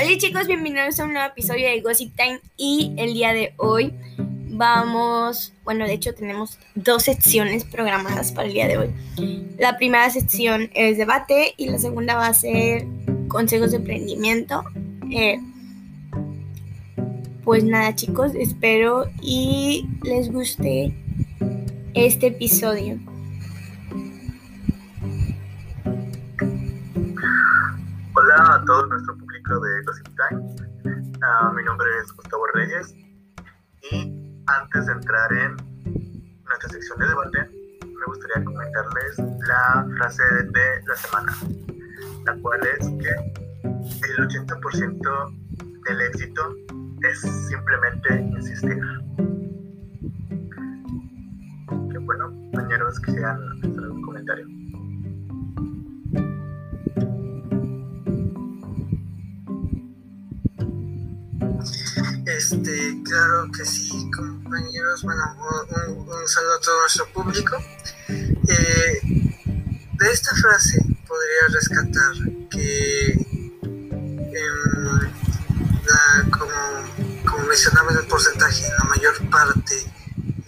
Hola 0.00 0.16
chicos, 0.16 0.46
bienvenidos 0.46 1.00
a 1.00 1.06
un 1.06 1.12
nuevo 1.12 1.26
episodio 1.26 1.66
de 1.66 1.80
Gossip 1.80 2.14
Time 2.14 2.40
y 2.56 2.94
el 2.98 3.14
día 3.14 3.32
de 3.32 3.52
hoy 3.56 3.92
vamos, 4.16 5.52
bueno 5.64 5.86
de 5.86 5.94
hecho 5.94 6.14
tenemos 6.14 6.56
dos 6.76 7.02
secciones 7.02 7.64
programadas 7.64 8.30
para 8.30 8.46
el 8.46 8.54
día 8.54 8.68
de 8.68 8.78
hoy. 8.78 8.94
La 9.58 9.76
primera 9.76 10.08
sección 10.10 10.70
es 10.74 10.98
debate 10.98 11.52
y 11.56 11.68
la 11.68 11.80
segunda 11.80 12.14
va 12.14 12.28
a 12.28 12.34
ser 12.34 12.86
consejos 13.26 13.72
de 13.72 13.78
emprendimiento. 13.78 14.62
Eh, 15.10 15.40
pues 17.42 17.64
nada 17.64 17.92
chicos, 17.96 18.36
espero 18.36 19.10
y 19.20 19.88
les 20.04 20.30
guste 20.30 20.94
este 21.94 22.28
episodio. 22.28 23.00
Hola 28.14 28.54
a 28.54 28.64
todo 28.64 28.86
nuestro 28.86 29.17
de 29.56 29.82
Gossip 29.82 30.06
Time. 30.08 31.16
Ah, 31.22 31.50
mi 31.56 31.64
nombre 31.64 31.88
es 32.02 32.12
Gustavo 32.12 32.46
Reyes 32.52 32.94
y 33.90 34.42
antes 34.46 34.86
de 34.86 34.92
entrar 34.92 35.32
en 35.32 35.56
nuestra 36.44 36.68
sección 36.68 36.98
de 36.98 37.08
debate, 37.08 37.38
me 37.82 38.04
gustaría 38.06 38.44
comentarles 38.44 39.18
la 39.48 39.86
frase 39.96 40.22
de 40.52 40.82
la 40.86 40.96
semana, 40.96 41.32
la 42.26 42.36
cual 42.42 42.60
es 42.78 42.88
que 43.00 44.10
el 44.10 44.28
80% 44.28 45.82
del 45.88 46.00
éxito 46.02 46.54
es 47.10 47.20
simplemente 47.48 48.20
insistir. 48.20 48.78
Que 51.90 51.98
bueno, 51.98 52.28
compañeros, 52.52 53.00
quisieran 53.00 53.40
hacer 53.62 53.82
algún 53.82 54.02
comentario. 54.02 54.46
Este, 62.50 62.96
claro 63.04 63.50
que 63.52 63.62
sí, 63.62 64.10
compañeros. 64.10 65.02
Bueno, 65.02 65.22
un, 65.90 66.26
saludo 66.26 66.54
a 66.54 66.60
todo 66.60 66.80
nuestro 66.80 67.06
público. 67.12 67.62
Eh, 68.08 69.00
de 69.92 70.10
esta 70.10 70.34
frase 70.34 70.82
podría 71.06 71.48
rescatar 71.52 72.14
que, 72.48 73.10
em, 74.32 75.10
como, 76.30 77.30
como 77.30 77.46
mencionaba 77.48 77.92
en 77.92 77.98
el 77.98 78.06
porcentaje, 78.06 78.64
la 78.78 78.84
mayor 78.84 79.30
parte 79.30 79.74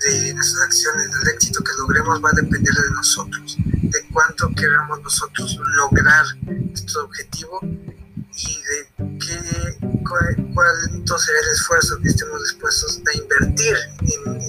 de 0.00 0.32
nuestras 0.32 0.64
acciones, 0.64 1.06
del 1.12 1.34
éxito 1.34 1.62
que 1.62 1.72
logremos 1.80 2.24
va 2.24 2.30
a 2.30 2.40
depender 2.40 2.72
de 2.72 2.90
nosotros, 2.92 3.58
de 3.58 4.08
cuánto 4.10 4.48
queramos 4.54 5.02
nosotros 5.02 5.58
lograr 5.76 6.24
nuestro 6.46 7.04
objetivo 7.04 7.60
y 7.62 8.62
de 8.62 9.18
qué, 9.18 9.79
cuánto 10.54 11.18
será 11.18 11.38
el 11.40 11.54
esfuerzo 11.54 11.98
que 12.02 12.08
estemos 12.08 12.42
dispuestos 12.42 13.00
a 13.06 13.18
invertir 13.18 13.76
en, 14.02 14.40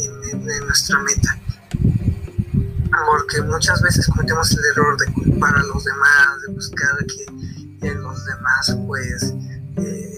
en, 0.50 0.66
nuestra 0.66 1.00
meta. 1.00 1.40
Porque 3.06 3.42
muchas 3.44 3.82
veces 3.82 4.08
cometemos 4.08 4.52
el 4.52 4.66
error 4.66 4.98
de 4.98 5.12
culpar 5.14 5.56
a 5.56 5.64
los 5.64 5.84
demás, 5.84 6.42
de 6.46 6.54
buscar 6.54 7.06
que 7.06 7.88
en 7.88 8.02
los 8.02 8.26
demás 8.26 8.78
pues 8.88 9.34
eh, 9.78 10.11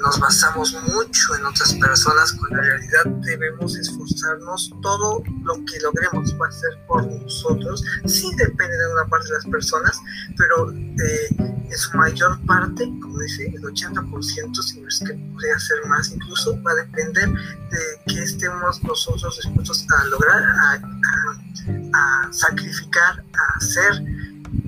nos 0.00 0.18
basamos 0.18 0.72
mucho 0.72 1.36
en 1.36 1.46
otras 1.46 1.74
personas 1.74 2.32
cuando 2.32 2.58
en 2.58 2.64
realidad 2.64 3.04
debemos 3.22 3.76
esforzarnos 3.76 4.72
todo 4.82 5.22
lo 5.42 5.54
que 5.64 5.78
logremos 5.80 6.34
va 6.40 6.48
a 6.48 6.52
ser 6.52 6.78
por 6.86 7.06
nosotros 7.06 7.82
sí 8.06 8.30
depende 8.36 8.76
de 8.76 8.92
una 8.92 9.04
parte 9.06 9.28
de 9.28 9.34
las 9.34 9.46
personas 9.46 10.00
pero 10.36 10.72
eh, 10.72 11.60
en 11.70 11.78
su 11.78 11.96
mayor 11.96 12.38
parte 12.46 12.84
como 13.00 13.18
dice 13.18 13.46
el 13.46 13.62
80% 13.62 14.62
si 14.62 14.80
no 14.80 14.88
es 14.88 14.98
que 15.00 15.14
podría 15.14 15.58
ser 15.58 15.86
más 15.86 16.10
incluso 16.10 16.60
va 16.62 16.72
a 16.72 16.74
depender 16.74 17.28
de 17.28 17.78
que 18.06 18.22
estemos 18.22 18.82
nosotros 18.82 19.36
dispuestos 19.42 19.86
a 19.90 20.04
lograr 20.06 20.42
a, 20.42 22.32
sacrificar 22.32 23.24
a 23.34 23.56
hacer 23.56 24.04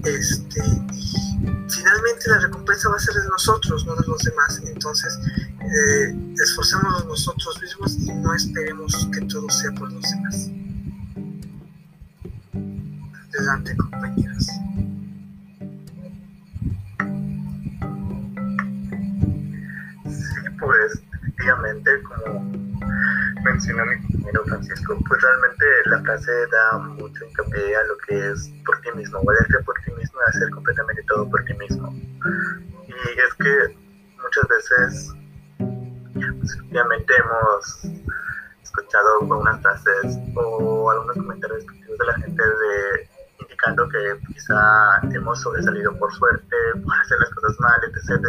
este 0.05 0.63
finalmente 1.69 2.29
la 2.29 2.39
recompensa 2.39 2.89
va 2.89 2.97
a 2.97 2.99
ser 2.99 3.15
de 3.15 3.29
nosotros, 3.29 3.87
no 3.87 3.97
de 3.97 4.07
los 4.07 4.23
demás. 4.23 4.61
Entonces, 4.65 5.19
eh, 5.61 6.15
esforcémonos 6.43 7.07
nosotros 7.07 7.61
mismos 7.61 7.95
y 7.99 8.13
no 8.13 8.35
esperemos 8.35 9.09
que 9.13 9.21
todo 9.23 9.49
sea 9.51 9.73
por 9.73 9.93
los 9.93 10.03
demás. 10.03 10.51
Adelante, 13.35 13.77
compañeras. 13.77 14.47
Sí, 20.05 20.51
pues 20.61 21.03
efectivamente, 21.13 21.91
como 22.03 22.62
mencionó 23.43 23.85
mi 23.87 24.01
compañero 24.03 24.45
Francisco, 24.45 24.99
pues 25.09 25.21
realmente 25.23 25.65
la 25.87 26.01
frase 26.03 26.33
da 26.49 26.79
mucho 26.79 27.25
hincapié 27.25 27.77
a 27.77 27.85
lo 27.85 27.97
que 27.99 28.31
es 28.31 28.51
por 28.65 28.81
ti 28.81 28.91
mismo, 28.95 29.23
valerte 29.23 29.59
por 29.65 29.75
ti 29.85 29.93
mismo 29.93 30.19
y 30.21 30.31
hacer 30.31 30.51
completamente 30.51 31.03
todo 31.05 31.29
por 31.29 31.45
ti 31.45 31.55
mismo. 31.55 31.93
Y 32.87 32.93
es 32.93 33.35
que 33.39 33.77
muchas 34.23 34.49
veces, 34.49 35.15
pues, 35.59 36.55
efectivamente 36.55 37.13
hemos 37.17 37.85
escuchado 38.63 39.21
algunas 39.21 39.61
frases 39.61 40.19
o 40.35 40.91
algunos 40.91 41.17
comentarios 41.17 41.67
de 41.67 42.07
la 42.07 42.15
gente 42.15 42.43
de 42.43 43.09
indicando 43.41 43.89
que 43.89 44.19
quizá 44.33 45.01
hemos 45.13 45.41
sobresalido 45.41 45.97
por 45.99 46.13
suerte, 46.15 46.57
por 46.85 46.95
hacer 47.01 47.19
las 47.19 47.31
cosas 47.31 47.61
mal, 47.61 47.81
etc. 47.85 48.27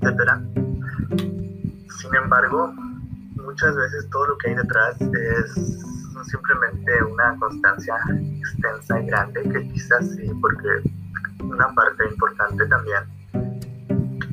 etcétera. 0.00 0.40
Sin 2.00 2.14
embargo, 2.14 2.74
muchas 3.44 3.74
veces 3.76 4.08
todo 4.10 4.26
lo 4.26 4.38
que 4.38 4.50
hay 4.50 4.54
detrás 4.56 5.00
es 5.00 5.54
simplemente 6.24 7.02
una 7.04 7.36
constancia 7.38 7.94
extensa 8.38 9.00
y 9.00 9.06
grande, 9.06 9.42
que 9.42 9.68
quizás 9.72 10.10
sí, 10.10 10.30
porque 10.40 10.68
una 11.42 11.74
parte 11.74 12.08
importante 12.08 12.66
también, 12.66 13.02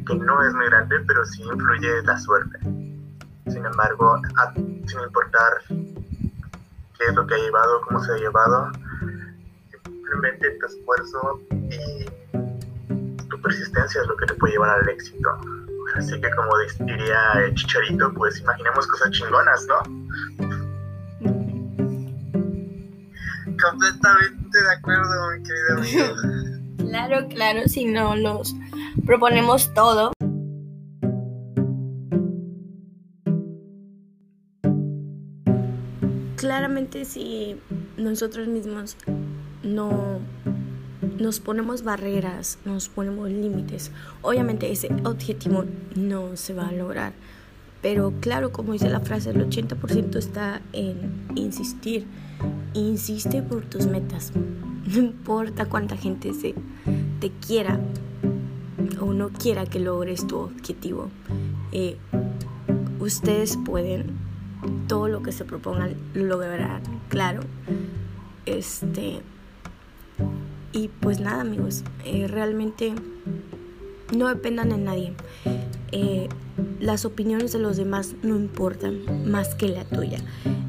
que 0.06 0.16
no 0.16 0.44
es 0.44 0.54
muy 0.54 0.66
grande, 0.66 1.00
pero 1.08 1.26
sí 1.26 1.44
influye 1.44 2.02
la 2.04 2.18
suerte. 2.18 2.60
Sin 3.48 3.66
embargo, 3.66 4.22
sin 4.86 5.00
importar 5.00 5.62
qué 5.70 7.06
es 7.08 7.16
lo 7.16 7.26
que 7.26 7.36
ha 7.36 7.38
llevado, 7.38 7.82
cómo 7.82 8.04
se 8.04 8.12
ha 8.14 8.18
llevado, 8.18 8.72
simplemente 9.84 10.58
tu 10.60 10.66
esfuerzo 10.66 11.40
y 11.70 12.06
tu 13.30 13.42
persistencia 13.42 14.02
es 14.02 14.08
lo 14.08 14.18
que 14.18 14.26
te 14.26 14.34
puede 14.36 14.54
llevar 14.54 14.82
al 14.82 14.90
éxito. 14.90 15.30
Así 15.98 16.20
que 16.22 16.30
como 16.32 16.52
diría 16.86 17.20
el 17.44 17.56
chicharito, 17.56 18.14
pues 18.14 18.40
imaginemos 18.40 18.86
cosas 18.88 19.10
chingonas, 19.12 19.66
¿no? 19.68 19.80
Completamente 23.60 24.62
de 24.62 24.74
acuerdo, 24.78 25.32
mi 25.32 25.44
querido 25.44 25.78
amigo. 25.78 26.16
Claro, 26.78 27.28
claro, 27.28 27.62
si 27.66 27.84
no 27.84 28.16
los 28.16 28.56
proponemos 29.06 29.74
todo. 29.74 30.14
Claramente 36.38 37.04
si 37.04 37.60
nosotros 37.98 38.48
mismos 38.48 38.96
no 39.64 40.22
nos 41.02 41.40
ponemos 41.40 41.84
barreras, 41.84 42.58
nos 42.66 42.90
ponemos 42.90 43.30
límites, 43.30 43.92
obviamente 44.22 44.72
ese 44.72 44.90
objetivo 45.04 45.66
no 45.96 46.36
se 46.36 46.54
va 46.54 46.68
a 46.68 46.72
lograr. 46.72 47.14
Pero 47.82 48.14
claro, 48.20 48.52
como 48.52 48.74
dice 48.74 48.90
la 48.90 49.00
frase, 49.00 49.30
el 49.30 49.48
80% 49.48 50.16
está 50.16 50.62
en 50.74 51.28
insistir. 51.36 52.06
Insiste 52.74 53.42
por 53.42 53.66
tus 53.66 53.88
metas. 53.88 54.32
No 54.88 55.00
importa 55.00 55.66
cuánta 55.66 55.98
gente 55.98 56.34
se 56.34 56.56
te 57.20 57.30
quiera 57.46 57.78
o 59.02 59.12
no 59.12 59.28
quiera 59.32 59.66
que 59.66 59.82
logres 59.82 60.26
tu 60.26 60.38
objetivo. 60.38 61.10
Eh, 61.74 61.98
ustedes 63.02 63.58
pueden 63.66 64.16
todo 64.88 65.10
lo 65.10 65.22
que 65.24 65.34
se 65.34 65.44
propongan 65.44 65.96
lograr, 66.14 66.82
claro. 67.10 67.42
Este 68.46 69.22
y 70.74 70.90
pues 71.00 71.20
nada, 71.20 71.42
amigos, 71.42 71.84
eh, 72.06 72.28
realmente 72.28 72.94
no 74.16 74.28
dependan 74.28 74.70
de 74.70 74.78
nadie. 74.78 75.14
Eh, 75.92 76.30
las 76.80 77.06
opiniones 77.06 77.54
de 77.54 77.60
los 77.60 77.78
demás 77.78 78.16
no 78.24 78.36
importan 78.36 79.30
más 79.30 79.56
que 79.56 79.68
la 79.70 79.86
tuya. 79.86 80.20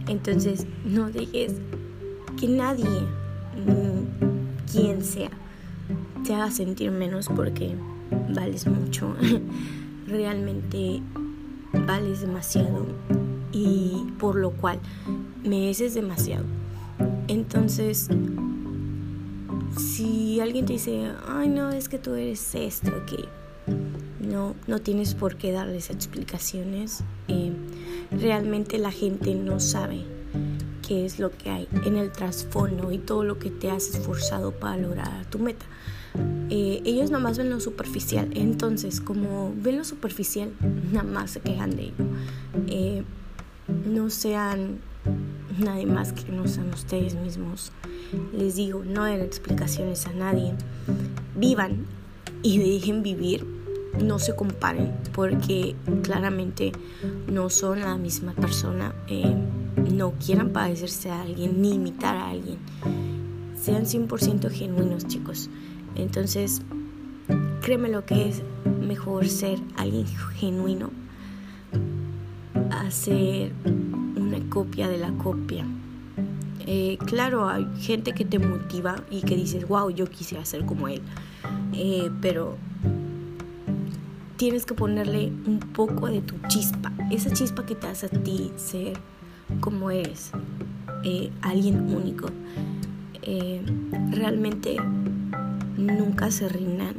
Entonces, 0.07 0.67
no 0.85 1.11
dejes 1.11 1.55
que 2.39 2.49
nadie, 2.49 2.85
mm, 2.87 4.71
quien 4.71 5.03
sea, 5.05 5.31
te 6.25 6.35
haga 6.35 6.51
sentir 6.51 6.91
menos 6.91 7.29
porque 7.29 7.75
vales 8.35 8.67
mucho. 8.67 9.15
Realmente 10.07 11.03
vales 11.87 12.23
demasiado 12.23 12.87
y 13.53 14.07
por 14.19 14.37
lo 14.37 14.53
cual 14.53 14.79
mereces 15.45 15.95
demasiado. 15.95 16.45
Entonces, 17.29 18.09
si 19.79 20.41
alguien 20.41 20.67
te 20.67 20.75
dice, 20.75 21.13
ay 21.27 21.49
no, 21.49 21.71
es 21.71 21.89
que 21.89 21.99
tú 21.99 22.15
eres 22.15 22.55
esto, 22.55 22.93
que 23.07 23.25
no, 24.21 24.55
no 24.67 24.81
tienes 24.81 25.15
por 25.15 25.37
qué 25.37 25.53
darles 25.53 25.91
explicaciones. 25.91 27.03
Eh, 27.29 27.53
realmente 28.11 28.79
la 28.79 28.91
gente 28.91 29.35
no 29.35 29.61
sabe 29.61 30.05
qué 30.87 31.05
es 31.05 31.19
lo 31.19 31.31
que 31.31 31.51
hay 31.51 31.69
en 31.85 31.97
el 31.97 32.13
trasfondo 32.13 32.93
y 32.93 32.99
todo 32.99 33.25
lo 33.25 33.39
que 33.39 33.51
te 33.51 33.71
has 33.71 33.89
esforzado 33.89 34.53
para 34.53 34.77
lograr 34.77 35.27
tu 35.27 35.39
meta. 35.39 35.67
Eh, 36.51 36.81
ellos 36.85 37.11
nada 37.11 37.23
más 37.23 37.39
ven 37.39 37.51
lo 37.51 37.61
superficial. 37.61 38.29
Entonces, 38.35 39.01
como 39.01 39.53
ven 39.57 39.79
lo 39.79 39.85
superficial, 39.85 40.53
nada 40.93 41.05
más 41.05 41.33
se 41.33 41.41
quejan 41.41 41.77
de 41.77 41.83
ello. 41.83 42.05
Eh, 42.67 43.05
no 43.87 44.09
sean 44.09 44.79
nadie 45.59 45.87
más 45.87 46.13
que 46.13 46.31
no 46.33 46.47
sean 46.47 46.73
ustedes 46.73 47.15
mismos. 47.15 47.73
Les 48.33 48.57
digo, 48.57 48.83
no 48.85 49.05
den 49.05 49.21
explicaciones 49.21 50.07
a 50.07 50.13
nadie. 50.13 50.55
Vivan 51.37 51.87
y 52.43 52.59
dejen 52.59 53.03
vivir. 53.03 53.47
No 54.03 54.19
se 54.19 54.37
comparen 54.37 54.95
porque 55.13 55.75
claramente 56.03 56.73
no 57.27 57.51
son 57.51 57.81
la 57.81 57.97
misma 57.97 58.33
persona. 58.33 58.95
Eh, 59.09 59.35
no 59.93 60.13
quieran 60.13 60.51
padecerse 60.51 61.11
a 61.11 61.23
alguien 61.23 61.61
ni 61.61 61.75
imitar 61.75 62.17
a 62.17 62.31
alguien. 62.31 62.59
Sean 63.61 63.85
100% 63.85 64.51
genuinos, 64.51 65.07
chicos. 65.07 65.51
Entonces, 65.97 66.63
créeme 67.61 67.89
lo 67.89 68.05
que 68.05 68.29
es 68.29 68.43
mejor 68.81 69.29
ser 69.29 69.59
alguien 69.77 70.07
genuino 70.37 70.91
a 72.71 72.91
una 74.29 74.51
copia 74.51 74.89
de 74.89 74.99
la 74.99 75.11
copia. 75.13 75.65
Eh, 76.67 76.99
claro, 77.07 77.49
hay 77.49 77.67
gente 77.81 78.13
que 78.13 78.25
te 78.27 78.39
motiva 78.39 78.97
y 79.11 79.23
que 79.23 79.35
dices, 79.37 79.67
wow, 79.67 79.91
yo 79.91 80.07
quisiera 80.07 80.45
ser 80.45 80.67
como 80.67 80.89
él. 80.89 81.01
Eh, 81.73 82.11
pero 82.21 82.57
tienes 84.37 84.67
que 84.67 84.75
ponerle 84.75 85.33
un 85.47 85.61
poco 85.61 86.09
de 86.09 86.21
tu 86.21 86.35
chispa, 86.47 86.93
esa 87.11 87.33
chispa 87.33 87.65
que 87.65 87.75
te 87.75 87.87
hace 87.87 88.07
a 88.07 88.09
ti 88.11 88.53
ser 88.57 88.99
como 89.61 89.91
eres, 89.91 90.31
eh, 91.05 91.31
alguien 91.43 91.95
único. 91.95 92.29
realmente 94.11 94.77
nunca 95.77 96.31
se 96.31 96.49
rindan, 96.49 96.95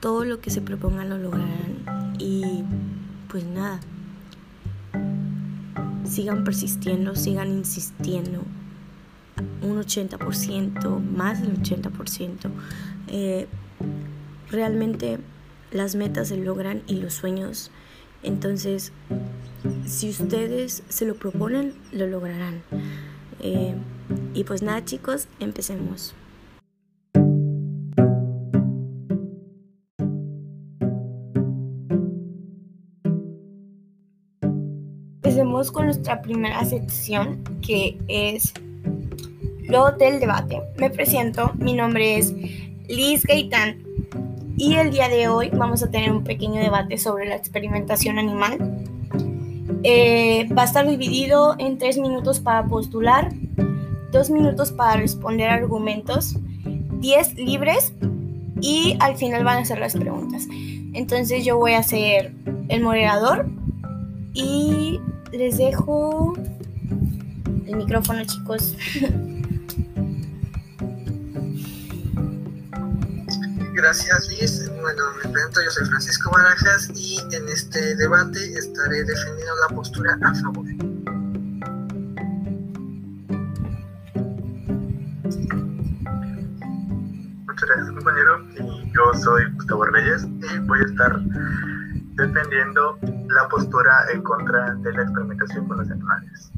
todo 0.00 0.24
lo 0.24 0.40
que 0.40 0.50
se 0.50 0.60
propongan 0.60 1.08
lo 1.08 1.18
lograrán 1.18 2.16
y 2.18 2.64
pues 3.28 3.44
nada, 3.44 3.80
sigan 6.08 6.44
persistiendo, 6.44 7.14
sigan 7.14 7.48
insistiendo, 7.48 8.42
un 9.62 9.80
80%, 9.80 11.00
más 11.00 11.42
del 11.42 11.62
80%. 11.62 12.50
Eh, 13.08 13.46
realmente 14.50 15.18
las 15.70 15.94
metas 15.94 16.28
se 16.28 16.36
logran 16.36 16.82
y 16.86 16.96
los 16.96 17.14
sueños. 17.14 17.70
Entonces, 18.22 18.92
si 19.86 20.10
ustedes 20.10 20.82
se 20.88 21.04
lo 21.04 21.14
proponen, 21.14 21.74
lo 21.92 22.06
lograrán. 22.06 22.62
Eh, 23.40 23.74
y 24.34 24.44
pues 24.44 24.62
nada 24.62 24.84
chicos, 24.84 25.28
empecemos. 25.40 26.14
Empecemos 35.38 35.70
con 35.70 35.84
nuestra 35.84 36.20
primera 36.20 36.64
sección 36.64 37.44
que 37.64 37.96
es 38.08 38.52
lo 39.68 39.92
del 39.92 40.18
debate. 40.18 40.60
Me 40.78 40.90
presento, 40.90 41.52
mi 41.60 41.74
nombre 41.74 42.18
es 42.18 42.34
Liz 42.88 43.22
Gaitán 43.22 43.80
y 44.56 44.74
el 44.74 44.90
día 44.90 45.08
de 45.08 45.28
hoy 45.28 45.50
vamos 45.50 45.84
a 45.84 45.92
tener 45.92 46.10
un 46.10 46.24
pequeño 46.24 46.60
debate 46.60 46.98
sobre 46.98 47.28
la 47.28 47.36
experimentación 47.36 48.18
animal. 48.18 48.58
Eh, 49.84 50.48
va 50.58 50.62
a 50.62 50.64
estar 50.64 50.84
dividido 50.88 51.54
en 51.60 51.78
tres 51.78 51.98
minutos 51.98 52.40
para 52.40 52.66
postular, 52.66 53.32
dos 54.10 54.30
minutos 54.30 54.72
para 54.72 55.00
responder 55.00 55.50
argumentos, 55.50 56.34
diez 56.98 57.36
libres 57.36 57.92
y 58.60 58.96
al 58.98 59.14
final 59.16 59.44
van 59.44 59.58
a 59.58 59.64
ser 59.64 59.78
las 59.78 59.94
preguntas. 59.94 60.48
Entonces 60.94 61.44
yo 61.44 61.58
voy 61.58 61.74
a 61.74 61.84
ser 61.84 62.32
el 62.68 62.82
moderador 62.82 63.46
y 64.34 64.98
les 65.32 65.58
dejo 65.58 66.34
el 67.66 67.76
micrófono 67.76 68.24
chicos. 68.24 68.76
Gracias 73.74 74.28
Liz. 74.28 74.70
Bueno, 74.80 75.02
me 75.22 75.30
presento, 75.30 75.62
yo 75.62 75.70
soy 75.70 75.86
Francisco 75.86 76.30
Barajas 76.32 76.90
y 76.96 77.18
en 77.32 77.48
este 77.48 77.94
debate 77.96 78.58
estaré 78.58 79.04
defendiendo 79.04 79.54
la 79.68 79.74
postura 79.76 80.18
a 80.22 80.34
favor. 80.34 80.66
Muchas 87.46 87.68
gracias 87.68 87.90
compañero. 87.90 88.44
Y 88.58 88.92
yo 88.92 89.14
soy 89.22 89.44
Gustavo 89.54 89.84
Reyes 89.84 90.24
y 90.24 90.58
voy 90.66 90.80
a 90.80 90.84
estar 90.84 91.20
defendiendo 92.18 92.98
la 93.02 93.48
postura 93.48 93.92
en 94.12 94.22
contra 94.22 94.74
de 94.74 94.92
la 94.92 95.02
experimentación 95.02 95.68
con 95.68 95.78
los 95.78 95.90
animales. 95.90 96.52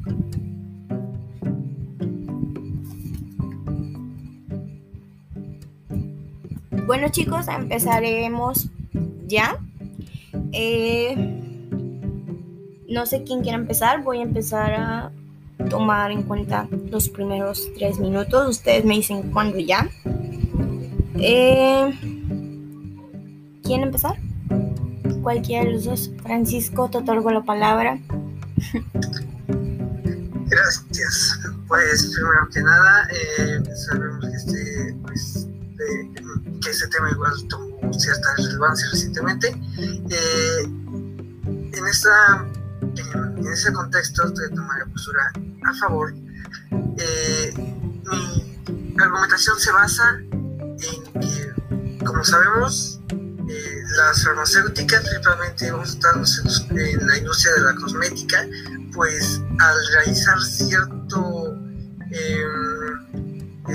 Bueno 6.87 7.09
chicos, 7.09 7.47
empezaremos 7.47 8.69
ya. 9.27 9.57
Eh, 10.51 11.15
no 12.89 13.05
sé 13.05 13.23
quién 13.23 13.41
quiere 13.41 13.57
empezar, 13.57 14.03
voy 14.03 14.19
a 14.19 14.23
empezar 14.23 14.73
a 14.73 15.11
tomar 15.69 16.11
en 16.11 16.23
cuenta 16.23 16.67
los 16.89 17.07
primeros 17.07 17.69
tres 17.77 17.99
minutos. 17.99 18.49
Ustedes 18.49 18.83
me 18.83 18.95
dicen 18.95 19.31
cuándo 19.31 19.59
ya. 19.59 19.87
Eh, 21.15 21.93
¿Quién 23.63 23.83
empezar? 23.83 24.17
Cualquiera 25.21 25.65
de 25.65 25.71
los 25.73 25.85
dos. 25.85 26.11
Francisco, 26.23 26.89
te 26.89 26.97
otorgo 26.99 27.31
la 27.31 27.43
palabra. 27.43 27.99
Gracias. 30.47 31.39
Pues 31.67 32.11
primero 32.13 32.49
que 32.53 32.61
nada, 32.61 33.07
eh, 33.11 33.63
sabemos 33.87 34.25
que 34.25 34.35
este, 34.35 34.95
pues, 35.03 35.47
que 36.61 36.69
ese 36.69 36.87
tema 36.87 37.09
igual 37.11 37.33
tomó 37.47 37.93
cierta 37.93 38.35
relevancia 38.37 38.87
recientemente. 38.91 39.47
Eh, 39.77 40.63
en, 40.63 41.87
esta, 41.87 42.45
en, 42.81 43.47
ese 43.47 43.71
contexto 43.71 44.29
de 44.29 44.49
tomar 44.49 44.79
la 44.79 44.85
postura 44.85 45.31
a 45.65 45.73
favor, 45.75 46.13
eh, 46.97 47.53
mi 47.57 49.01
argumentación 49.01 49.59
se 49.59 49.71
basa 49.71 50.19
en 50.19 51.21
que, 51.21 52.05
como 52.05 52.23
sabemos, 52.23 53.00
las 53.97 54.23
farmacéuticas, 54.23 55.01
principalmente 55.01 55.71
estamos 55.83 56.41
en 56.69 57.07
la 57.07 57.17
industria 57.17 57.53
de 57.55 57.61
la 57.61 57.75
cosmética, 57.75 58.45
pues 58.93 59.41
al 59.59 59.77
realizar 59.93 60.41
cierto 60.41 61.57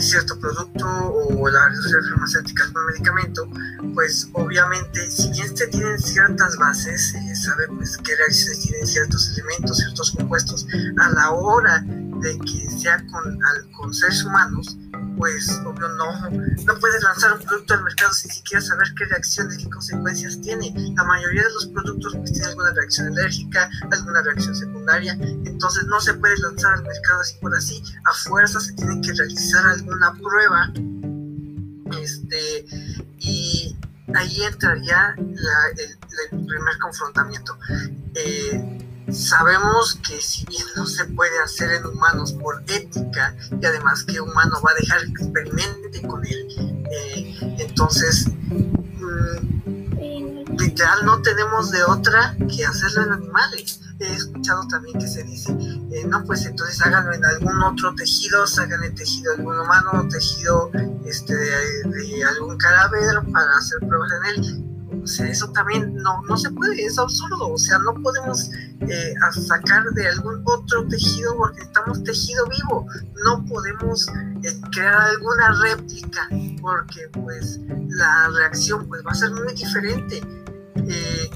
cierto 0.00 0.38
producto 0.38 0.86
o 0.86 1.48
la 1.48 1.68
industria 1.68 2.00
farmacéutica 2.10 2.64
es 2.64 2.70
un 2.70 2.86
medicamento, 2.86 3.48
pues 3.94 4.28
obviamente 4.32 5.10
si 5.10 5.30
bien 5.30 5.56
se 5.56 5.66
tienen 5.68 5.98
ciertas 5.98 6.56
bases, 6.56 7.10
se 7.10 7.18
eh, 7.18 7.36
sabe 7.36 7.66
pues 7.68 7.96
qué 7.98 8.14
reacciones 8.16 8.60
tienen 8.60 8.86
ciertos 8.86 9.30
elementos, 9.30 9.78
ciertos 9.78 10.10
compuestos, 10.12 10.66
a 10.98 11.10
la 11.10 11.30
hora 11.30 11.82
de 11.86 12.38
que 12.40 12.70
sea 12.70 13.04
con, 13.06 13.38
con 13.76 13.94
seres 13.94 14.24
humanos, 14.24 14.76
pues 15.16 15.50
obvio 15.64 15.88
no, 15.88 16.30
no 16.30 16.78
puedes 16.78 17.02
lanzar 17.02 17.32
un 17.32 17.40
producto 17.40 17.74
al 17.74 17.84
mercado 17.84 18.12
sin 18.12 18.30
siquiera 18.30 18.60
saber 18.60 18.86
qué 18.96 19.04
reacciones, 19.06 19.58
qué 19.58 19.70
consecuencias 19.70 20.40
tiene. 20.40 20.72
La 20.96 21.04
mayoría 21.04 21.42
de 21.42 21.52
los 21.54 21.66
productos 21.66 22.14
pues 22.16 22.32
tienen 22.32 22.50
alguna 22.50 22.72
reacción 22.72 23.08
alérgica, 23.08 23.70
alguna 23.90 24.22
reacción 24.22 24.54
secundaria, 24.54 25.12
entonces 25.20 25.84
no 25.84 26.00
se 26.00 26.14
puede 26.14 26.36
lanzar 26.38 26.74
al 26.74 26.82
mercado 26.82 27.20
así 27.20 27.36
por 27.40 27.54
así, 27.54 27.82
a 28.04 28.12
fuerza 28.28 28.60
se 28.60 28.72
tiene 28.74 29.00
que 29.00 29.12
realizar 29.12 29.66
alguna 29.66 30.12
prueba, 30.14 30.72
este, 32.02 32.66
y 33.18 33.76
ahí 34.14 34.42
entraría 34.42 35.14
el, 35.16 36.46
primer 36.46 36.78
confrontamiento. 36.80 37.58
Eh, 38.14 38.85
Sabemos 39.10 39.98
que 40.06 40.20
si 40.20 40.44
bien 40.46 40.64
no 40.74 40.84
se 40.84 41.04
puede 41.04 41.40
hacer 41.40 41.72
en 41.72 41.86
humanos 41.86 42.32
por 42.32 42.60
ética 42.66 43.36
y 43.60 43.64
además 43.64 44.02
que 44.02 44.20
humano 44.20 44.60
va 44.66 44.72
a 44.72 44.74
dejar 44.74 45.04
que 45.04 45.22
experimente 45.22 46.02
con 46.02 46.26
él, 46.26 46.84
eh, 46.90 47.56
entonces 47.60 48.26
mm, 48.26 50.56
literal 50.58 51.04
no 51.04 51.22
tenemos 51.22 51.70
de 51.70 51.84
otra 51.84 52.36
que 52.54 52.66
hacerlo 52.66 53.04
en 53.04 53.12
animales. 53.12 53.80
He 54.00 54.12
escuchado 54.12 54.66
también 54.68 54.98
que 54.98 55.06
se 55.06 55.22
dice, 55.22 55.56
eh, 55.92 56.04
no, 56.06 56.22
pues 56.24 56.44
entonces 56.44 56.82
háganlo 56.82 57.14
en 57.14 57.24
algún 57.24 57.62
otro 57.62 57.94
tejido, 57.94 58.44
hagan 58.58 58.82
el 58.82 58.94
tejido 58.94 59.32
de 59.32 59.38
algún 59.38 59.58
humano, 59.58 60.06
tejido 60.10 60.70
este, 61.04 61.34
de, 61.34 61.82
de 61.84 62.24
algún 62.24 62.58
cadáver 62.58 63.22
para 63.32 63.56
hacer 63.56 63.78
pruebas 63.78 64.10
en 64.12 64.44
él 64.44 64.65
O 65.06 65.08
sea, 65.08 65.28
eso 65.28 65.48
también 65.52 65.94
no, 65.94 66.20
no 66.22 66.36
se 66.36 66.50
puede, 66.50 66.84
es 66.84 66.98
absurdo. 66.98 67.52
O 67.52 67.56
sea, 67.56 67.78
no 67.78 67.94
podemos 68.02 68.50
eh, 68.80 69.14
sacar 69.46 69.84
de 69.90 70.08
algún 70.08 70.42
otro 70.44 70.84
tejido 70.88 71.36
porque 71.36 71.62
estamos 71.62 72.02
tejido 72.02 72.44
vivo. 72.48 72.88
No 73.24 73.44
podemos 73.44 74.08
eh, 74.08 74.60
crear 74.72 75.00
alguna 75.00 75.54
réplica 75.62 76.28
porque 76.60 77.08
pues 77.12 77.60
la 77.88 78.30
reacción 78.36 78.88
pues 78.88 79.06
va 79.06 79.12
a 79.12 79.14
ser 79.14 79.30
muy 79.30 79.54
diferente. 79.54 80.20
Eh, 80.74 81.30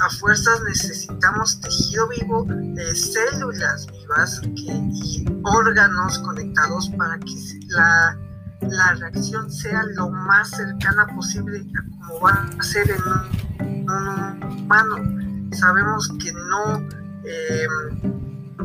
a 0.00 0.10
fuerzas 0.10 0.62
necesitamos 0.62 1.60
tejido 1.60 2.06
vivo, 2.06 2.46
células 2.94 3.84
vivas 3.90 4.40
y 4.54 5.26
órganos 5.42 6.20
conectados 6.20 6.88
para 6.90 7.18
que 7.18 7.34
la, 7.66 8.16
la, 8.60 8.94
reacción 8.94 9.50
sea 9.50 9.82
lo 9.94 10.10
más 10.10 10.50
cercana 10.50 11.06
posible 11.14 11.64
a 11.76 12.06
como 12.06 12.20
va 12.20 12.48
a 12.58 12.62
ser 12.62 12.90
en 12.90 13.02
un, 13.02 14.42
humano. 14.62 14.96
Sabemos 15.52 16.12
que 16.22 16.32
no, 16.32 16.76
em, 17.24 18.14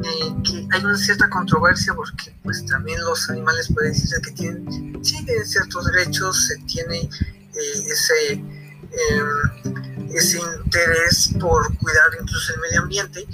eh, 0.03 0.35
que 0.43 0.67
hay 0.71 0.83
una 0.83 0.97
cierta 0.97 1.29
controversia 1.29 1.93
porque 1.93 2.35
pues 2.43 2.65
también 2.65 2.99
los 3.01 3.29
animales 3.29 3.71
pueden 3.73 3.93
decirse 3.93 4.21
que 4.21 4.31
tienen, 4.31 5.01
tienen 5.01 5.45
ciertos 5.45 5.85
derechos, 5.85 6.47
se 6.47 6.57
tiene 6.65 6.99
eh, 6.99 7.87
ese 7.87 8.43
ese 10.15 10.39
interés 10.63 11.31
por 11.39 11.75
cuidar 11.77 12.09
incluso 12.21 12.53
el 12.53 12.61
medio 12.61 12.81
ambiente, 12.81 13.27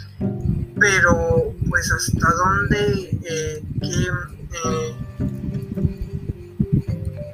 pero 0.79 1.53
pues 1.67 1.91
hasta 1.91 2.33
dónde 2.33 3.19
eh, 3.29 3.63
que, 3.81 4.03
eh, 4.03 4.95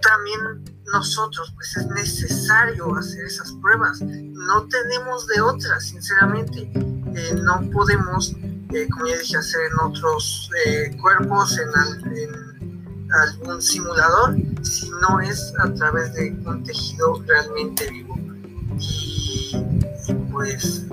también 0.08 0.64
nosotros 0.94 1.52
pues 1.56 1.76
es 1.78 1.88
necesario 1.88 2.96
hacer 2.96 3.26
esas 3.26 3.52
pruebas, 3.62 4.02
no 4.02 4.68
tenemos 4.68 5.28
de 5.28 5.42
otras, 5.42 5.84
sinceramente, 5.86 6.72
eh, 7.16 7.36
no 7.42 7.62
podemos, 7.72 8.34
como 8.34 9.08
ya 9.08 9.18
dije, 9.18 9.38
hacer 9.38 9.62
en 9.72 9.80
otros 9.80 10.50
cuerpos, 11.02 11.58
en, 11.58 11.70
algún 13.12 13.62
simulador, 13.62 14.36
si 14.64 14.90
no 14.90 15.20
es 15.22 15.54
a 15.60 15.72
través 15.74 16.14
de 16.14 16.32
un 16.46 16.64
tejido 16.64 17.22
realmente 17.28 17.90
vivo. 17.90 18.16
Y 18.78 19.54
pues 20.32 20.86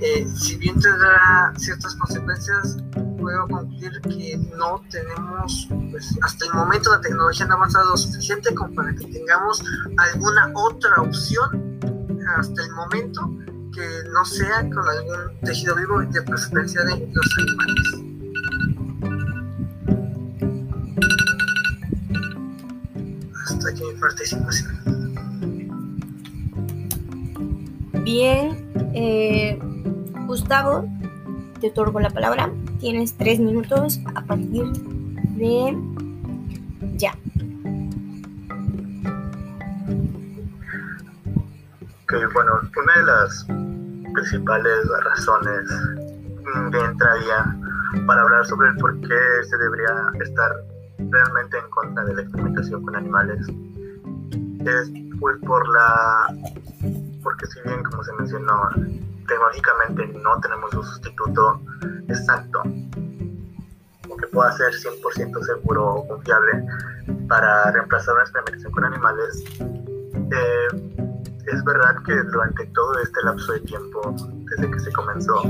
eh, 0.00 0.26
si 0.36 0.56
bien 0.56 0.78
tendrá 0.78 1.52
ciertas 1.56 1.94
consecuencias, 1.96 2.76
puedo 3.16 3.48
concluir 3.48 4.00
que 4.02 4.36
no 4.56 4.82
tenemos, 4.90 5.68
pues 5.90 6.16
hasta 6.22 6.46
el 6.46 6.54
momento 6.54 6.90
la 6.90 7.00
tecnología 7.00 7.46
no 7.46 7.54
ha 7.54 7.56
avanzado 7.56 7.90
lo 7.90 7.96
suficiente 7.96 8.54
como 8.54 8.74
para 8.74 8.94
que 8.94 9.06
tengamos 9.06 9.62
alguna 9.96 10.52
otra 10.54 11.02
opción 11.02 11.78
hasta 12.36 12.62
el 12.62 12.70
momento 12.72 13.30
que 13.74 13.86
no 14.12 14.24
sea 14.24 14.60
con 14.70 14.88
algún 14.88 15.40
tejido 15.44 15.76
vivo 15.76 16.00
de 16.00 16.22
preferencia 16.22 16.82
de 16.82 17.10
los 17.12 17.38
animales. 17.38 18.06
Hasta 23.44 23.68
aquí 23.68 23.82
mi 23.84 24.00
participación. 24.00 24.86
Bien, 28.04 28.70
eh, 28.94 29.58
Gustavo, 30.26 30.86
te 31.60 31.68
otorgo 31.68 32.00
la 32.00 32.10
palabra. 32.10 32.50
Tienes 32.80 33.14
tres 33.16 33.38
minutos 33.40 34.00
a 34.14 34.22
partir 34.22 34.64
de 35.36 35.76
ya. 36.96 37.12
Ok, 42.04 42.32
bueno, 42.32 42.60
una 42.76 42.96
de 42.96 43.02
las 43.04 43.46
principales 44.14 44.78
razones 45.04 45.68
de 46.70 46.78
entrada 46.78 47.56
para 48.06 48.22
hablar 48.22 48.46
sobre 48.46 48.68
el 48.68 48.76
por 48.76 49.00
qué 49.00 49.18
se 49.48 49.56
debería 49.56 50.12
estar 50.20 50.52
realmente 50.98 51.58
en 51.58 51.70
contra 51.70 52.04
de 52.04 52.14
la 52.14 52.22
experimentación 52.22 52.82
con 52.82 52.96
animales 52.96 53.46
es 54.66 54.92
pues 55.18 55.36
por 55.46 55.66
la 55.68 56.34
porque 57.22 57.46
si 57.46 57.60
bien, 57.62 57.82
como 57.82 58.04
se 58.04 58.12
mencionó, 58.14 58.70
tecnológicamente 59.26 60.06
no 60.22 60.40
tenemos 60.40 60.74
un 60.74 60.84
sustituto 60.84 61.60
exacto 62.08 62.62
que 64.16 64.26
pueda 64.28 64.52
ser 64.52 64.72
100% 64.72 65.42
seguro 65.44 65.94
o 65.94 66.08
confiable 66.08 66.64
para 67.28 67.70
reemplazar 67.72 68.14
una 68.14 68.22
experimentación 68.22 68.72
con 68.72 68.84
animales, 68.84 69.44
eh, 70.32 71.02
es 71.46 71.64
verdad 71.64 71.96
que 72.04 72.14
durante 72.24 72.66
todo 72.66 72.98
este 73.00 73.22
lapso 73.24 73.52
de 73.52 73.60
tiempo, 73.60 74.14
desde 74.50 74.70
que 74.70 74.80
se 74.80 74.92
comenzó, 74.92 75.42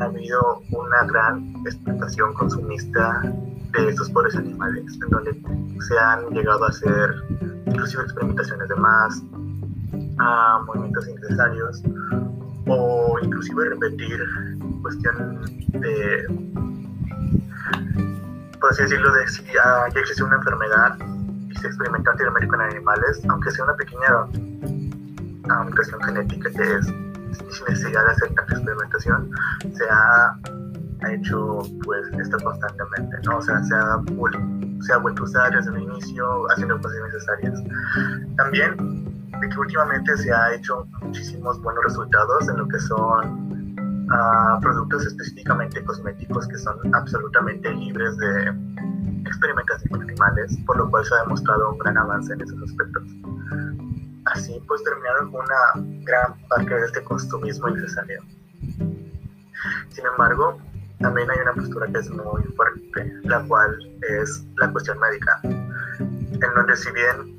ha 0.00 0.04
habido 0.04 0.62
una 0.70 1.04
gran 1.04 1.54
explotación 1.66 2.32
consumista 2.34 3.20
de 3.72 3.88
estos 3.88 4.10
pobres 4.10 4.36
animales, 4.36 4.84
en 5.02 5.10
donde 5.10 5.32
se 5.86 5.98
han 5.98 6.28
llegado 6.30 6.64
a 6.64 6.68
hacer 6.68 7.14
inclusive 7.66 8.02
experimentaciones 8.02 8.68
de 8.68 8.76
más, 8.76 9.22
a 10.18 10.62
movimientos 10.66 11.08
innecesarios 11.08 11.82
o 12.66 13.18
inclusive 13.22 13.70
repetir 13.70 14.20
cuestión 14.82 15.40
de, 15.72 16.26
por 18.60 18.70
así 18.70 18.82
decirlo, 18.82 19.12
de 19.12 19.28
si 19.28 19.42
ya, 19.44 19.86
existe 19.94 20.22
una 20.22 20.36
enfermedad 20.36 20.98
y 21.48 21.54
se 21.56 21.66
experimenta 21.66 22.10
anteriormente 22.10 22.48
con 22.48 22.60
animales, 22.60 23.22
aunque 23.28 23.50
sea 23.50 23.64
una 23.64 23.76
pequeña 23.76 24.26
mutación 25.64 26.00
genética 26.02 26.50
que 26.50 26.74
es 26.76 26.86
sin 26.86 27.64
necesidad 27.68 28.04
de 28.04 28.10
hacer 28.10 28.34
tanta 28.34 28.54
experimentación, 28.54 29.30
se 29.74 29.84
ha, 29.90 30.38
hecho 31.10 31.62
pues 31.82 32.06
esto 32.20 32.36
constantemente, 32.44 33.16
¿no? 33.24 33.38
O 33.38 33.42
sea, 33.42 33.60
se 33.64 33.74
ha, 33.74 34.00
se 34.82 34.92
ha 34.92 34.98
vuelto 34.98 35.22
a 35.22 35.24
usar 35.24 35.52
desde 35.52 35.72
el 35.72 35.82
inicio 35.82 36.48
haciendo 36.52 36.80
cosas 36.80 36.96
innecesarias. 37.00 37.60
También 38.36 39.11
que 39.48 39.58
últimamente 39.58 40.16
se 40.16 40.32
ha 40.32 40.54
hecho 40.54 40.86
muchísimos 41.00 41.60
buenos 41.62 41.84
resultados 41.84 42.48
en 42.48 42.56
lo 42.56 42.68
que 42.68 42.78
son 42.78 44.06
ah, 44.10 44.58
productos 44.60 45.06
específicamente 45.06 45.82
cosméticos 45.84 46.46
que 46.48 46.58
son 46.58 46.94
absolutamente 46.94 47.70
libres 47.72 48.16
de 48.18 48.54
experimentación 49.26 49.90
con 49.90 50.02
animales, 50.02 50.56
por 50.66 50.76
lo 50.76 50.90
cual 50.90 51.04
se 51.04 51.14
ha 51.14 51.22
demostrado 51.22 51.72
un 51.72 51.78
gran 51.78 51.98
avance 51.98 52.32
en 52.32 52.40
esos 52.40 52.62
aspectos. 52.62 53.02
Así 54.26 54.62
pues 54.68 54.82
terminaron 54.84 55.28
una 55.34 56.04
gran 56.04 56.34
parte 56.48 56.74
de 56.74 56.86
este 56.86 57.02
consumismo 57.04 57.68
innecesario. 57.68 58.22
Sin 59.88 60.06
embargo, 60.06 60.60
también 61.00 61.30
hay 61.30 61.38
una 61.40 61.54
postura 61.54 61.86
que 61.88 61.98
es 61.98 62.10
muy 62.10 62.42
fuerte, 62.56 63.12
la 63.24 63.42
cual 63.46 63.76
es 64.08 64.44
la 64.58 64.70
cuestión 64.70 64.98
médica, 65.00 65.40
en 65.42 66.54
donde 66.54 66.76
si 66.76 66.90
bien 66.92 67.38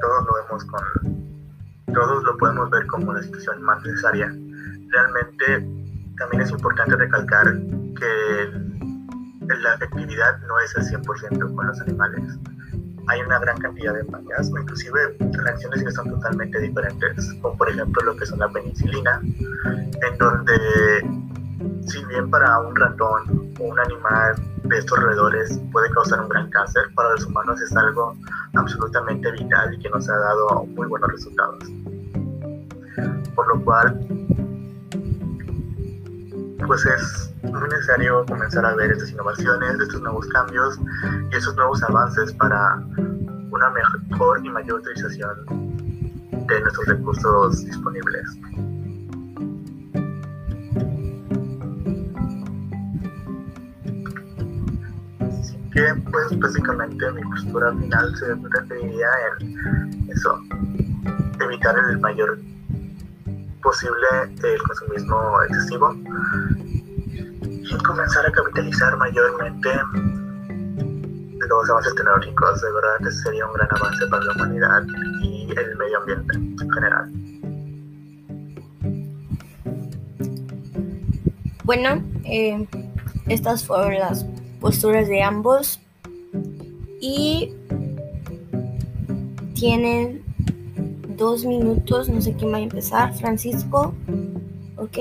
todos 0.00 0.26
lo 0.26 0.34
vemos 0.44 0.64
con 0.64 1.19
todos 1.92 2.22
lo 2.24 2.36
podemos 2.36 2.70
ver 2.70 2.86
como 2.86 3.12
la 3.12 3.22
situación 3.22 3.62
más 3.62 3.82
necesaria. 3.84 4.34
Realmente 4.88 5.66
también 6.18 6.42
es 6.42 6.50
importante 6.50 6.96
recalcar 6.96 7.56
que 7.98 8.50
la 9.62 9.74
efectividad 9.74 10.38
no 10.46 10.58
es 10.60 10.76
el 10.76 11.00
100% 11.00 11.54
con 11.54 11.66
los 11.66 11.80
animales. 11.80 12.38
Hay 13.08 13.20
una 13.22 13.38
gran 13.40 13.58
cantidad 13.58 13.94
de 13.94 14.02
o 14.02 14.58
inclusive 14.58 15.16
reacciones 15.32 15.82
que 15.82 15.90
son 15.90 16.10
totalmente 16.10 16.60
diferentes, 16.60 17.32
como 17.40 17.56
por 17.56 17.68
ejemplo 17.68 18.02
lo 18.04 18.16
que 18.16 18.26
son 18.26 18.38
la 18.38 18.48
penicilina, 18.48 19.20
en 19.22 20.18
donde 20.18 20.52
si 21.86 22.04
bien 22.06 22.30
para 22.30 22.58
un 22.60 22.76
ratón 22.76 23.52
o 23.58 23.64
un 23.64 23.80
animal 23.80 24.34
de 24.64 24.78
estos 24.78 24.98
roedores 24.98 25.60
puede 25.72 25.90
causar 25.90 26.20
un 26.20 26.28
gran 26.28 26.48
cáncer, 26.50 26.84
para 26.94 27.10
los 27.10 27.24
humanos 27.26 27.60
es 27.60 27.74
algo 27.76 28.14
absolutamente 28.54 29.30
vital 29.32 29.74
y 29.74 29.78
que 29.78 29.90
nos 29.90 30.08
ha 30.08 30.16
dado 30.16 30.64
muy 30.66 30.86
buenos 30.86 31.10
resultados. 31.10 31.64
Por 33.34 33.48
lo 33.48 33.64
cual, 33.64 33.98
pues 36.66 36.86
es 36.86 37.34
muy 37.42 37.68
necesario 37.68 38.24
comenzar 38.26 38.64
a 38.64 38.74
ver 38.74 38.92
estas 38.92 39.10
innovaciones, 39.10 39.80
estos 39.80 40.00
nuevos 40.02 40.26
cambios 40.28 40.78
y 41.30 41.36
esos 41.36 41.54
nuevos 41.56 41.82
avances 41.82 42.32
para 42.34 42.76
una 43.50 43.70
mejor 43.70 44.44
y 44.44 44.50
mayor 44.50 44.80
utilización 44.80 45.34
de 46.46 46.60
nuestros 46.60 46.86
recursos 46.86 47.64
disponibles. 47.64 48.38
que 55.72 55.94
pues 56.10 56.38
básicamente 56.40 57.12
mi 57.12 57.22
postura 57.22 57.72
final 57.72 58.16
se 58.16 58.34
referiría 58.34 59.08
en 59.40 60.10
eso, 60.10 60.40
evitar 61.40 61.76
el 61.90 61.98
mayor 62.00 62.40
posible 63.62 64.06
el 64.42 64.62
consumismo 64.62 65.42
excesivo 65.42 65.94
y 67.46 67.78
comenzar 67.84 68.26
a 68.26 68.32
capitalizar 68.32 68.96
mayormente 68.96 69.70
los 71.48 71.70
avances 71.70 71.94
tecnológicos. 71.94 72.60
De 72.60 72.72
verdad, 72.72 72.96
que 72.98 73.10
sería 73.10 73.46
un 73.46 73.52
gran 73.54 73.68
avance 73.70 74.06
para 74.06 74.24
la 74.24 74.32
humanidad 74.32 74.82
y 75.22 75.48
el 75.56 75.76
medio 75.76 75.98
ambiente 75.98 76.36
en 76.36 76.70
general. 76.70 77.12
Bueno, 81.64 82.02
eh, 82.24 82.66
estas 83.28 83.64
fueron 83.64 83.94
las 83.94 84.26
posturas 84.60 85.06
de 85.08 85.22
ambos 85.22 85.80
y 87.00 87.54
tienen 89.54 90.29
dos 91.20 91.44
minutos, 91.44 92.08
no 92.08 92.22
sé 92.22 92.32
quién 92.32 92.50
va 92.50 92.56
a 92.56 92.60
empezar, 92.60 93.14
Francisco, 93.14 93.94
¿ok? 94.76 94.98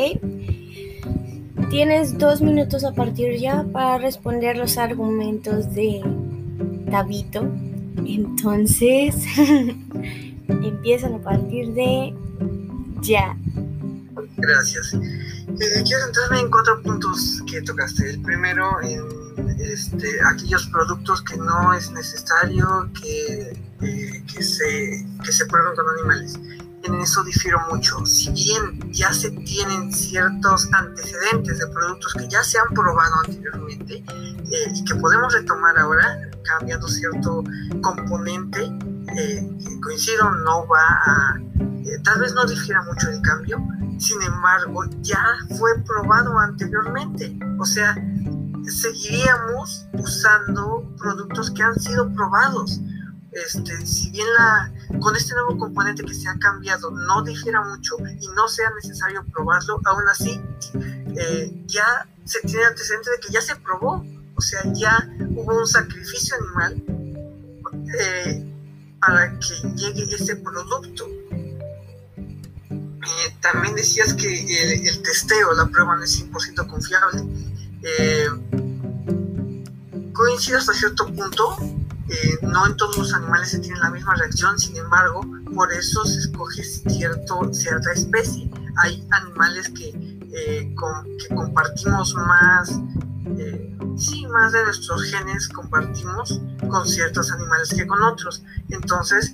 Tienes 1.70 2.18
dos 2.18 2.42
minutos 2.42 2.84
a 2.84 2.94
partir 2.94 3.40
ya 3.40 3.66
para 3.72 4.00
responder 4.00 4.58
los 4.58 4.78
argumentos 4.78 5.74
de 5.74 6.02
David. 6.88 7.38
Entonces, 8.06 9.16
empiezan 10.50 11.14
a 11.14 11.20
partir 11.20 11.74
de 11.74 12.14
ya. 13.02 13.38
Gracias. 14.36 14.94
Eh, 14.96 15.84
quiero 15.86 16.04
centrarme 16.04 16.42
en 16.42 16.52
cuatro 16.52 16.82
puntos 16.84 17.42
que 17.50 17.62
tocaste. 17.62 18.10
El 18.10 18.22
primero, 18.24 18.82
en 18.82 19.29
este, 19.60 20.20
aquellos 20.26 20.68
productos 20.68 21.22
que 21.24 21.38
no 21.38 21.74
es 21.74 21.92
necesario 21.92 22.90
que, 23.02 23.62
eh, 23.82 24.24
que, 24.34 24.44
se, 24.44 25.06
que 25.24 25.32
se 25.32 25.46
prueben 25.46 25.76
con 25.76 25.90
animales. 25.98 26.40
En 26.84 26.96
eso 26.96 27.24
difiero 27.24 27.60
mucho. 27.70 28.06
Si 28.06 28.32
bien 28.32 28.92
ya 28.94 29.14
se 29.14 29.32
tienen 29.32 29.92
ciertos 29.94 30.68
antecedentes 30.72 31.60
de 31.60 31.68
productos 31.68 32.14
que 32.14 32.28
ya 32.30 32.42
se 32.44 32.58
han 32.58 32.74
probado 32.74 33.16
anteriormente 33.26 34.04
eh, 34.08 34.72
y 34.74 34.84
que 34.86 34.96
podemos 34.96 35.34
retomar 35.34 35.78
ahora, 35.78 36.30
cambiando 36.44 36.88
cierto 36.88 37.44
componente, 37.82 38.72
coincido, 39.82 40.32
no 40.46 40.68
va 40.68 40.86
a, 41.06 41.40
tal 42.04 42.22
vez 42.22 42.34
no 42.34 42.46
difiera 42.46 42.82
mucho 42.84 43.10
el 43.10 43.22
cambio, 43.22 43.58
sin 43.98 44.22
embargo, 44.22 44.86
ya 45.02 45.22
fue 45.58 45.78
probado 45.84 46.38
anteriormente. 46.40 47.38
O 47.60 47.66
sea, 47.66 47.96
seguiríamos 48.70 49.86
usando 49.94 50.84
productos 50.98 51.52
que 51.52 51.64
han 51.64 51.80
sido 51.80 52.12
probados. 52.14 52.80
Este, 53.32 53.86
si 53.86 54.10
bien 54.10 54.28
la, 54.38 54.74
con 55.00 55.16
este 55.16 55.34
nuevo 55.36 55.58
componente 55.58 56.04
que 56.04 56.14
se 56.14 56.28
ha 56.28 56.38
cambiado 56.40 56.90
no 56.90 57.22
difiera 57.24 57.62
mucho 57.64 57.96
y 58.20 58.28
no 58.30 58.48
sea 58.48 58.70
necesario 58.82 59.24
probarlo, 59.32 59.80
aún 59.86 60.10
así 60.10 60.42
eh, 61.16 61.64
ya 61.68 62.08
se 62.26 62.42
tiene 62.42 62.66
antecedente 62.66 63.12
de 63.12 63.20
que 63.20 63.34
ya 63.34 63.42
se 63.42 63.56
probó. 63.58 64.06
O 64.36 64.42
sea, 64.42 64.62
ya 64.74 65.10
hubo 65.36 65.60
un 65.60 65.68
sacrificio 65.68 66.36
animal 66.38 66.84
eh, 68.00 68.54
para 69.02 69.38
que 69.40 69.70
llegue 69.76 70.16
ese 70.16 70.36
producto. 70.38 71.08
Eh, 73.10 73.36
también 73.42 73.76
decías 73.76 74.14
que 74.14 74.28
el, 74.88 75.02
testeo, 75.02 75.54
la 75.54 75.66
prueba 75.68 75.96
no 75.96 76.04
es 76.04 76.24
100% 76.24 76.68
confiable. 76.68 77.24
Eh, 77.84 78.28
hasta 80.58 80.74
cierto 80.74 81.06
punto. 81.08 81.58
Eh, 82.10 82.40
no 82.42 82.66
en 82.66 82.76
todos 82.76 82.98
los 82.98 83.14
animales 83.14 83.50
se 83.50 83.60
tiene 83.60 83.78
la 83.80 83.92
misma 83.92 84.16
reacción, 84.16 84.58
sin 84.58 84.76
embargo, 84.78 85.22
por 85.54 85.72
eso 85.72 86.04
se 86.06 86.20
escoge 86.20 86.64
cierta 86.64 87.92
especie. 87.94 88.50
Hay 88.78 89.08
animales 89.12 89.70
que, 89.70 89.92
que 90.32 91.36
compartimos 91.36 92.16
más, 92.16 92.80
sí, 93.96 94.26
más 94.26 94.54
de 94.54 94.64
nuestros 94.64 95.04
genes 95.04 95.48
compartimos 95.50 96.42
con 96.68 96.88
ciertos 96.88 97.32
animales 97.32 97.70
que 97.70 97.86
con 97.86 98.02
otros. 98.02 98.42
Entonces, 98.70 99.34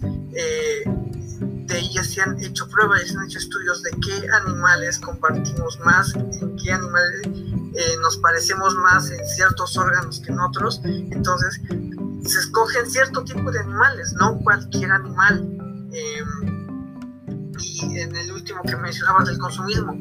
de 1.65 1.79
ellas 1.79 2.07
se 2.07 2.21
han 2.21 2.41
hecho 2.43 2.67
pruebas 2.67 3.03
y 3.03 3.09
se 3.09 3.17
han 3.17 3.25
hecho 3.25 3.39
estudios 3.39 3.81
de 3.83 3.91
qué 3.91 4.27
animales 4.43 4.99
compartimos 4.99 5.79
más, 5.79 6.13
en 6.15 6.55
qué 6.57 6.71
animales 6.71 7.21
eh, 7.25 7.97
nos 8.01 8.17
parecemos 8.17 8.75
más 8.75 9.09
en 9.09 9.25
ciertos 9.27 9.75
órganos 9.77 10.19
que 10.19 10.31
en 10.31 10.39
otros. 10.39 10.81
Entonces, 10.83 11.59
se 12.23 12.39
escogen 12.39 12.89
cierto 12.89 13.23
tipo 13.23 13.51
de 13.51 13.59
animales, 13.59 14.13
no 14.13 14.39
cualquier 14.39 14.91
animal. 14.91 15.47
Em, 15.91 16.54
y 17.59 17.99
en 17.99 18.15
el 18.15 18.31
último 18.31 18.61
que 18.63 18.75
mencionabas 18.75 19.27
del 19.27 19.37
consumismo, 19.37 19.97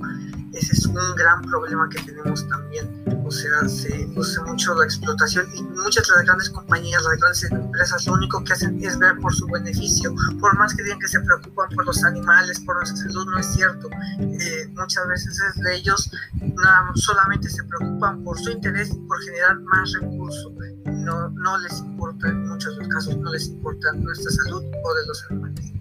ese 0.54 0.72
es 0.72 0.86
un 0.86 0.94
gran 1.16 1.42
problema 1.42 1.88
que 1.88 2.00
tenemos 2.02 2.46
también. 2.48 3.04
O 3.24 3.30
sea, 3.30 3.68
se 3.68 4.08
usa 4.14 4.44
mucho 4.44 4.74
la 4.74 4.84
explotación 4.84 5.46
y 5.54 5.62
muchas 5.62 6.06
de 6.06 6.14
las 6.16 6.24
grandes 6.24 6.50
compañías, 6.50 7.02
las 7.02 7.18
grandes 7.18 7.44
empresas, 7.50 8.06
lo 8.06 8.12
único 8.14 8.44
que 8.44 8.52
hacen 8.52 8.82
es 8.82 8.98
ver 8.98 9.18
por 9.18 9.34
su 9.34 9.46
beneficio. 9.46 10.14
Por 10.40 10.56
más 10.56 10.74
que 10.74 10.82
digan 10.84 10.98
que 11.00 11.08
se 11.08 11.20
preocupan 11.20 11.68
por 11.74 11.86
los 11.86 12.04
animales, 12.04 12.60
por 12.60 12.76
nuestra 12.76 12.98
salud, 12.98 13.26
no 13.26 13.38
es 13.38 13.46
cierto. 13.46 13.88
Eh, 14.20 14.68
muchas 14.76 15.08
veces 15.08 15.40
es 15.40 15.62
de 15.62 15.76
ellos 15.76 16.10
nada, 16.40 16.92
solamente 16.94 17.48
se 17.48 17.64
preocupan 17.64 18.22
por 18.22 18.38
su 18.38 18.50
interés 18.50 18.90
y 18.90 18.98
por 19.08 19.20
generar 19.22 19.58
más 19.60 19.92
recursos. 20.00 20.52
No, 20.86 21.30
no 21.30 21.58
les 21.58 21.80
importa, 21.80 22.28
en 22.28 22.46
muchos 22.48 22.76
de 22.76 22.84
los 22.84 22.94
casos, 22.94 23.16
no 23.16 23.32
les 23.32 23.48
importa 23.48 23.92
nuestra 23.92 24.30
salud 24.30 24.62
o 24.62 24.94
de 24.94 25.06
los 25.06 25.26
animales. 25.30 25.72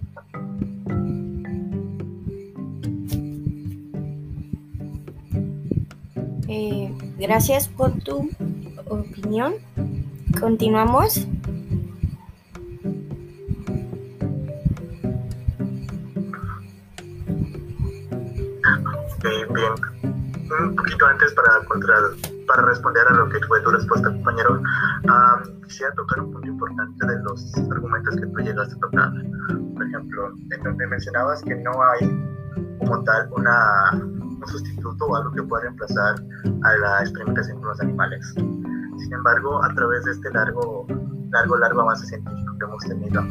Eh, 6.56 6.88
gracias 7.18 7.66
por 7.66 7.90
tu 8.04 8.30
opinión. 8.86 9.54
Continuamos. 10.38 11.26
bien, 19.24 19.72
un 20.60 20.76
poquito 20.76 21.06
antes 21.06 21.32
para, 21.34 21.64
contra, 21.66 21.94
para 22.46 22.62
responder 22.62 23.02
a 23.08 23.14
lo 23.14 23.28
que 23.30 23.40
fue 23.48 23.60
tu 23.62 23.70
respuesta, 23.70 24.10
compañero, 24.10 24.62
quisiera 25.66 25.92
tocar 25.94 26.20
un 26.20 26.32
punto 26.32 26.46
importante 26.46 27.06
de 27.06 27.22
los 27.24 27.52
argumentos 27.56 28.14
que 28.14 28.26
tú 28.26 28.38
llegaste 28.38 28.74
a 28.76 28.78
tocar. 28.78 29.10
Por 29.74 29.86
ejemplo, 29.88 30.32
en 30.52 30.62
donde 30.62 30.86
mencionabas 30.86 31.42
que 31.42 31.56
no 31.56 31.72
hay 31.82 32.78
como 32.78 33.02
tal 33.02 33.28
una 33.32 33.90
sustituto 34.46 35.06
o 35.06 35.16
algo 35.16 35.32
que 35.32 35.42
pueda 35.42 35.62
reemplazar 35.62 36.16
a 36.62 36.76
la 36.76 37.00
experimentación 37.00 37.58
con 37.58 37.68
los 37.68 37.80
animales. 37.80 38.34
Sin 38.34 39.12
embargo, 39.12 39.62
a 39.62 39.74
través 39.74 40.04
de 40.04 40.12
este 40.12 40.30
largo, 40.30 40.86
largo, 41.30 41.56
largo 41.56 41.80
avance 41.82 42.06
científico 42.06 42.56
que 42.58 42.64
hemos 42.64 42.84
tenido 42.84 43.22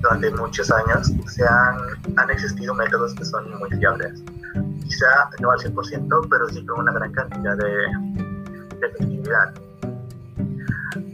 durante 0.00 0.30
muchos 0.30 0.70
años, 0.70 1.12
se 1.26 1.44
han, 1.46 1.76
han 2.16 2.30
existido 2.30 2.74
métodos 2.74 3.14
que 3.14 3.24
son 3.24 3.58
muy 3.58 3.70
fiables. 3.70 4.22
Quizá 4.84 5.30
no 5.40 5.50
al 5.50 5.58
100%, 5.58 6.28
pero 6.30 6.48
sí 6.48 6.64
con 6.66 6.80
una 6.80 6.92
gran 6.92 7.12
cantidad 7.12 7.56
de, 7.56 7.66
de 7.66 8.86
efectividad. 8.86 9.54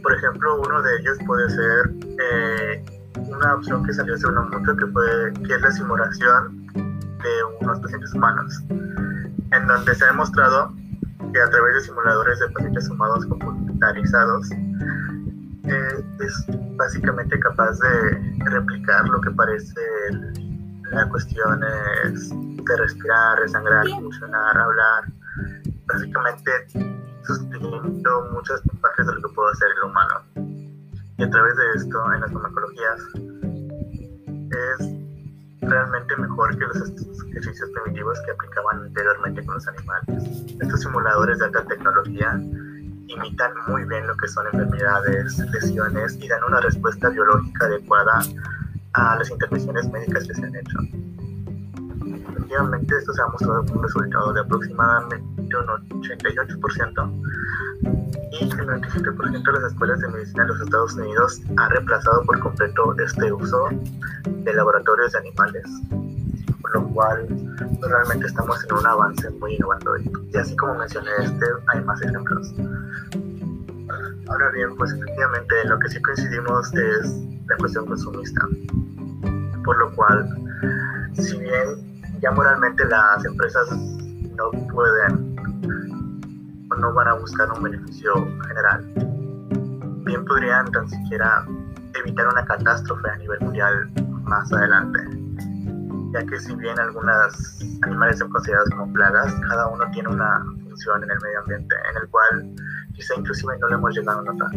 Por 0.01 0.13
ejemplo, 0.13 0.61
uno 0.61 0.81
de 0.81 0.99
ellos 0.99 1.17
puede 1.25 1.49
ser 1.49 1.91
eh, 2.19 2.85
una 3.27 3.55
opción 3.55 3.83
que 3.83 3.93
salió 3.93 4.15
hace 4.15 4.27
uno 4.27 4.43
mucho, 4.43 4.75
que, 4.75 4.85
fue, 4.87 5.33
que 5.45 5.53
es 5.53 5.61
la 5.61 5.71
simulación 5.71 6.65
de 6.73 7.43
unos 7.61 7.79
pacientes 7.79 8.13
humanos 8.13 8.63
en 9.51 9.67
donde 9.67 9.95
se 9.95 10.03
ha 10.03 10.07
demostrado 10.07 10.73
que 11.33 11.41
a 11.41 11.49
través 11.49 11.75
de 11.75 11.81
simuladores 11.81 12.39
de 12.39 12.49
pacientes 12.49 12.89
humanos 12.89 13.25
computarizados 13.25 14.51
eh, 14.51 16.05
es 16.19 16.45
básicamente 16.77 17.39
capaz 17.39 17.77
de 17.79 18.45
replicar 18.45 19.07
lo 19.07 19.19
que 19.21 19.31
parece 19.31 19.81
la 20.91 21.07
cuestión 21.09 21.59
de 21.59 22.77
respirar, 22.77 23.39
resangrar, 23.39 23.85
funcionar, 23.87 24.57
hablar, 24.57 25.03
básicamente 25.85 26.51
sustituyendo 27.25 28.29
muchas 28.31 28.61
partes 28.81 29.05
de 29.05 29.15
lo 29.15 29.21
que 29.21 29.35
puede 29.35 29.51
hacer 29.51 29.67
el 29.75 29.89
humano. 29.89 30.21
Y 31.17 31.23
a 31.23 31.29
través 31.29 31.55
de 31.57 31.63
esto, 31.75 32.13
en 32.13 32.21
las 32.21 32.31
farmacologías, 32.31 32.99
es 34.51 34.96
realmente 35.67 36.15
mejor 36.17 36.57
que 36.57 36.65
los 36.65 36.77
ejercicios 37.29 37.69
primitivos 37.71 38.19
que 38.25 38.31
aplicaban 38.31 38.81
anteriormente 38.83 39.45
con 39.45 39.55
los 39.55 39.67
animales. 39.67 40.23
Estos 40.59 40.81
simuladores 40.81 41.39
de 41.39 41.45
alta 41.45 41.63
tecnología 41.65 42.39
imitan 43.07 43.51
muy 43.67 43.85
bien 43.85 44.05
lo 44.07 44.15
que 44.17 44.27
son 44.27 44.45
enfermedades, 44.47 45.37
lesiones 45.51 46.17
y 46.21 46.27
dan 46.27 46.43
una 46.43 46.59
respuesta 46.61 47.09
biológica 47.09 47.65
adecuada 47.65 48.21
a 48.93 49.15
las 49.17 49.29
intervenciones 49.29 49.89
médicas 49.89 50.27
que 50.27 50.33
se 50.33 50.45
han 50.45 50.55
hecho. 50.55 50.79
Efectivamente, 52.31 52.95
esto 52.97 53.13
se 53.13 53.21
ha 53.21 53.27
mostrado 53.27 53.61
un 53.73 53.83
resultado 53.83 54.33
de 54.33 54.41
aproximadamente 54.41 55.37
un 55.55 56.01
88% 56.01 57.23
y 58.31 58.43
el 58.43 58.51
97% 58.51 59.43
de 59.43 59.51
las 59.53 59.71
escuelas 59.71 59.99
de 59.99 60.07
medicina 60.09 60.43
de 60.43 60.49
los 60.49 60.61
Estados 60.61 60.93
Unidos 60.93 61.41
ha 61.57 61.69
reemplazado 61.69 62.23
por 62.23 62.39
completo 62.39 62.95
este 62.99 63.31
uso 63.31 63.69
de 64.25 64.53
laboratorios 64.53 65.11
de 65.13 65.19
animales, 65.19 65.63
por 66.61 66.75
lo 66.75 66.87
cual 66.89 67.27
realmente 67.81 68.27
estamos 68.27 68.63
en 68.63 68.73
un 68.73 68.85
avance 68.85 69.29
muy 69.31 69.55
innovador. 69.55 70.01
Y 70.01 70.37
así 70.37 70.55
como 70.55 70.75
mencioné 70.75 71.09
este, 71.21 71.45
hay 71.67 71.81
más 71.83 72.01
ejemplos. 72.01 72.53
Ahora 74.27 74.49
bien, 74.51 74.75
pues 74.75 74.91
efectivamente 74.91 75.55
lo 75.65 75.79
que 75.79 75.89
sí 75.89 76.01
coincidimos 76.01 76.73
es 76.73 77.15
la 77.47 77.55
cuestión 77.57 77.85
consumista, 77.85 78.41
por 79.63 79.77
lo 79.77 79.95
cual, 79.95 80.27
si 81.13 81.37
bien 81.37 82.01
ya 82.21 82.31
moralmente 82.31 82.83
las 82.85 83.23
empresas 83.23 83.69
no 84.35 84.51
pueden 84.69 85.37
no 86.77 86.93
van 86.93 87.07
a 87.07 87.13
buscar 87.13 87.51
un 87.51 87.63
beneficio 87.63 88.13
general, 88.47 88.85
bien 90.05 90.25
podrían 90.25 90.71
tan 90.71 90.89
siquiera 90.89 91.45
evitar 91.99 92.27
una 92.27 92.45
catástrofe 92.45 93.09
a 93.09 93.17
nivel 93.17 93.39
mundial 93.41 93.91
más 94.23 94.51
adelante, 94.53 94.99
ya 96.13 96.25
que 96.25 96.39
si 96.39 96.55
bien 96.55 96.79
algunos 96.79 97.59
animales 97.81 98.19
son 98.19 98.29
considerados 98.29 98.69
como 98.71 98.91
plagas, 98.93 99.33
cada 99.47 99.67
uno 99.67 99.85
tiene 99.91 100.09
una 100.09 100.45
función 100.63 101.03
en 101.03 101.11
el 101.11 101.17
medio 101.21 101.39
ambiente, 101.39 101.75
en 101.91 102.01
el 102.01 102.09
cual 102.09 102.55
quizá 102.93 103.15
inclusive 103.15 103.57
no 103.59 103.67
lo 103.67 103.75
hemos 103.75 103.95
llegado 103.95 104.19
a 104.19 104.23
notar. 104.23 104.49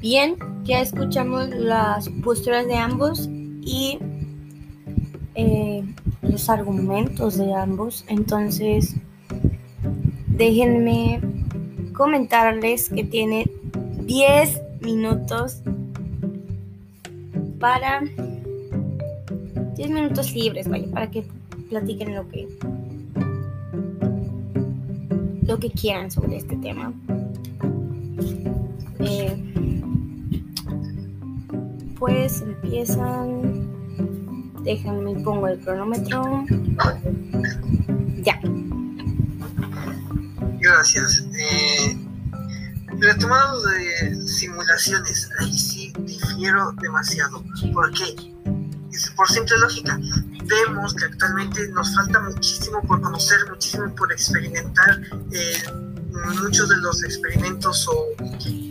Bien, 0.00 0.36
ya 0.64 0.80
escuchamos 0.80 1.48
las 1.48 2.10
posturas 2.22 2.66
de 2.66 2.76
ambos 2.76 3.26
y 3.26 3.98
eh, 5.34 5.84
los 6.22 6.48
argumentos 6.48 7.36
de 7.36 7.52
ambos. 7.54 8.04
Entonces, 8.08 8.94
déjenme 10.28 11.20
comentarles 11.92 12.88
que 12.88 13.04
tiene 13.04 13.50
10 14.02 14.62
minutos 14.80 15.62
para 17.58 18.02
10 19.76 19.90
minutos 19.90 20.32
libres, 20.34 20.68
vaya, 20.68 20.86
para 20.90 21.10
que 21.10 21.24
platiquen 21.68 22.14
lo 22.14 22.28
que 22.28 22.48
lo 25.46 25.58
que 25.58 25.70
quieran 25.70 26.10
sobre 26.10 26.36
este 26.36 26.56
tema. 26.56 26.92
Eh, 29.00 29.36
pues 31.98 32.42
empiezan. 32.42 33.63
Déjenme 34.64 35.14
pongo 35.22 35.48
el 35.48 35.58
cronómetro. 35.60 36.44
Ya. 38.22 38.40
Gracias. 40.58 41.26
Eh, 41.38 41.98
de 43.62 44.26
simulaciones, 44.26 45.30
ahí 45.38 45.58
sí 45.58 45.92
difiero 46.00 46.72
demasiado. 46.80 47.44
¿Por 47.72 47.92
qué? 47.92 48.32
Es 48.92 49.10
por 49.10 49.28
simple 49.28 49.58
lógica. 49.58 49.98
Vemos 50.44 50.94
que 50.94 51.04
actualmente 51.04 51.68
nos 51.68 51.94
falta 51.94 52.20
muchísimo 52.20 52.80
por 52.82 53.02
conocer, 53.02 53.38
muchísimo 53.50 53.94
por 53.94 54.12
experimentar. 54.12 55.00
Eh, 55.32 55.62
muchos 56.40 56.68
de 56.68 56.76
los 56.78 57.02
experimentos 57.02 57.88
o 57.88 58.06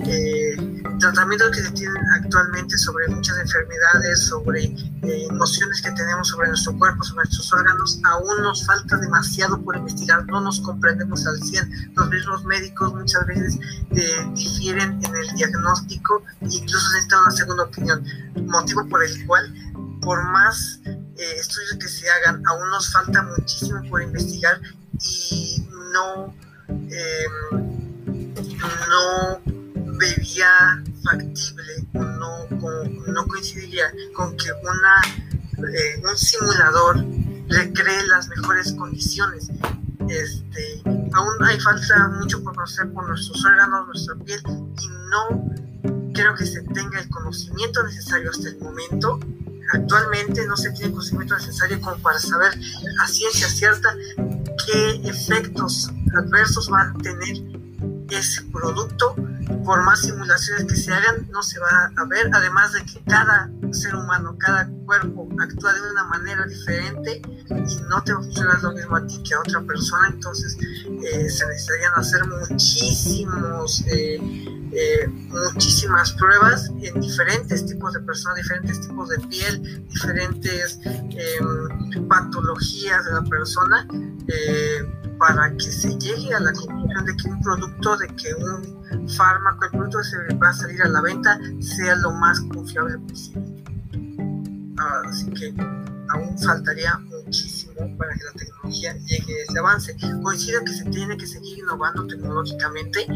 eh, 0.06 0.56
tratamientos 1.00 1.52
que 1.52 1.62
se 1.62 1.72
tienen 1.72 2.04
actualmente 2.16 2.78
sobre 2.78 3.08
muchas 3.08 3.38
enfermedades, 3.38 4.26
sobre 4.26 4.64
eh, 4.64 5.28
nociones 5.32 5.82
que 5.82 5.92
tenemos 5.92 6.28
sobre 6.28 6.50
nuestro 6.50 6.78
cuerpo, 6.78 7.04
sobre 7.04 7.26
nuestros 7.26 7.54
órganos, 7.54 8.00
aún 8.04 8.42
nos 8.42 8.66
falta 8.66 8.98
demasiado 8.98 9.62
por 9.62 9.76
investigar, 9.76 10.26
no 10.28 10.42
nos 10.42 10.60
comprendemos 10.62 11.26
al 11.28 11.42
100. 11.42 11.94
Los 11.96 12.10
mismos 12.10 12.44
médicos 12.46 12.94
muchas 12.94 13.26
veces 13.26 13.60
eh, 13.92 14.32
difieren 14.34 15.00
en 15.04 15.16
el 15.16 15.28
diagnóstico 15.36 16.24
e 16.42 16.48
incluso 16.48 16.88
necesitan 16.92 17.22
una 17.22 17.32
segunda 17.32 17.64
opinión, 17.64 18.04
motivo 18.46 18.88
por 18.88 19.04
el 19.04 19.26
cual, 19.26 19.54
por 20.02 20.24
más 20.32 20.80
estudios 21.18 21.78
que 21.80 21.88
se 21.88 22.10
hagan, 22.10 22.44
aún 22.48 22.70
nos 22.70 22.92
falta 22.92 23.22
muchísimo 23.22 23.82
por 23.90 24.02
investigar 24.02 24.60
y 25.00 25.66
no 25.94 26.34
Em, 26.70 27.32
no 28.90 29.53
vería 29.98 30.84
factible, 31.04 31.88
no, 31.94 32.48
no 33.08 33.28
coincidiría 33.28 33.86
con 34.14 34.36
que 34.38 34.52
una, 34.62 35.68
eh, 35.70 36.02
un 36.04 36.18
simulador 36.18 37.06
recree 37.50 38.08
las 38.08 38.28
mejores 38.30 38.74
condiciones. 38.74 39.50
Este, 40.10 40.82
aún 41.14 41.44
hay 41.44 41.60
falta 41.60 42.10
mucho 42.20 42.44
por 42.44 42.56
conocer 42.56 42.92
por 42.92 43.08
nuestros 43.08 43.44
órganos, 43.46 43.88
nuestra 43.88 44.16
piel, 44.16 44.42
y 44.48 44.88
no 45.10 45.54
creo 46.14 46.36
que 46.36 46.46
se 46.46 46.62
tenga 46.62 47.00
el 47.00 47.10
conocimiento 47.10 47.84
necesario 47.84 48.30
hasta 48.30 48.50
el 48.50 48.60
momento. 48.60 49.20
Actualmente 49.74 50.46
no 50.46 50.58
se 50.58 50.72
tiene 50.72 50.88
el 50.88 50.92
conocimiento 50.92 51.36
necesario 51.36 51.80
como 51.82 51.98
para 51.98 52.20
saber 52.20 52.54
a 53.02 53.08
ciencia 53.08 53.48
cierta 53.48 53.96
qué 54.66 55.02
efectos 55.10 55.90
adversos 56.16 56.70
va 56.72 56.82
a 56.82 56.94
tener 57.02 57.38
ese 58.10 58.44
producto. 58.44 59.16
Por 59.64 59.84
más 59.84 60.02
simulaciones 60.02 60.66
que 60.66 60.76
se 60.76 60.94
hagan, 60.94 61.28
no 61.32 61.42
se 61.42 61.60
va 61.60 61.92
a 61.96 62.06
ver. 62.06 62.30
Además 62.34 62.74
de 62.74 62.86
que 62.86 63.04
cada 63.04 63.50
ser 63.72 63.96
humano, 63.96 64.38
cada 64.38 64.70
cuerpo 64.86 65.28
actúa 65.40 65.74
de 65.74 65.82
una 65.92 66.04
manera 66.06 66.46
diferente 66.46 67.22
y 67.50 67.76
no 67.90 68.04
te 68.04 68.14
va 68.14 68.20
a 68.20 68.24
funcionar 68.24 68.64
lo 68.64 68.72
mismo 68.74 68.96
a 68.96 69.08
ti 69.08 69.22
que 69.24 69.34
a 69.34 69.40
otra 69.40 69.62
persona. 69.62 70.10
Entonces, 70.10 70.58
eh, 70.62 71.30
se 71.30 71.48
necesitarían 71.48 71.94
hacer 71.96 72.22
muchísimos. 72.28 73.84
Eh, 73.88 74.62
eh, 74.76 75.08
muchísimas 75.08 76.14
pruebas 76.14 76.72
en 76.82 77.00
diferentes 77.00 77.64
tipos 77.64 77.94
de 77.94 78.00
personas, 78.00 78.38
diferentes 78.38 78.82
tipos 78.82 79.08
de 79.10 79.20
piel, 79.28 79.86
diferentes 79.88 80.80
em, 80.84 82.08
patologías 82.08 83.06
de 83.06 83.12
la 83.12 83.22
persona, 83.22 83.88
para 85.26 85.56
que 85.56 85.72
se 85.72 85.98
llegue 86.00 86.36
a 86.36 86.40
la 86.42 86.52
conclusión 86.52 87.06
de 87.06 87.16
que 87.16 87.30
un 87.30 87.42
producto, 87.42 87.96
de 87.96 88.08
que 88.08 88.34
un 88.36 89.10
fármaco, 89.10 89.64
el 89.64 89.72
producto 89.72 90.00
que 90.00 90.04
se 90.04 90.36
va 90.36 90.50
a 90.50 90.54
salir 90.54 90.82
a 90.82 90.90
la 90.90 91.02
venta, 91.02 91.40
sea 91.62 91.96
lo 91.96 92.12
más 92.12 92.42
confiable 92.42 92.98
posible. 93.08 93.64
Así 95.08 95.32
que 95.32 95.54
aún 96.10 96.38
faltaría 96.40 96.98
muchísimo 96.98 97.74
para 97.98 98.14
que 98.16 98.24
la 98.26 98.32
tecnología 98.34 98.98
llegue 98.98 99.34
a 99.34 99.44
ese 99.48 99.60
avance. 99.60 99.96
Coincido 100.22 100.62
que 100.66 100.74
se 100.74 100.84
tiene 100.90 101.16
que 101.16 101.26
seguir 101.26 101.60
innovando 101.60 102.06
tecnológicamente, 102.06 103.08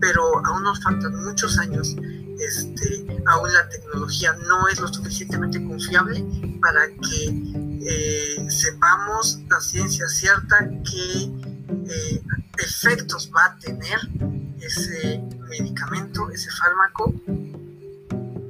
pero 0.00 0.44
aún 0.44 0.64
nos 0.64 0.82
faltan 0.82 1.16
muchos 1.24 1.58
años. 1.58 1.96
Este, 2.40 3.06
aún 3.24 3.50
la 3.54 3.66
tecnología 3.70 4.36
no 4.46 4.68
es 4.68 4.78
lo 4.80 4.88
suficientemente 4.88 5.64
confiable 5.64 6.26
para 6.60 6.88
que 6.88 7.64
eh, 7.86 8.50
sepamos 8.50 9.40
la 9.48 9.60
ciencia 9.60 10.06
cierta 10.08 10.68
qué 10.84 11.43
eh, 11.88 12.22
efectos 12.58 13.30
va 13.34 13.46
a 13.46 13.56
tener 13.58 13.98
ese 14.60 15.22
medicamento, 15.48 16.30
ese 16.30 16.50
fármaco, 16.50 17.12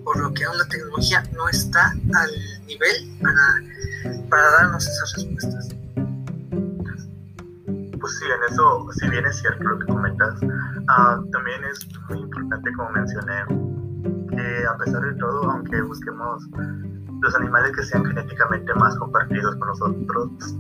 por 0.05 0.19
lo 0.21 0.33
que 0.35 0.45
aún 0.45 0.59
la 0.59 0.67
tecnología 0.67 1.23
no 1.33 1.49
está 1.49 1.91
al 1.91 2.31
nivel 2.67 3.19
para, 3.21 4.29
para 4.29 4.51
darnos 4.51 4.87
esas 4.87 5.15
respuestas. 5.15 5.69
Pues 8.01 8.19
sí, 8.19 8.27
en 8.27 8.53
eso, 8.53 8.87
si 8.93 9.09
bien 9.09 9.25
es 9.25 9.39
cierto 9.39 9.65
lo 9.65 9.79
que 9.79 9.87
comentas, 9.87 10.39
ah, 10.89 11.23
también 11.33 11.65
es 11.65 11.89
muy 12.11 12.19
importante, 12.21 12.73
como 12.75 12.91
mencioné, 12.91 13.45
que 14.31 14.67
a 14.67 14.77
pesar 14.77 15.01
de 15.03 15.15
todo, 15.15 15.51
aunque 15.51 15.81
busquemos 15.81 16.43
los 17.23 17.35
animales 17.35 17.73
que 17.75 17.83
sean 17.83 18.05
genéticamente 18.05 18.75
más 18.75 18.95
compartidos 18.99 19.57
con 19.57 19.69
nosotros, 19.69 20.55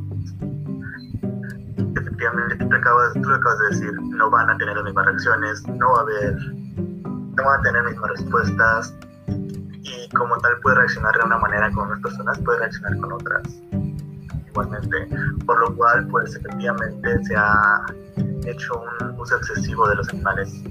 efectivamente, 2.14 2.56
tú, 2.56 2.74
acabas, 2.74 3.12
tú 3.14 3.32
acabas 3.32 3.58
de 3.58 3.66
decir, 3.68 3.92
no 4.02 4.30
van 4.30 4.50
a 4.50 4.56
tener 4.56 4.76
las 4.76 4.84
mismas 4.84 5.06
reacciones, 5.06 5.66
no 5.68 5.92
va 5.92 5.98
a 5.98 6.02
haber, 6.02 6.36
no 6.36 7.44
van 7.44 7.60
a 7.60 7.62
tener 7.62 7.84
mismas 7.84 8.10
respuestas, 8.10 8.94
y 9.26 10.08
como 10.10 10.36
tal 10.38 10.58
puede 10.60 10.76
reaccionar 10.76 11.14
de 11.18 11.26
una 11.26 11.38
manera 11.38 11.70
con 11.72 11.86
unas 11.88 12.00
personas, 12.00 12.38
puede 12.40 12.58
reaccionar 12.60 12.96
con 12.98 13.12
otras 13.12 13.42
igualmente, 14.54 15.08
por 15.46 15.58
lo 15.58 15.74
cual 15.76 16.06
pues 16.08 16.36
efectivamente 16.36 17.24
se 17.24 17.34
ha 17.36 17.84
hecho 18.46 18.80
un 18.80 19.18
uso 19.18 19.36
excesivo 19.36 19.88
de 19.88 19.96
los 19.96 20.08
animales. 20.10 20.62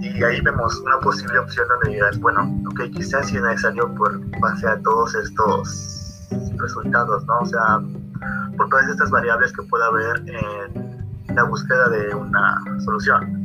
Y 0.00 0.22
ahí 0.22 0.40
vemos 0.42 0.78
una 0.80 1.00
posible 1.00 1.38
opción 1.38 1.66
donde 1.66 1.90
digas, 1.90 2.20
bueno, 2.20 2.42
ok, 2.70 2.82
quizás 2.92 3.26
si 3.26 3.36
es 3.36 3.42
necesario 3.42 3.92
por 3.94 4.20
base 4.38 4.68
a 4.68 4.80
todos 4.82 5.14
estos 5.16 6.28
resultados, 6.56 7.26
¿no? 7.26 7.38
O 7.40 7.46
sea, 7.46 7.80
por 8.56 8.68
todas 8.68 8.88
estas 8.88 9.10
variables 9.10 9.52
que 9.52 9.62
pueda 9.64 9.86
haber 9.86 10.22
en 10.26 11.34
la 11.34 11.44
búsqueda 11.44 11.88
de 11.88 12.14
una 12.14 12.62
solución 12.84 13.44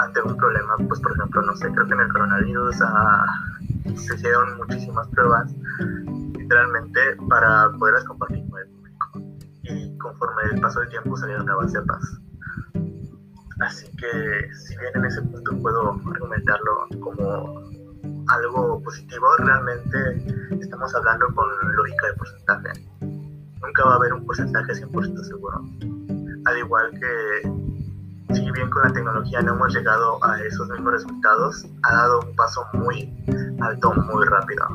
ante 0.00 0.22
un 0.22 0.36
problema, 0.36 0.76
pues 0.88 1.00
por 1.00 1.12
ejemplo, 1.12 1.42
no 1.42 1.54
sé, 1.56 1.70
creo 1.72 1.86
que 1.86 1.94
en 1.94 2.00
el 2.00 2.12
coronavirus 2.12 2.76
ah, 2.82 3.26
se 3.96 4.14
hicieron 4.14 4.56
muchísimas 4.56 5.06
pruebas 5.08 5.52
literalmente 6.38 7.00
para 7.28 7.70
poderlas 7.78 8.04
compartir 8.04 8.48
con 8.48 8.60
el 8.60 8.68
público. 8.68 9.06
Y 9.62 9.98
conforme 9.98 10.42
el 10.52 10.60
paso 10.60 10.80
del 10.80 10.88
tiempo 10.88 11.16
salieron 11.16 11.46
nuevas 11.46 11.72
cepas. 11.72 12.02
Así 13.60 13.86
que 13.96 14.54
si 14.54 14.76
bien 14.78 14.90
en 14.94 15.04
ese 15.04 15.20
punto 15.22 15.58
puedo 15.60 15.90
argumentarlo 15.90 16.88
como 17.00 17.60
algo 18.28 18.82
positivo, 18.82 19.26
realmente 19.38 20.24
estamos 20.60 20.94
hablando 20.94 21.26
con 21.34 21.46
lógica 21.76 22.06
de 22.06 22.14
porcentaje. 22.14 23.19
Un 23.60 23.66
nunca 23.66 23.84
va 23.84 23.92
a 23.92 23.96
haber 23.96 24.14
un 24.14 24.24
porcentaje 24.24 24.72
100% 24.72 25.22
seguro. 25.22 25.62
Al 26.46 26.58
igual 26.58 26.90
que, 26.92 28.34
si 28.34 28.50
bien 28.52 28.70
con 28.70 28.82
la 28.82 28.92
tecnología 28.92 29.42
no 29.42 29.54
hemos 29.54 29.74
llegado 29.74 30.24
a 30.24 30.40
esos 30.42 30.68
mismos 30.70 30.94
resultados, 30.94 31.66
ha 31.82 31.94
dado 31.94 32.20
un 32.20 32.34
paso 32.36 32.64
muy 32.72 33.12
alto, 33.60 33.92
muy 33.92 34.24
rápido. 34.26 34.66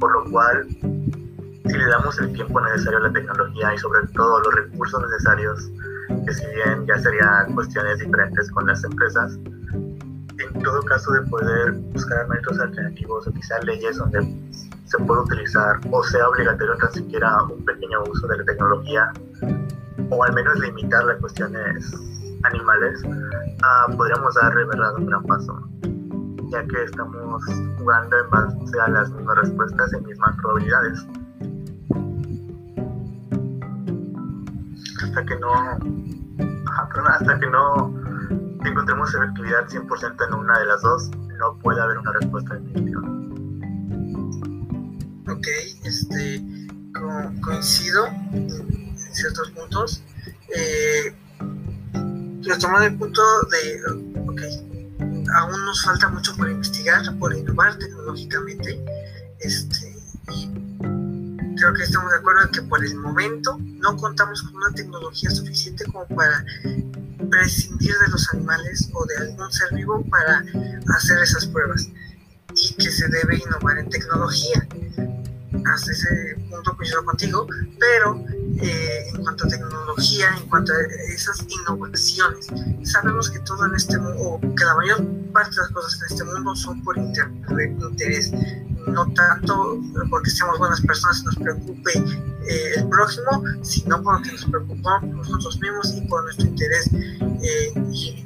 Por 0.00 0.12
lo 0.12 0.30
cual, 0.30 0.66
si 0.68 1.76
le 1.76 1.86
damos 1.86 2.18
el 2.18 2.32
tiempo 2.32 2.58
necesario 2.62 2.98
a 2.98 3.02
la 3.02 3.12
tecnología 3.12 3.74
y 3.74 3.78
sobre 3.78 4.06
todo 4.14 4.40
los 4.40 4.54
recursos 4.54 5.02
necesarios, 5.02 5.70
que 6.24 6.32
si 6.32 6.46
bien 6.46 6.86
ya 6.86 6.98
serían 6.98 7.54
cuestiones 7.54 7.98
diferentes 7.98 8.50
con 8.52 8.66
las 8.66 8.82
empresas, 8.84 9.38
en 10.38 10.62
todo 10.62 10.82
caso 10.84 11.12
de 11.12 11.22
poder 11.22 11.72
buscar 11.92 12.26
métodos 12.28 12.60
alternativos 12.60 13.26
o 13.26 13.32
quizás 13.32 13.62
leyes 13.64 13.98
donde 13.98 14.20
se 14.88 14.98
pueda 15.04 15.20
utilizar 15.20 15.78
o 15.90 16.02
sea 16.02 16.28
obligatorio 16.28 16.76
tan 16.76 16.92
siquiera 16.92 17.42
un 17.44 17.64
pequeño 17.64 18.02
uso 18.10 18.26
de 18.26 18.38
la 18.38 18.44
tecnología 18.44 19.12
o 20.10 20.24
al 20.24 20.32
menos 20.32 20.58
limitar 20.58 21.04
las 21.04 21.18
cuestiones 21.18 21.92
animales, 22.44 23.02
uh, 23.04 23.96
podríamos 23.96 24.34
dar 24.34 24.54
de 24.54 24.64
verdad 24.64 24.94
un 24.96 25.06
gran 25.06 25.22
paso, 25.24 25.60
ya 26.50 26.64
que 26.66 26.84
estamos 26.84 27.44
jugando 27.78 28.18
en 28.18 28.30
base 28.30 28.80
a 28.80 28.88
las 28.88 29.10
mismas 29.10 29.36
respuestas 29.38 29.92
y 29.92 30.04
mismas 30.06 30.36
probabilidades. 30.36 31.06
Hasta 35.02 35.24
que 35.24 35.38
no, 35.38 35.52
hasta 37.08 37.40
que 37.40 37.46
no 37.50 37.94
encontremos 38.64 39.14
efectividad 39.14 39.66
100% 39.66 40.28
en 40.28 40.34
una 40.34 40.58
de 40.58 40.66
las 40.66 40.82
dos, 40.82 41.10
no 41.38 41.58
puede 41.58 41.80
haber 41.80 41.98
una 41.98 42.12
respuesta 42.12 42.54
definitiva. 42.54 43.02
Ok, 45.38 45.46
este, 45.84 46.42
coincido 47.40 48.08
en 48.32 49.14
ciertos 49.14 49.50
puntos. 49.52 50.02
Eh, 50.52 51.14
retomando 52.42 52.86
el 52.86 52.96
punto 52.96 53.22
de, 53.50 53.82
ok, 54.20 54.42
aún 55.36 55.64
nos 55.64 55.84
falta 55.84 56.08
mucho 56.08 56.34
por 56.36 56.50
investigar, 56.50 57.16
por 57.20 57.36
innovar 57.36 57.78
tecnológicamente, 57.78 58.84
este, 59.38 59.96
y 60.34 60.50
creo 61.56 61.72
que 61.72 61.84
estamos 61.84 62.10
de 62.10 62.18
acuerdo 62.18 62.42
en 62.42 62.50
que 62.50 62.62
por 62.62 62.84
el 62.84 62.96
momento 62.96 63.58
no 63.60 63.96
contamos 63.96 64.42
con 64.42 64.56
una 64.56 64.72
tecnología 64.72 65.30
suficiente 65.30 65.84
como 65.84 66.04
para 66.08 66.44
prescindir 67.30 67.94
de 68.04 68.08
los 68.10 68.28
animales 68.34 68.90
o 68.92 69.06
de 69.06 69.16
algún 69.18 69.52
ser 69.52 69.72
vivo 69.72 70.04
para 70.10 70.44
hacer 70.96 71.18
esas 71.22 71.46
pruebas 71.46 71.88
y 72.56 72.74
que 72.74 72.90
se 72.90 73.06
debe 73.06 73.36
innovar 73.36 73.78
en 73.78 73.88
tecnología. 73.88 74.66
Hasta 75.64 75.92
ese 75.92 76.36
punto 76.50 76.76
coincido 76.76 77.04
contigo, 77.04 77.46
pero 77.78 78.22
eh, 78.60 79.08
en 79.08 79.22
cuanto 79.22 79.46
a 79.46 79.48
tecnología, 79.48 80.28
en 80.36 80.48
cuanto 80.48 80.72
a 80.72 80.76
esas 81.14 81.44
innovaciones, 81.48 82.46
sabemos 82.84 83.30
que 83.30 83.38
todo 83.40 83.66
en 83.66 83.74
este 83.74 83.98
mundo, 83.98 84.40
que 84.56 84.64
la 84.64 84.74
mayor 84.74 85.04
parte 85.32 85.50
de 85.50 85.62
las 85.62 85.70
cosas 85.70 86.00
en 86.00 86.06
este 86.12 86.24
mundo 86.24 86.54
son 86.54 86.82
por 86.82 86.98
interés, 86.98 88.30
no 88.88 89.12
tanto 89.12 89.78
porque 90.10 90.30
seamos 90.30 90.58
buenas 90.58 90.80
personas 90.80 91.20
y 91.20 91.24
nos 91.24 91.36
preocupe 91.36 91.92
eh, 92.48 92.72
el 92.76 92.88
prójimo, 92.88 93.44
sino 93.62 94.02
porque 94.02 94.32
nos 94.32 94.44
preocupamos 94.46 95.28
nosotros 95.28 95.60
mismos 95.60 95.94
y 95.94 96.00
por 96.02 96.24
nuestro 96.24 96.46
interés. 96.46 96.90
Eh, 96.92 97.72
y, 97.92 98.24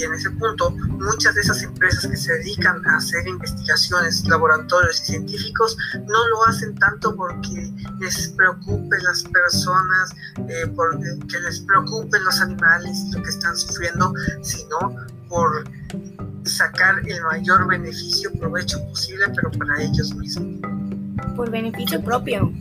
en 0.00 0.14
ese 0.14 0.30
punto, 0.30 0.70
muchas 0.70 1.34
de 1.34 1.40
esas 1.40 1.62
empresas 1.62 2.06
que 2.06 2.16
se 2.16 2.32
dedican 2.34 2.86
a 2.86 2.98
hacer 2.98 3.26
investigaciones, 3.26 4.24
laboratorios 4.26 5.00
y 5.02 5.04
científicos, 5.06 5.76
no 6.06 6.28
lo 6.28 6.46
hacen 6.46 6.74
tanto 6.76 7.14
porque 7.16 7.72
les 7.98 8.28
preocupen 8.28 9.02
las 9.02 9.24
personas, 9.24 10.14
eh, 10.48 10.72
porque 10.74 11.40
les 11.40 11.60
preocupen 11.60 12.24
los 12.24 12.40
animales 12.40 12.96
y 13.06 13.16
lo 13.16 13.22
que 13.22 13.30
están 13.30 13.56
sufriendo, 13.56 14.14
sino 14.42 14.78
por 15.28 15.64
sacar 16.44 16.96
el 17.06 17.22
mayor 17.22 17.66
beneficio, 17.68 18.32
provecho 18.38 18.78
posible, 18.88 19.26
pero 19.34 19.50
para 19.52 19.82
ellos 19.82 20.14
mismos. 20.14 20.60
Por 21.36 21.50
beneficio 21.50 22.02
propio. 22.02 22.52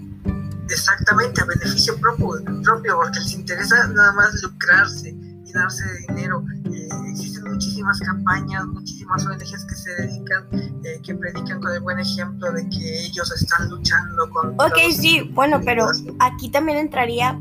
Exactamente, 0.70 1.42
a 1.42 1.46
beneficio 1.46 1.98
propio, 1.98 2.44
propio 2.64 2.98
porque 2.98 3.20
les 3.20 3.34
interesa 3.34 3.88
nada 3.88 4.12
más 4.14 4.42
lucrarse 4.44 5.10
y 5.10 5.52
darse 5.54 5.84
dinero. 6.10 6.44
Eh, 6.66 6.90
existen 7.10 7.54
muchísimas 7.54 8.00
campañas, 8.02 8.66
muchísimas 8.66 9.26
ONGs 9.26 9.66
que 9.66 9.76
se 9.76 9.92
dedican, 10.02 10.46
eh, 10.52 11.00
que 11.04 11.16
predican 11.16 11.62
con 11.62 11.72
el 11.72 11.80
buen 11.80 12.00
ejemplo 12.00 12.52
de 12.52 12.68
que 12.70 13.06
ellos 13.06 13.32
están 13.32 13.70
luchando 13.70 14.30
con... 14.30 14.60
Ok, 14.60 14.78
sí, 14.92 15.30
bueno, 15.34 15.62
pero 15.64 15.90
aquí 16.20 16.50
también 16.50 16.78
entraría... 16.80 17.40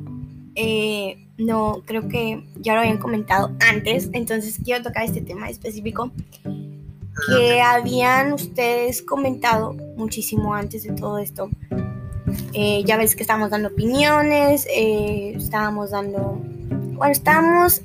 Eh, 0.56 1.28
no, 1.38 1.82
creo 1.84 2.08
que 2.08 2.42
ya 2.56 2.74
lo 2.74 2.80
habían 2.80 2.98
comentado 2.98 3.52
antes, 3.60 4.08
entonces 4.12 4.58
quiero 4.64 4.82
tocar 4.82 5.04
este 5.04 5.20
tema 5.20 5.50
específico 5.50 6.10
que 7.26 7.60
habían 7.60 8.32
ustedes 8.32 9.02
comentado 9.02 9.74
muchísimo 9.96 10.54
antes 10.54 10.82
de 10.82 10.92
todo 10.92 11.18
esto. 11.18 11.48
Eh, 12.52 12.82
ya 12.84 12.96
ves 12.96 13.14
que 13.14 13.22
estábamos 13.22 13.50
dando 13.50 13.68
opiniones, 13.68 14.66
eh, 14.74 15.34
estábamos 15.36 15.90
dando, 15.90 16.40
bueno, 16.94 17.12
estábamos 17.12 17.82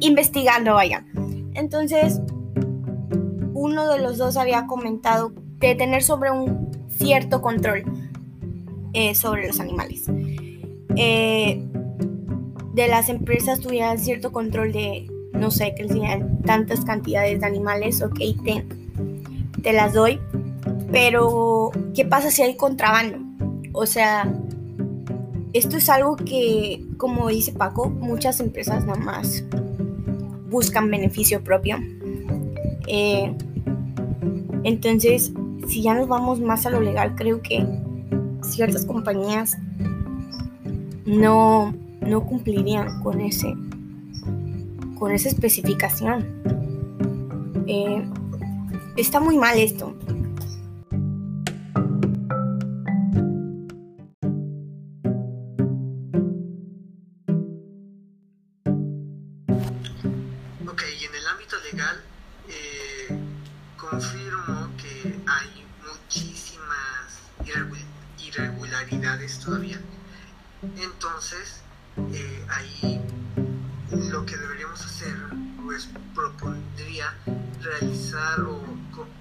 investigando, 0.00 0.74
vaya. 0.74 1.04
Entonces, 1.54 2.20
uno 3.54 3.90
de 3.90 4.00
los 4.00 4.18
dos 4.18 4.36
había 4.36 4.66
comentado 4.66 5.32
de 5.58 5.74
tener 5.74 6.02
sobre 6.02 6.30
un 6.30 6.70
cierto 6.90 7.40
control 7.40 7.84
eh, 8.92 9.14
sobre 9.14 9.46
los 9.46 9.60
animales. 9.60 10.04
Eh, 10.96 11.65
de 12.76 12.88
las 12.88 13.08
empresas 13.08 13.60
tuvieran 13.60 13.98
cierto 13.98 14.32
control 14.32 14.70
de, 14.70 15.10
no 15.32 15.50
sé, 15.50 15.74
que 15.74 15.84
les 15.84 15.96
tantas 16.44 16.84
cantidades 16.84 17.40
de 17.40 17.46
animales, 17.46 18.02
ok, 18.02 18.18
te, 18.44 18.66
te 19.62 19.72
las 19.72 19.94
doy, 19.94 20.20
pero 20.92 21.72
¿qué 21.94 22.04
pasa 22.04 22.30
si 22.30 22.42
hay 22.42 22.54
contrabando? 22.54 23.18
O 23.72 23.86
sea, 23.86 24.30
esto 25.54 25.78
es 25.78 25.88
algo 25.88 26.16
que, 26.16 26.84
como 26.98 27.28
dice 27.28 27.52
Paco, 27.52 27.88
muchas 27.88 28.40
empresas 28.40 28.84
nada 28.84 29.00
más 29.00 29.42
buscan 30.50 30.90
beneficio 30.90 31.42
propio. 31.42 31.78
Eh, 32.86 33.34
entonces, 34.64 35.32
si 35.66 35.80
ya 35.80 35.94
nos 35.94 36.08
vamos 36.08 36.40
más 36.40 36.66
a 36.66 36.70
lo 36.70 36.82
legal, 36.82 37.14
creo 37.16 37.40
que 37.40 37.66
ciertas 38.42 38.84
compañías 38.84 39.56
no 41.06 41.74
no 42.06 42.24
cumplirían 42.24 43.00
con 43.02 43.20
ese 43.20 43.54
con 44.98 45.12
esa 45.12 45.28
especificación. 45.28 46.26
Eh, 47.66 48.02
está 48.96 49.20
muy 49.20 49.36
mal 49.36 49.58
esto. 49.58 49.94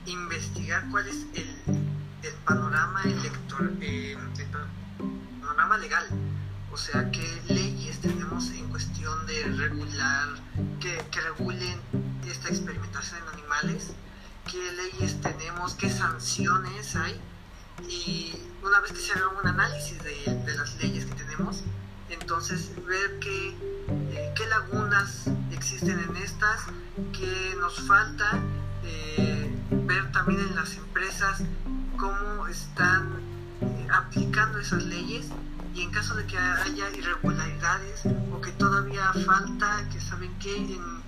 Investigar 0.06 0.88
cuál 0.90 1.08
es 1.08 1.26
el, 1.34 1.48
panorama 2.44 3.02
electoral, 3.04 3.78
eh, 3.82 4.18
panorama 5.42 5.78
legal, 5.78 6.06
o 6.72 6.78
sea, 6.78 7.12
qué 7.12 7.42
leyes 7.48 8.00
tenemos 8.02 8.50
en 8.52 8.68
cuestión 8.70 9.26
de 9.28 9.44
regular, 9.44 10.30
que, 10.80 11.00
regulen 11.22 11.80
esta 12.28 12.50
experimentación 12.50 13.22
en 13.22 13.40
animales, 13.40 13.94
qué 14.50 14.72
leyes 14.72 15.22
tenemos, 15.22 15.76
qué 15.76 15.90
sanciones 15.90 16.96
hay, 16.96 17.20
y 17.88 18.34
una 18.64 18.80
vez 18.80 18.92
que 18.92 19.00
se 19.00 19.14
haga 19.14 19.28
un 19.30 19.48
análisis 19.48 20.02
de, 20.04 20.44
de 20.46 20.56
las 20.56 20.76
leyes 20.82 21.06
que 21.06 21.14
tenemos, 21.14 21.64
entonces, 22.10 22.72
ver 22.86 23.20
qué, 23.20 23.50
eh, 23.90 24.34
qué 24.36 24.46
lagunas 24.48 25.26
existen 25.52 26.00
en 26.00 26.16
estas, 26.18 26.62
qué 27.14 27.56
nos 27.60 27.80
falta, 27.82 28.40
eh, 28.84 29.55
ver 29.72 30.12
también 30.12 30.40
en 30.42 30.56
las 30.56 30.76
empresas 30.76 31.42
cómo 31.98 32.48
están 32.48 33.10
eh, 33.62 33.88
aplicando 33.92 34.60
esas 34.60 34.84
leyes 34.84 35.28
y 35.74 35.82
en 35.82 35.92
caso 35.92 36.16
de 36.16 36.26
que 36.26 36.38
haya 36.38 36.90
irregularidades 36.92 38.04
o 38.32 38.42
que 38.42 38.52
todavía 38.52 39.12
falta, 39.26 39.88
que 39.92 40.00
saben 40.00 40.34
que 40.40 40.56
en, 40.56 41.06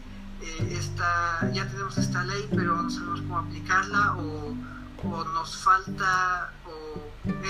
esta, 0.71 1.51
ya 1.51 1.67
tenemos 1.67 1.97
esta 1.97 2.23
ley 2.23 2.47
pero 2.55 2.81
no 2.81 2.89
sabemos 2.89 3.21
cómo 3.21 3.39
aplicarla 3.39 4.15
o, 4.17 4.55
o 5.03 5.23
nos 5.33 5.57
falta 5.57 6.51
o 6.65 7.01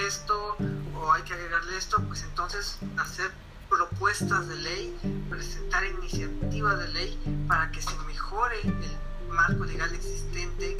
esto 0.05 0.57
o 0.95 1.11
hay 1.11 1.23
que 1.23 1.33
agregarle 1.33 1.77
esto, 1.77 2.01
pues 2.07 2.23
entonces 2.23 2.79
hacer 2.97 3.31
propuestas 3.69 4.47
de 4.47 4.55
ley, 4.55 5.25
presentar 5.29 5.85
iniciativas 5.85 6.79
de 6.79 6.87
ley 6.89 7.45
para 7.47 7.71
que 7.71 7.81
se 7.81 7.97
mejore 8.07 8.61
el 8.63 8.97
marco 9.29 9.65
legal 9.65 9.93
existente, 9.93 10.77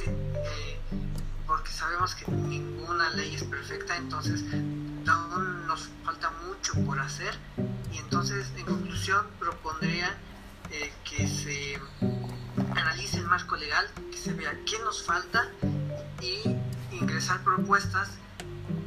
porque 1.46 1.70
sabemos 1.70 2.14
que 2.14 2.30
ninguna 2.30 3.10
ley 3.10 3.34
es 3.34 3.44
perfecta, 3.44 3.96
entonces 3.96 4.44
aún 5.06 5.66
nos 5.66 5.88
falta 6.04 6.30
mucho 6.46 6.74
por 6.84 6.98
hacer 7.00 7.34
y 7.92 7.98
entonces 7.98 8.46
en 8.56 8.66
conclusión 8.66 9.26
propondría 9.38 10.16
eh, 10.70 10.92
que 11.04 11.26
se 11.26 11.80
analice 12.76 13.18
el 13.18 13.26
marco 13.26 13.56
legal, 13.56 13.86
que 14.10 14.18
se 14.18 14.32
vea 14.34 14.52
qué 14.66 14.78
nos 14.80 15.02
falta 15.02 15.48
y 16.20 16.56
ingresar 16.94 17.42
propuestas 17.42 18.10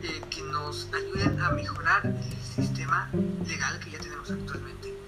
eh, 0.04 0.22
que 0.30 0.42
nos 0.44 0.88
ayuden 0.94 1.42
a 1.42 1.50
mejorar 1.52 2.06
el 2.06 2.42
sistema 2.56 3.10
legal 3.48 3.80
que 3.80 3.92
ya 3.92 4.00
tenemos 4.00 4.30
actualmente. 4.30 5.01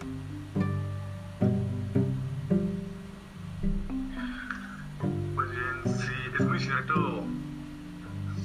Cierto 6.74 7.24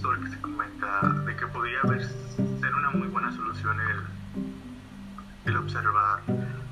sobre 0.02 0.20
que 0.20 0.28
se 0.28 0.40
comenta, 0.42 1.00
de 1.24 1.34
que 1.34 1.46
podría 1.46 1.80
ser 2.60 2.74
una 2.74 2.90
muy 2.90 3.08
buena 3.08 3.32
solución 3.32 3.78
el, 3.80 5.50
el 5.50 5.56
observar 5.56 6.20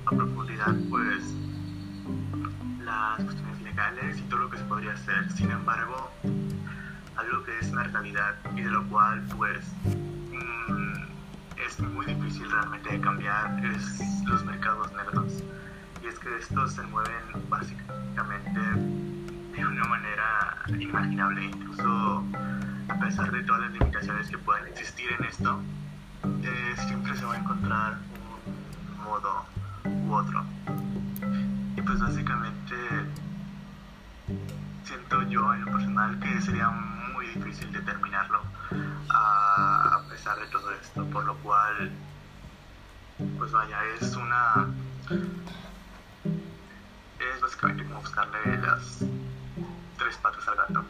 a 0.05 0.11
profundidad 0.11 0.75
pues 0.91 1.25
las 2.85 3.25
cuestiones 3.25 3.63
legales 3.63 4.19
y 4.19 4.23
todo 4.23 4.41
lo 4.41 4.51
que 4.51 4.59
se 4.59 4.65
podría 4.65 4.93
hacer. 4.93 5.33
Sin 5.33 5.51
embargo, 5.51 6.11
algo 7.17 7.43
que 7.45 7.59
es 7.59 7.69
una 7.71 7.85
realidad 7.85 8.35
y 8.55 8.61
de 8.61 8.71
lo 8.71 8.87
cual 8.89 9.23
pues 9.39 9.65
mmm, 9.87 10.93
es 11.67 11.81
muy 11.81 12.05
difícil 12.05 12.51
realmente 12.51 12.91
de 12.91 13.01
cambiar 13.01 13.65
es 13.65 14.01
los 14.27 14.45
mercados 14.45 14.93
negros. 14.93 15.43
Y 16.03 16.09
es 16.09 16.19
que 16.19 16.37
estos 16.37 16.73
se 16.75 16.83
mueven 16.83 17.23
básicamente 17.49 18.61
de 19.57 19.67
una 19.67 19.85
manera 19.85 20.57
inimaginable, 20.69 21.45
incluso 21.45 22.25
a 22.89 22.99
pesar 22.99 23.31
de 23.31 23.43
todas 23.43 23.63
las 23.63 23.73
limitaciones 23.73 24.29
que 24.29 24.39
puedan 24.39 24.67
existir 24.69 25.11
en 25.19 25.25
esto, 25.25 25.61
eh, 26.43 26.75
siempre 26.87 27.17
se 27.17 27.25
va 27.25 27.35
a 27.35 27.39
encontrar 27.39 27.99
un 28.15 29.05
modo 29.05 29.47
u 29.85 30.13
otro. 30.13 30.45
Y 31.77 31.83
pues 31.83 32.01
básicamente 32.01 32.75
siento 34.85 35.23
yo 35.23 35.55
en 35.55 35.65
lo 35.65 35.73
personal 35.73 36.19
que 36.21 36.41
sería 36.41 36.69
muy 36.69 37.27
difícil 37.27 37.73
determinarlo 37.73 38.41
a 39.09 40.03
pesar 40.11 40.39
de 40.39 40.47
todo 40.47 40.71
esto, 40.73 41.05
por 41.07 41.25
lo 41.25 41.35
cual 41.39 41.91
pues 43.39 43.53
vaya, 43.53 43.79
es 43.99 44.15
una 44.17 44.69
es 47.19 47.41
básicamente 47.41 47.85
como 47.85 48.01
buscarle 48.01 48.59
las 48.59 49.05
tres 49.97 50.17
patas 50.17 50.47
al 50.49 50.57
gato. 50.57 50.85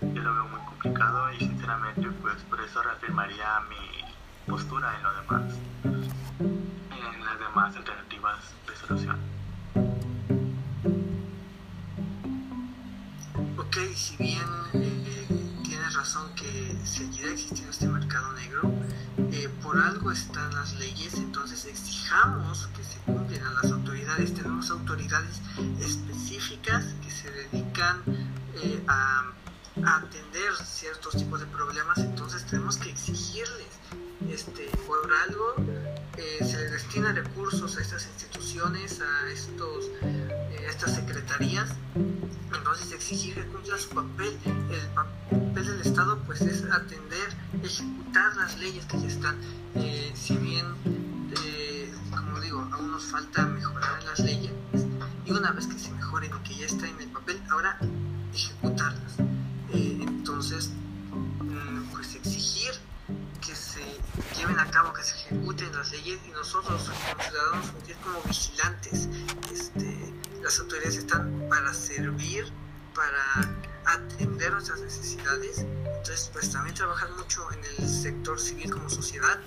Yo 0.00 0.22
lo 0.22 0.34
veo 0.34 0.48
muy 0.48 0.60
complicado 0.62 1.32
y 1.32 1.38
sinceramente 1.38 2.08
pues 2.20 2.36
por 2.44 2.60
eso 2.60 2.82
reafirmaría 2.82 3.60
mi 3.68 4.04
postura 4.46 4.96
en 4.96 5.02
lo 5.02 5.14
demás, 5.14 5.54
en 5.84 7.24
las 7.24 7.38
demás 7.38 7.76
alternativas 7.76 8.38
de 8.66 8.76
solución. 8.76 9.16
Ok, 13.58 13.76
si 13.94 14.16
bien 14.16 14.48
eh, 14.74 15.60
tienes 15.64 15.94
razón 15.94 16.34
que 16.34 16.76
seguirá 16.84 17.30
existiendo 17.30 17.70
este 17.70 17.88
mercado 17.88 18.32
negro, 18.32 18.72
eh, 19.30 19.48
por 19.62 19.78
algo 19.78 20.10
están 20.10 20.54
las 20.54 20.74
leyes, 20.74 21.14
entonces 21.14 21.64
exijamos 21.64 22.66
que 22.76 22.82
se 22.84 22.98
cumplan 23.00 23.54
las 23.54 23.71
Tenemos 24.16 24.70
autoridades 24.70 25.40
específicas 25.80 26.84
que 27.02 27.10
se 27.10 27.30
dedican 27.30 28.02
eh, 28.62 28.82
a, 28.86 29.32
atender 29.84 30.52
ciertos 30.62 31.16
tipos 31.16 31.40
de 31.40 31.46
problemas, 31.46 31.96
entonces 31.98 32.44
tenemos 32.46 32.76
que 32.76 32.90
exigirles. 32.90 33.72
Este, 34.28 34.70
por 34.86 34.98
algo 35.26 35.54
eh, 36.18 36.38
se 36.40 36.58
les 36.58 36.72
destina 36.72 37.12
recursos 37.12 37.76
a 37.78 37.80
estas 37.80 38.06
instituciones, 38.06 39.00
a 39.00 39.30
estos, 39.30 39.86
estas 40.68 40.94
secretarías, 40.94 41.70
entonces 42.54 42.92
exigir 42.92 43.34
que 43.34 43.46
cumplan 43.46 43.78
su 43.78 43.88
papel. 43.88 44.36
El 44.70 44.88
papel 44.94 45.66
del 45.66 45.80
Estado 45.80 46.18
pues 46.26 46.42
es 46.42 46.64
atender, 46.64 47.34
ejecutar 47.62 48.36
las 48.36 48.58
leyes 48.58 48.84
que 48.84 49.00
ya 49.00 49.06
están. 49.06 49.36
Eh, 49.74 50.12
si 50.14 50.36
bien, 50.36 50.66
eh, 51.44 51.61
digo, 52.42 52.68
aún 52.72 52.90
nos 52.90 53.04
falta 53.04 53.46
mejorar 53.46 54.02
las 54.04 54.18
leyes, 54.20 54.52
y 55.24 55.30
una 55.30 55.52
vez 55.52 55.66
que 55.66 55.78
se 55.78 55.90
mejoren 55.92 56.30
y 56.34 56.48
que 56.48 56.54
ya 56.56 56.66
está 56.66 56.86
en 56.86 57.00
el 57.00 57.08
papel, 57.08 57.40
ahora 57.50 57.78
ejecutarlas. 58.34 59.18
Eh, 59.70 59.98
entonces, 60.00 60.70
mm, 61.40 61.90
pues 61.92 62.14
exigir 62.14 62.72
que 63.40 63.54
se 63.54 63.82
lleven 64.36 64.58
a 64.58 64.70
cabo, 64.70 64.92
que 64.92 65.02
se 65.02 65.14
ejecuten 65.14 65.72
las 65.76 65.90
leyes 65.92 66.20
y 66.26 66.30
nosotros 66.30 66.90
como 66.90 67.22
ciudadanos 67.22 67.66
sentir 67.66 67.96
como 67.96 68.22
vigilantes. 68.22 69.08
Este, 69.52 70.12
las 70.42 70.58
autoridades 70.58 70.96
están 70.96 71.48
para 71.48 71.72
servir, 71.72 72.46
para 72.94 73.71
atender 73.92 74.52
nuestras 74.52 74.80
necesidades. 74.80 75.58
Entonces, 75.58 76.30
pues 76.32 76.50
también 76.50 76.74
trabajar 76.74 77.10
mucho 77.12 77.46
en 77.52 77.60
el 77.78 77.88
sector 77.88 78.38
civil 78.40 78.70
como 78.72 78.88
sociedad 78.90 79.38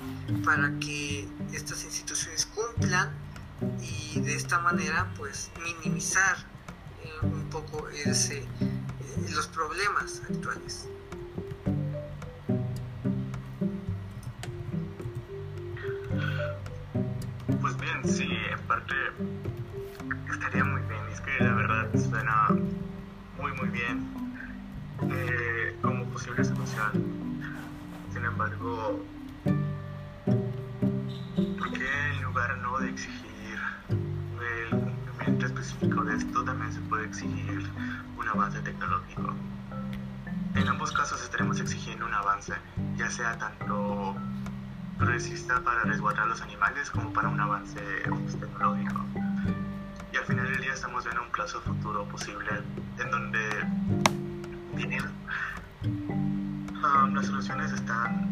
para 0.43 0.71
que 0.79 1.27
estas 1.53 1.83
instituciones 1.83 2.45
cumplan 2.45 3.11
y 3.81 4.19
de 4.21 4.35
esta 4.35 4.59
manera, 4.59 5.11
pues 5.17 5.51
minimizar 5.63 6.37
eh, 7.03 7.25
un 7.25 7.49
poco 7.49 7.89
ese, 7.89 8.39
eh, 8.39 8.47
los 9.33 9.47
problemas 9.47 10.21
actuales. 10.29 10.87
Pues 17.61 17.77
bien, 17.77 18.01
sí, 18.05 18.29
en 18.51 18.59
parte 18.67 18.95
estaría 20.31 20.63
muy 20.63 20.81
bien. 20.83 21.01
Es 21.11 21.21
que 21.21 21.43
la 21.43 21.53
verdad 21.53 21.89
suena 21.97 22.47
muy, 23.37 23.51
muy 23.53 23.69
bien 23.69 24.24
eh, 25.01 25.77
como 25.81 26.05
posible 26.05 26.43
solución. 26.43 26.91
Sin 28.13 28.23
embargo, 28.23 29.03
¿por 31.57 31.71
qué 31.73 31.89
en 32.13 32.23
lugar 32.23 32.57
no 32.59 32.79
de 32.79 32.89
exigir 32.89 33.59
el 33.89 34.69
cumplimiento 34.69 35.45
específico 35.45 36.03
de 36.03 36.15
esto, 36.15 36.43
también 36.43 36.73
se 36.73 36.79
puede 36.81 37.05
exigir 37.05 37.69
un 38.17 38.27
avance 38.27 38.59
tecnológico? 38.61 39.33
En 40.55 40.67
ambos 40.67 40.91
casos 40.93 41.21
estaremos 41.21 41.59
exigiendo 41.59 42.05
un 42.05 42.13
avance, 42.13 42.53
ya 42.97 43.09
sea 43.09 43.37
tanto 43.37 44.15
progresista 44.97 45.59
para 45.61 45.83
resguardar 45.83 46.27
los 46.27 46.41
animales 46.41 46.89
como 46.89 47.11
para 47.11 47.27
un 47.27 47.39
avance 47.39 47.81
tecnológico. 48.39 49.03
Y 50.13 50.17
al 50.17 50.23
final 50.23 50.49
del 50.49 50.61
día 50.61 50.73
estamos 50.73 51.03
viendo 51.03 51.23
un 51.23 51.31
plazo 51.31 51.59
futuro 51.59 52.05
posible 52.05 52.49
en 52.97 53.11
donde 53.11 54.14
bien, 54.75 55.03
um, 55.83 57.13
las 57.15 57.25
soluciones 57.27 57.71
están, 57.71 58.31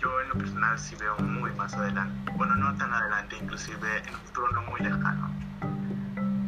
yo 0.00 0.20
en 0.20 0.28
lo 0.28 0.34
personal 0.36 0.78
sí 0.78 0.94
veo 0.96 1.18
muy 1.18 1.50
más 1.52 1.74
adelante, 1.74 2.32
bueno 2.36 2.54
no 2.54 2.74
tan 2.76 2.92
adelante, 2.92 3.36
inclusive 3.36 3.98
en 3.98 4.14
un 4.14 4.20
futuro 4.20 4.52
no 4.52 4.62
muy 4.62 4.80
lejano. 4.80 5.30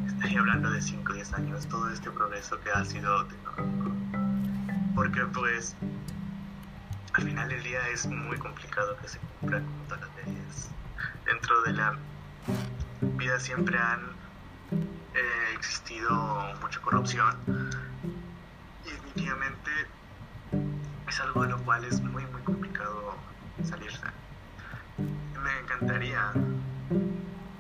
Estaría 0.07 0.41
hablando 0.41 0.71
de 0.71 0.81
5 0.81 1.13
o 1.13 1.15
10 1.15 1.33
años, 1.35 1.67
todo 1.67 1.91
este 1.91 2.11
progreso 2.11 2.61
que 2.61 2.71
ha 2.71 2.85
sido 2.85 3.27
tecnológico. 3.27 3.93
Porque 4.95 5.25
pues 5.27 5.77
al 7.13 7.25
final 7.25 7.49
del 7.49 7.63
día 7.63 7.89
es 7.89 8.07
muy 8.07 8.37
complicado 8.39 8.97
que 8.99 9.09
se 9.09 9.19
cumplan 9.41 9.65
todas 9.89 10.01
las 10.01 10.27
leyes. 10.27 10.71
Dentro 11.27 11.63
de 11.63 11.73
la 11.73 11.99
vida 13.19 13.39
siempre 13.41 13.79
han 13.79 14.01
eh, 14.71 15.55
existido 15.55 16.15
mucha 16.61 16.81
corrupción 16.81 17.37
y 18.85 18.91
definitivamente 18.91 19.71
es 21.09 21.21
algo 21.21 21.43
de 21.43 21.51
lo 21.51 21.59
cual 21.63 21.85
es 21.85 22.01
muy 22.01 22.25
muy 22.27 22.43
complicado 22.43 23.15
salirse. 23.65 24.05
Me 24.99 25.59
encantaría, 25.61 26.33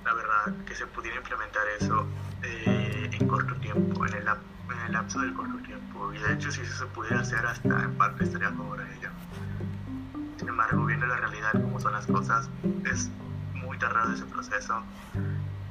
la 0.04 0.12
verdad, 0.14 0.64
que 0.66 0.74
se 0.74 0.86
pudiera 0.86 1.16
implementar 1.16 1.62
eso 1.80 2.06
eh, 2.42 3.10
en 3.12 3.28
corto 3.28 3.54
tiempo, 3.56 4.06
en 4.06 4.14
el, 4.14 4.26
en 4.26 4.80
el 4.86 4.92
lapso 4.92 5.20
del 5.20 5.34
corto 5.34 5.56
tiempo. 5.64 6.12
Y 6.12 6.18
de 6.18 6.34
hecho 6.34 6.50
si 6.50 6.60
eso 6.62 6.84
se 6.84 6.86
pudiera 6.86 7.20
hacer 7.20 7.44
hasta 7.46 7.82
en 7.82 7.94
parte 7.96 8.24
estaría 8.24 8.48
a 8.48 8.52
favor 8.52 8.78
de 8.78 8.96
ello. 8.96 9.10
Sin 10.38 10.48
embargo, 10.48 10.84
viendo 10.84 11.06
la 11.06 11.16
realidad 11.16 11.52
como 11.52 11.80
son 11.80 11.92
las 11.92 12.06
cosas, 12.06 12.48
es 12.90 13.10
muy 13.54 13.78
tardado 13.78 14.12
ese 14.12 14.24
proceso 14.26 14.82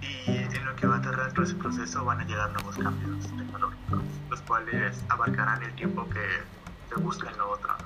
y 0.01 0.44
que 0.73 0.87
va 0.87 0.97
a 0.97 1.01
tardar 1.01 1.31
todo 1.33 1.45
ese 1.45 1.55
proceso, 1.55 2.03
van 2.05 2.21
a 2.21 2.25
llegar 2.25 2.51
nuevos 2.53 2.77
cambios 2.77 3.25
tecnológicos, 3.27 4.01
los 4.29 4.41
cuales 4.41 5.03
abarcarán 5.09 5.61
el 5.63 5.73
tiempo 5.75 6.07
que 6.09 6.25
se 6.89 6.95
busca 6.95 7.29
en 7.29 7.37
la 7.37 7.45
otra. 7.45 7.77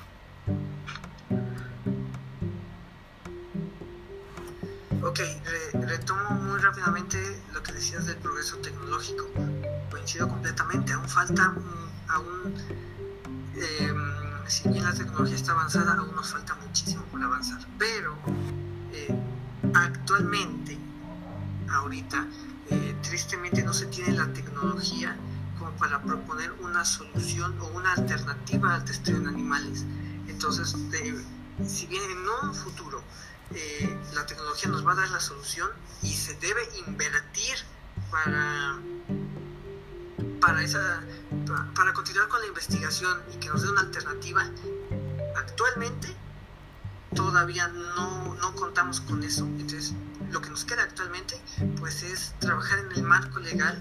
Ok, 5.01 5.19
retomo 5.73 6.29
muy 6.31 6.59
rápidamente 6.59 7.41
lo 7.53 7.63
que 7.63 7.71
decías 7.73 8.05
del 8.05 8.17
progreso 8.17 8.57
tecnológico. 8.57 9.27
Coincido 9.89 10.27
completamente, 10.27 10.93
aún 10.93 11.07
falta, 11.09 11.53
aún, 12.09 12.53
eh, 13.55 13.93
si 14.47 14.69
bien 14.69 14.83
la 14.83 14.93
tecnología 14.93 15.35
está 15.35 15.53
avanzada, 15.53 15.93
aún 15.93 16.15
nos 16.15 16.31
falta 16.31 16.55
muchísimo 16.55 17.03
por 17.05 17.23
avanzar. 17.23 17.59
Pero 17.77 18.15
eh, 18.93 19.15
actualmente, 19.73 20.77
ahorita, 21.69 22.27
eh, 22.69 22.95
tristemente 23.01 23.63
no 23.63 23.73
se 23.73 23.87
tiene 23.87 24.13
la 24.13 24.31
tecnología 24.33 25.15
como 25.57 25.71
para 25.71 26.01
proponer 26.01 26.51
una 26.61 26.85
solución 26.85 27.59
o 27.59 27.67
una 27.67 27.93
alternativa 27.93 28.75
al 28.75 28.85
testeo 28.85 29.17
en 29.17 29.27
animales. 29.27 29.85
Entonces, 30.27 30.75
si 31.67 31.87
bien 31.87 32.03
en 32.03 32.47
un 32.47 32.55
futuro 32.55 33.03
eh, 33.53 33.97
la 34.13 34.25
tecnología 34.25 34.69
nos 34.69 34.85
va 34.85 34.91
a 34.91 34.95
dar 34.95 35.09
la 35.09 35.19
solución 35.19 35.69
y 36.03 36.13
se 36.13 36.35
debe 36.35 36.61
invertir 36.87 37.55
para 38.11 38.77
para 40.39 40.63
esa 40.63 41.01
para 41.75 41.93
continuar 41.93 42.27
con 42.27 42.41
la 42.41 42.47
investigación 42.47 43.21
y 43.33 43.37
que 43.37 43.49
nos 43.49 43.63
dé 43.63 43.69
una 43.69 43.81
alternativa 43.81 44.45
actualmente 45.35 46.15
todavía 47.15 47.67
no, 47.67 48.35
no 48.35 48.55
contamos 48.55 49.01
con 49.01 49.23
eso. 49.23 49.45
Entonces 49.45 49.93
lo 50.31 50.41
que 50.41 50.49
nos 50.49 50.65
queda 50.65 50.83
actualmente 50.83 51.39
pues 51.79 52.03
es 52.03 52.33
trabajar 52.39 52.79
en 52.79 52.91
el 52.93 53.03
marco 53.03 53.39
legal 53.39 53.77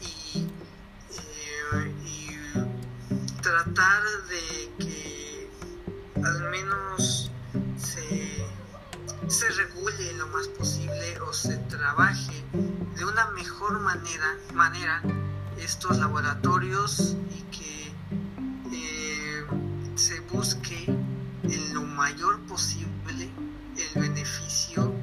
y, 0.00 0.46
eh, 1.74 1.94
y 2.04 3.42
tratar 3.42 4.02
de 4.28 4.84
que 4.84 5.50
al 6.22 6.50
menos 6.50 7.30
se 7.76 8.46
se 9.28 9.48
regule 9.50 10.14
lo 10.14 10.26
más 10.28 10.48
posible 10.48 11.20
o 11.20 11.32
se 11.34 11.56
trabaje 11.68 12.44
de 12.96 13.04
una 13.04 13.30
mejor 13.32 13.78
manera, 13.80 14.36
manera 14.54 15.02
estos 15.58 15.98
laboratorios 15.98 17.14
y 17.30 17.42
que 17.54 17.92
eh, 18.72 19.46
se 19.96 20.20
busque 20.20 20.97
en 21.50 21.74
lo 21.74 21.82
mayor 21.82 22.40
posible 22.40 23.30
el 23.76 24.00
beneficio 24.00 24.94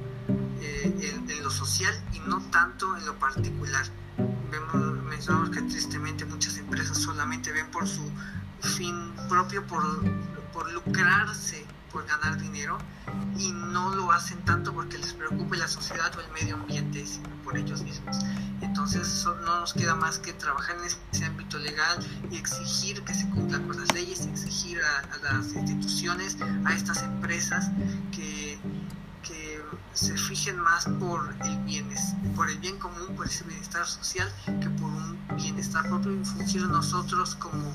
eh, 0.62 1.24
en, 1.28 1.44
lo 1.44 1.50
social 1.50 1.94
y 2.14 2.20
no 2.20 2.42
tanto 2.50 2.98
en 2.98 3.06
lo 3.06 3.18
particular. 3.20 3.86
Vemos, 4.52 5.04
mencionamos 5.04 5.50
que 5.52 5.62
tristemente 5.64 6.26
muchas 6.26 6.58
empresas 6.58 6.98
solamente 6.98 7.52
ven 7.52 7.70
por 7.72 7.88
su 7.88 8.10
fin 8.62 9.14
propio, 9.30 9.66
por, 9.68 9.84
por 10.52 10.72
lucrarse 10.72 11.66
por 11.96 12.06
ganar 12.06 12.38
dinero 12.38 12.78
y 13.38 13.54
no 13.54 13.96
lo 13.96 14.12
hacen 14.12 14.44
tanto 14.44 14.74
porque 14.74 14.98
les 14.98 15.14
preocupe 15.14 15.56
la 15.56 15.70
sociedad 15.70 16.14
o 16.18 16.20
el 16.20 16.30
medio 16.34 16.56
ambiente, 16.56 17.06
sino 17.06 17.30
por 17.42 17.58
ellos 17.58 17.84
mismos. 17.84 18.18
Entonces 18.60 19.26
no 19.46 19.62
nos 19.62 19.74
queda 19.74 19.96
más 19.96 20.20
que 20.20 20.34
trabajar 20.34 20.76
en 20.76 20.84
ese 20.84 21.24
ámbito 21.24 21.58
legal 21.58 22.06
y 22.30 22.36
exigir 22.36 23.02
que 23.04 23.14
se 23.14 23.30
cumplan 23.30 23.66
con 23.66 23.80
las 23.80 23.94
leyes, 23.94 24.26
exigir 24.26 24.82
a, 24.84 25.18
las 25.24 25.54
instituciones, 25.54 26.36
a 26.66 26.74
estas 26.74 27.02
empresas 27.02 27.72
que, 28.12 28.60
que 29.24 29.64
se 29.94 30.18
fijen 30.18 30.60
más 30.60 30.88
por 31.00 31.34
el 31.46 31.58
bienestar, 31.60 32.20
por 32.36 32.50
el 32.50 32.58
bien 32.58 32.78
común, 32.78 33.16
por 33.16 33.26
ese 33.26 33.46
bienestar 33.46 33.86
social, 33.86 34.30
que 34.46 34.70
por 34.70 34.90
un 34.90 35.18
bienestar 35.38 35.88
propio 35.88 36.12
y 36.12 36.26
fungir 36.26 36.68
nosotros 36.68 37.36
como 37.36 37.74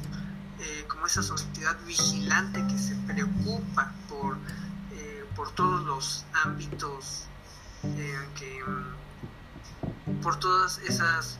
eh, 0.62 0.84
como 0.88 1.06
esa 1.06 1.22
sociedad 1.22 1.74
vigilante 1.86 2.62
que 2.66 2.76
se 2.76 2.94
preocupa 2.94 3.94
por, 4.20 4.36
eh, 4.92 5.24
por 5.34 5.50
todos 5.54 5.84
los 5.84 6.24
ámbitos, 6.44 7.26
eh, 7.84 8.16
por 10.22 10.38
todas 10.38 10.78
esas 10.78 11.38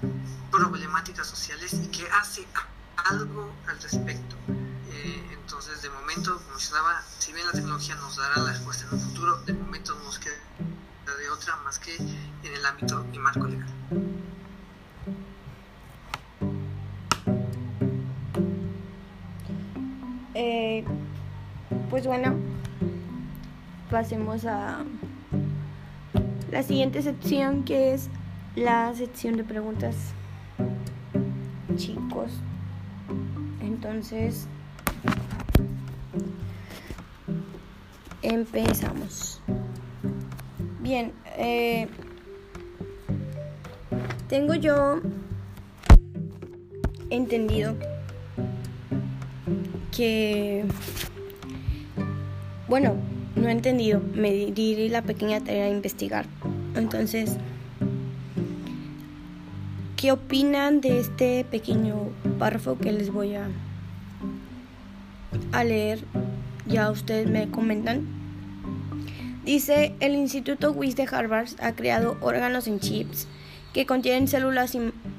problemáticas 0.51 1.27
sociales 1.27 1.75
y 1.75 1.89
que 1.89 2.09
hace 2.11 2.47
algo 3.11 3.53
al 3.67 3.81
respecto. 3.81 4.37
entonces, 5.33 5.83
de 5.83 5.91
momento, 5.91 6.41
como 6.47 6.59
daba, 6.73 7.03
si 7.19 7.33
bien 7.33 7.47
la 7.47 7.53
tecnología 7.53 7.97
nos 7.97 8.17
dará 8.17 8.39
la 8.39 8.53
respuesta 8.53 8.87
en 8.87 8.95
un 8.95 9.01
futuro, 9.01 9.37
de 9.43 9.53
momento 9.53 9.95
no 9.95 10.05
nos 10.05 10.19
queda 10.19 10.35
de 11.19 11.29
otra 11.31 11.57
más 11.65 11.79
que 11.79 11.97
en 11.97 12.55
el 12.55 12.65
ámbito 12.65 13.05
y 13.13 13.19
marco 13.19 13.47
legal. 13.47 13.69
Eh, 20.35 20.85
pues 21.91 22.07
bueno, 22.07 22.35
pasemos 23.91 24.45
a 24.47 24.85
la 26.53 26.63
siguiente 26.63 27.03
sección 27.03 27.65
que 27.65 27.93
es 27.93 28.09
la 28.55 28.95
sección 28.95 29.37
de 29.37 29.45
preguntas 29.45 29.97
chicos. 31.77 32.31
Entonces, 33.61 34.47
empezamos. 38.23 39.41
Bien, 40.81 41.13
eh, 41.37 41.89
tengo 44.29 44.55
yo 44.55 45.01
entendido 47.11 47.75
que, 49.91 50.65
bueno, 52.69 52.95
no 53.37 53.49
he 53.49 53.53
entendido, 53.53 54.01
me 54.15 54.33
di 54.33 54.89
la 54.89 55.03
pequeña 55.03 55.41
tarea 55.41 55.67
de 55.67 55.71
investigar. 55.71 56.27
Entonces, 56.75 57.37
¿qué 59.97 60.13
opinan 60.13 60.81
de 60.81 61.01
este 61.01 61.45
pequeño 61.45 62.09
párrafo 62.39 62.79
que 62.79 62.93
les 62.93 63.13
voy 63.13 63.35
a, 63.35 63.49
a 65.53 65.65
leer? 65.65 66.05
Ya 66.67 66.91
ustedes 66.91 67.29
me 67.29 67.51
comentan. 67.51 68.07
Dice, 69.45 69.95
el 70.01 70.15
Instituto 70.15 70.73
WIS 70.73 70.97
de 70.97 71.09
Harvard 71.11 71.49
ha 71.61 71.73
creado 71.73 72.17
órganos 72.21 72.67
en 72.69 72.79
chips 72.79 73.27
que 73.73 73.87
contienen 73.87 74.29
células 74.29 74.77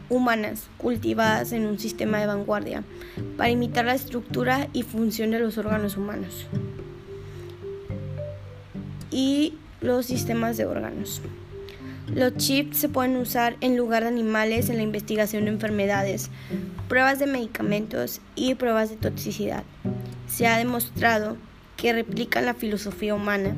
humanas 0.10 0.68
cultivadas 0.78 1.54
en 1.54 1.66
un 1.66 1.80
sistema 1.80 2.20
de 2.20 2.28
vanguardia 2.28 2.84
para 3.38 3.50
imitar 3.50 3.86
la 3.86 3.96
estructura 3.96 4.68
y 4.74 4.84
función 4.84 5.32
de 5.32 5.40
los 5.40 5.58
órganos 5.58 5.98
humanos 5.98 6.48
y 9.12 9.54
los 9.82 10.06
sistemas 10.08 10.58
de 10.58 10.66
órganos. 10.66 11.22
Los 12.08 12.36
chips 12.38 12.78
se 12.78 12.90
pueden 12.90 13.16
usar 13.18 13.56
en 13.62 13.78
lugar 13.78 14.04
de 14.04 14.10
animales 14.10 14.70
en 14.70 14.78
la 14.78 14.84
investigación 14.84 15.46
de 15.46 15.52
enfermedades, 15.52 16.30
pruebas 16.90 17.20
de 17.20 17.28
medicamentos 17.28 18.22
y 18.36 18.56
pruebas 18.56 18.90
de 18.90 18.96
toxicidad. 18.96 19.64
Se 20.28 20.48
ha 20.48 20.58
demostrado 20.58 21.38
que 21.78 21.94
replican 21.94 22.46
la 22.46 22.54
filosofía 22.54 23.14
humana 23.14 23.56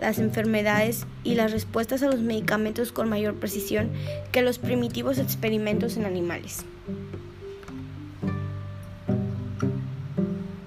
las 0.00 0.18
enfermedades 0.18 1.06
y 1.24 1.34
las 1.34 1.52
respuestas 1.52 2.02
a 2.02 2.06
los 2.06 2.20
medicamentos 2.20 2.92
con 2.92 3.08
mayor 3.08 3.34
precisión 3.34 3.90
que 4.32 4.42
los 4.42 4.58
primitivos 4.58 5.18
experimentos 5.18 5.96
en 5.96 6.06
animales. 6.06 6.64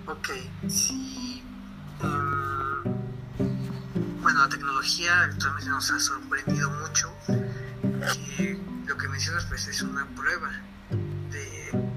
Ok, 0.08 0.30
tecnología 4.84 5.24
actualmente 5.24 5.70
nos 5.70 5.92
ha 5.92 6.00
sorprendido 6.00 6.70
mucho. 6.70 7.14
Y 8.38 8.58
lo 8.86 8.98
que 8.98 9.08
mencionas 9.08 9.46
pues 9.46 9.68
es 9.68 9.82
una 9.82 10.06
prueba 10.08 10.52
de, 11.32 11.90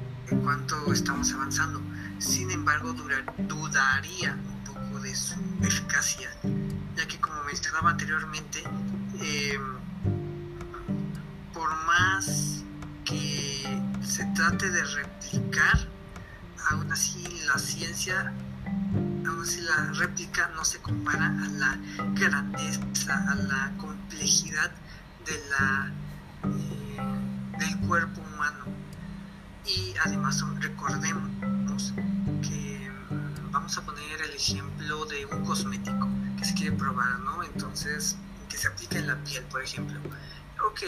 cuánto 0.42 0.92
estamos 0.92 1.32
avanzando. 1.32 1.80
Sin 2.18 2.50
embargo, 2.50 2.92
dudaría 2.92 4.34
un 4.34 4.64
poco 4.64 5.00
de 5.00 5.14
su 5.14 5.34
eficacia 5.62 6.30
ya 6.96 7.06
que 7.08 7.18
como 7.20 7.42
mencionaba 7.44 7.90
anteriormente, 7.90 8.62
eh, 9.20 9.58
por 11.52 11.68
más 11.86 12.62
que 13.04 13.82
se 14.02 14.24
trate 14.26 14.70
de 14.70 14.84
replicar, 14.84 15.88
aún 16.70 16.90
así 16.92 17.22
la 17.46 17.58
ciencia, 17.58 18.32
así 19.46 19.60
la 19.60 19.92
réplica 19.92 20.50
no 20.56 20.64
se 20.64 20.78
compara 20.80 21.26
a 21.26 21.48
la 21.48 21.78
grandeza, 22.14 22.80
a 23.30 23.34
la 23.36 23.72
complejidad 23.78 24.72
de 25.24 25.40
la, 25.50 25.92
eh, 26.42 27.56
del 27.56 27.78
cuerpo 27.86 28.22
humano. 28.22 28.64
Y 29.64 29.94
además 30.04 30.44
recordemos 30.58 31.92
que 32.42 32.90
mm, 33.10 33.52
vamos 33.52 33.78
a 33.78 33.82
poner 33.82 34.20
el 34.20 34.32
ejemplo 34.32 35.06
de 35.06 35.26
un 35.26 35.44
cosmético 35.44 36.08
que 36.38 36.44
se 36.44 36.54
quiere 36.54 36.72
probar, 36.72 37.20
¿no? 37.20 37.44
Entonces, 37.44 38.16
que 38.48 38.56
se 38.56 38.66
aplica 38.66 38.98
en 38.98 39.06
la 39.06 39.16
piel, 39.22 39.44
por 39.44 39.62
ejemplo. 39.62 40.00
Ok, 40.66 40.80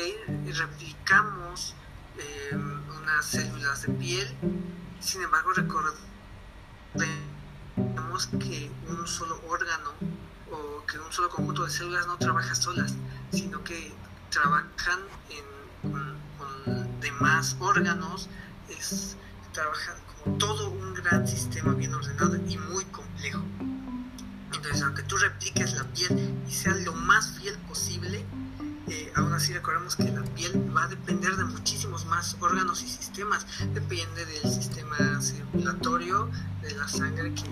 replicamos 0.52 1.76
em, 2.50 2.80
unas 2.90 3.24
células 3.24 3.82
de 3.82 3.92
piel, 3.92 4.28
sin 4.98 5.22
embargo, 5.22 5.52
recordemos 5.52 6.08
que 8.26 8.70
un 8.88 9.06
solo 9.06 9.40
órgano 9.48 9.92
o 10.50 10.84
que 10.86 10.98
un 10.98 11.12
solo 11.12 11.28
conjunto 11.28 11.64
de 11.64 11.70
células 11.70 12.06
no 12.06 12.16
trabaja 12.18 12.54
solas, 12.54 12.94
sino 13.30 13.62
que 13.62 13.92
trabajan 14.30 15.00
con, 15.82 16.18
demás 17.00 17.56
órganos, 17.60 18.28
es, 18.68 19.16
trabajan 19.52 19.94
como 20.06 20.36
todo 20.36 20.70
un 20.70 20.94
gran 20.94 21.26
sistema 21.28 21.72
bien 21.74 21.94
ordenado 21.94 22.36
y 22.36 22.58
muy 22.58 22.84
complejo. 22.86 23.42
Entonces, 24.52 24.82
aunque 24.82 25.02
tú 25.04 25.16
repliques 25.16 25.74
la 25.74 25.84
piel 25.84 26.34
y 26.48 26.52
sea 26.52 26.74
lo 26.74 26.92
más 26.94 27.38
fiel 27.38 27.56
posible, 27.68 28.26
eh, 28.88 29.12
aún 29.16 29.32
así 29.32 29.52
recordemos 29.52 29.96
que 29.96 30.10
la 30.10 30.22
piel 30.22 30.74
va 30.74 30.84
a 30.84 30.88
depender 30.88 31.36
de 31.36 31.44
muchísimos 31.44 32.06
más 32.06 32.36
órganos 32.40 32.82
y 32.82 32.88
sistemas. 32.88 33.46
Depende 33.74 34.24
del 34.26 34.50
sistema 34.50 35.20
circulatorio, 35.20 36.30
de 36.62 36.74
la 36.74 36.88
sangre 36.88 37.34
que, 37.34 37.44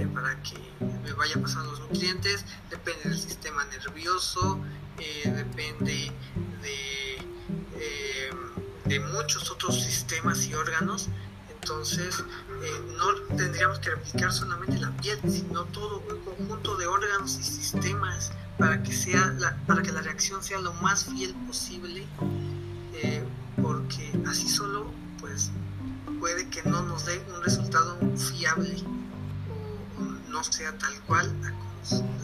eh, 0.00 0.06
para 0.14 0.40
que 0.42 0.56
me 1.04 1.12
vaya 1.12 1.40
pasando 1.40 1.70
los 1.72 1.80
nutrientes, 1.80 2.44
depende 2.70 3.10
del 3.10 3.18
sistema 3.18 3.64
nervioso, 3.66 4.60
eh, 4.98 5.30
depende 5.30 6.12
de, 6.62 8.30
de 8.84 9.00
muchos 9.00 9.50
otros 9.50 9.82
sistemas 9.82 10.46
y 10.46 10.54
órganos. 10.54 11.08
Entonces, 11.62 12.24
eh, 12.62 12.94
no 12.96 13.36
tendríamos 13.36 13.78
que 13.80 13.90
replicar 13.90 14.32
solamente 14.32 14.78
la 14.78 14.90
piel, 14.96 15.18
sino 15.28 15.64
todo 15.66 16.02
un 16.08 16.18
conjunto 16.24 16.76
de 16.76 16.86
órganos 16.86 17.38
y 17.38 17.42
sistemas 17.42 18.32
para 18.58 18.82
que, 18.82 18.92
sea 18.92 19.26
la, 19.38 19.56
para 19.66 19.82
que 19.82 19.92
la 19.92 20.00
reacción 20.00 20.42
sea 20.42 20.58
lo 20.58 20.72
más 20.74 21.04
fiel 21.04 21.34
posible, 21.46 22.06
eh, 22.94 23.22
porque 23.60 24.12
así 24.26 24.48
solo, 24.48 24.90
pues, 25.20 25.50
puede 26.18 26.48
que 26.48 26.62
no 26.62 26.82
nos 26.82 27.04
dé 27.06 27.22
un 27.34 27.42
resultado 27.42 27.98
fiable 28.16 28.82
no 30.30 30.44
sea 30.44 30.76
tal 30.78 30.94
cual 31.02 31.26
a, 31.44 31.48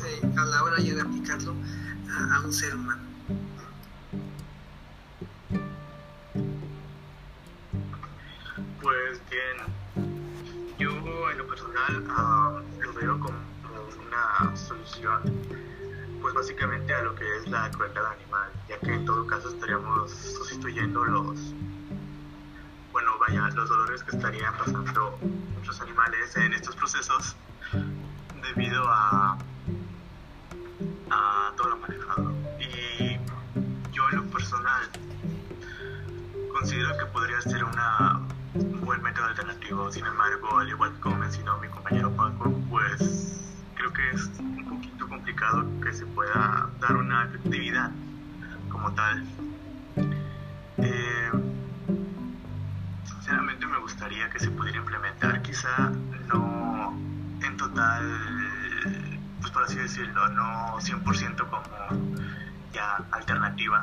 eh, 0.07 0.33
a, 0.37 0.45
la 0.45 0.63
hora 0.63 0.77
de 0.77 1.01
aplicarlo 1.01 1.55
a 2.33 2.41
un 2.41 2.53
ser 2.53 2.75
humano. 2.75 3.03
Pues 8.81 9.21
bien, 9.29 10.07
yo 10.79 11.31
en 11.31 11.39
lo 11.39 11.47
personal 11.49 12.03
uh, 12.05 12.83
lo 12.83 12.93
veo 12.95 13.19
como 13.19 13.39
una 14.07 14.57
solución, 14.57 15.23
pues 16.23 16.33
básicamente 16.33 16.95
a 16.95 17.03
lo 17.03 17.15
que 17.17 17.25
es 17.39 17.49
la 17.49 17.71
crueldad 17.73 18.07
animal, 18.07 18.51
ya 18.69 18.79
que 18.79 18.95
en 18.95 19.05
todo 19.05 19.27
caso 19.27 19.49
estaríamos 19.49 20.13
sustituyendo 20.13 21.05
los, 21.05 21.53
bueno, 22.93 23.19
vaya, 23.19 23.49
los 23.51 23.69
dolores 23.69 24.05
que 24.05 24.17
estarían 24.17 24.57
pasando 24.57 25.19
muchos 25.57 25.81
animales 25.81 26.37
en 26.37 26.53
estos 26.53 26.77
procesos 26.77 27.37
debido 28.43 28.85
a, 28.89 29.39
a 31.11 31.53
todo 31.57 31.69
lo 31.71 31.77
manejado. 31.79 32.33
Y 32.61 33.19
yo 33.93 34.09
en 34.11 34.17
lo 34.17 34.25
personal 34.27 34.89
considero 36.53 36.97
que 36.99 37.07
podría 37.07 37.41
ser 37.41 37.65
una 37.65 38.21
un 38.61 38.81
buen 38.85 39.03
método 39.03 39.27
alternativo. 39.27 39.91
Sin 39.93 40.07
embargo, 40.07 40.59
al 40.59 40.69
igual 40.69 40.93
que 41.03 41.09
mencionó 41.11 41.59
mi 41.59 41.69
compañero 41.69 42.11
Paco, 42.13 42.53
pues 42.71 43.55
creo 43.75 43.93
que 43.93 44.11
es 44.11 44.31
un 44.39 44.65
poquito 44.65 45.09
complicado 45.09 45.65
que 45.83 45.93
se 45.93 46.07
pueda 46.07 46.69
dar 46.81 46.97
una 46.97 47.25
efectividad 47.25 47.91
como 48.71 48.93
tal. 48.93 49.25
Eh, 50.79 51.31
sinceramente 53.05 53.67
me 53.67 53.79
gustaría 53.79 54.31
que 54.31 54.39
se 54.39 54.51
pudiera 54.51 54.79
implementar, 54.79 55.43
quizá 55.43 55.91
no 56.29 56.95
total, 57.57 59.19
pues 59.41 59.53
por 59.53 59.63
así 59.65 59.77
decirlo, 59.77 60.29
no 60.29 60.79
100% 60.79 61.49
como 61.49 61.63
ya 62.73 62.97
alternativa 63.13 63.83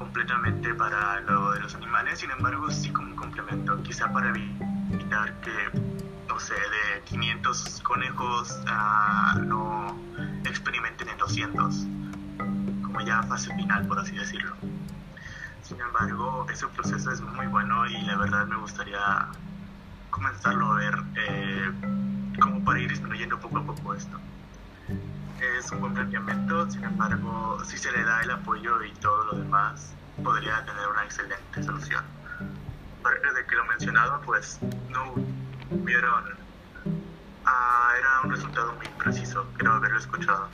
completamente 0.00 0.74
para 0.74 1.20
lo 1.20 1.52
de 1.52 1.60
los 1.60 1.74
animales, 1.74 2.18
sin 2.18 2.30
embargo 2.30 2.70
sí 2.70 2.90
como 2.90 3.14
complemento, 3.14 3.82
quizá 3.82 4.10
para 4.10 4.30
evitar 4.30 5.34
que, 5.40 5.78
no 6.26 6.40
sé, 6.40 6.54
de 6.54 7.02
500 7.04 7.80
conejos 7.82 8.58
uh, 8.64 9.38
no 9.40 9.94
experimenten 10.44 11.10
en 11.10 11.18
200, 11.18 11.86
como 12.82 13.00
ya 13.02 13.22
fase 13.24 13.54
final, 13.54 13.86
por 13.86 13.98
así 13.98 14.16
decirlo. 14.16 14.56
Sin 15.62 15.80
embargo, 15.80 16.46
ese 16.50 16.66
proceso 16.68 17.12
es 17.12 17.20
muy 17.20 17.46
bueno 17.46 17.86
y 17.86 18.00
la 18.02 18.16
verdad 18.16 18.46
me 18.46 18.56
gustaría 18.56 19.28
comenzarlo 20.10 20.72
a 20.72 20.74
ver 20.76 21.02
eh, 21.14 21.70
como 22.40 22.64
para 22.64 22.80
ir 22.80 22.90
disminuyendo 22.90 23.38
poco 23.38 23.58
a 23.58 23.64
poco 23.64 23.94
esto 23.94 24.18
es 25.40 25.70
un 25.72 25.80
buen 25.80 25.94
planteamiento, 25.94 26.70
sin 26.70 26.84
embargo, 26.84 27.58
si 27.64 27.78
se 27.78 27.90
le 27.92 28.04
da 28.04 28.20
el 28.22 28.30
apoyo 28.30 28.82
y 28.84 28.92
todo 28.92 29.24
lo 29.24 29.38
demás, 29.38 29.92
podría 30.22 30.64
tener 30.64 30.86
una 30.86 31.04
excelente 31.04 31.62
solución. 31.62 32.04
Aparte 33.00 33.32
de 33.32 33.46
que 33.46 33.56
lo 33.56 33.64
mencionado, 33.64 34.20
pues 34.24 34.58
no 34.90 35.14
vieron, 35.84 36.24
ah, 37.46 37.92
era 37.98 38.20
un 38.24 38.30
resultado 38.30 38.74
muy 38.74 38.86
preciso, 39.02 39.46
creo 39.56 39.72
haberlo 39.72 39.98
escuchado. 39.98 40.48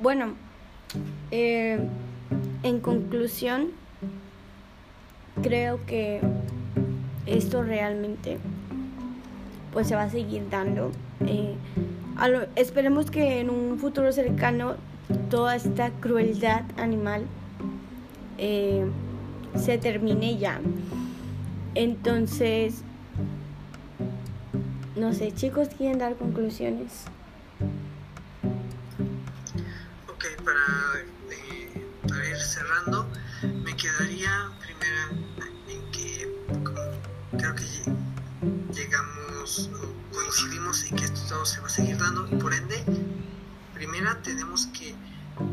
Bueno, 0.00 0.34
eh, 1.30 1.88
en 2.64 2.80
conclusión, 2.80 3.70
creo 5.40 5.84
que 5.86 6.20
esto 7.26 7.62
realmente 7.62 8.38
pues 9.72 9.88
se 9.88 9.94
va 9.94 10.02
a 10.02 10.10
seguir 10.10 10.48
dando. 10.50 10.92
Eh, 11.26 11.54
esperemos 12.56 13.10
que 13.10 13.40
en 13.40 13.50
un 13.50 13.78
futuro 13.78 14.12
cercano 14.12 14.76
toda 15.30 15.56
esta 15.56 15.90
crueldad 15.90 16.62
animal 16.76 17.24
eh, 18.38 18.84
se 19.56 19.78
termine 19.78 20.36
ya. 20.38 20.60
Entonces, 21.74 22.82
no 24.94 25.14
sé, 25.14 25.32
chicos, 25.32 25.68
¿quieren 25.76 25.98
dar 25.98 26.16
conclusiones? 26.16 27.04
Ok, 30.08 30.24
para, 30.44 31.00
eh, 31.30 31.86
para 32.06 32.28
ir 32.28 32.36
cerrando, 32.36 33.08
me 33.64 33.74
quedaría 33.74 34.51
que 37.54 37.64
llegamos, 38.72 39.70
coincidimos 40.12 40.84
en 40.84 40.96
que 40.96 41.04
esto 41.04 41.20
todo 41.28 41.44
se 41.44 41.60
va 41.60 41.66
a 41.66 41.70
seguir 41.70 41.98
dando 41.98 42.26
y 42.30 42.36
por 42.36 42.54
ende, 42.54 42.82
primera 43.74 44.20
tenemos 44.22 44.66
que 44.68 44.94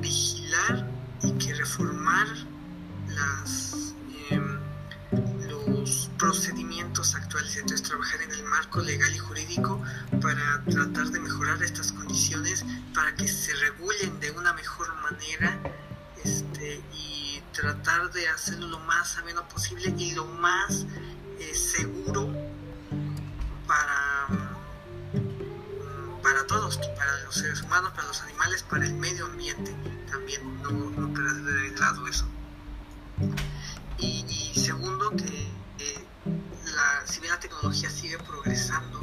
vigilar 0.02 0.90
y 1.24 1.32
que 1.34 1.54
reformar 1.54 2.28
las, 3.08 3.94
em, 4.30 4.60
los 5.48 6.10
procedimientos 6.18 7.16
actuales, 7.16 7.58
entonces 7.58 7.88
trabajar 7.88 8.22
en 8.22 8.32
el 8.32 8.44
marco 8.44 8.80
legal 8.82 9.14
y 9.14 9.18
jurídico 9.18 9.82
para 10.22 10.64
tratar 10.66 11.08
de 11.08 11.20
mejorar 11.20 11.62
estas 11.64 11.92
condiciones, 11.92 12.66
para 12.94 13.16
que 13.16 13.28
se 13.28 13.54
regulen 13.56 14.20
de 14.20 14.32
una 14.32 14.54
mejor 14.54 14.94
manera 15.02 15.60
este, 16.24 16.82
y 16.94 17.42
tratar 17.54 18.12
de 18.12 18.28
hacerlo 18.30 18.68
lo 18.68 18.80
más 18.80 19.18
ameno 19.18 19.48
posible 19.50 19.94
y 19.98 20.12
lo 20.12 20.26
más 20.26 20.86
los 28.10 28.22
animales, 28.24 28.64
para 28.64 28.86
el 28.86 28.94
medio 28.96 29.28
ambiente. 29.28 29.76
También 30.10 30.42
no, 30.64 30.72
no 30.72 31.14
perder 31.14 31.44
de 31.44 31.80
lado 31.80 32.08
eso. 32.08 32.26
Y, 34.00 34.52
segundo, 34.56 35.12
que 35.12 35.48
la, 36.76 37.06
si 37.06 37.20
bien 37.20 37.34
la 37.34 37.40
tecnología 37.40 37.90
sigue 37.90 38.18
progresando, 38.18 39.00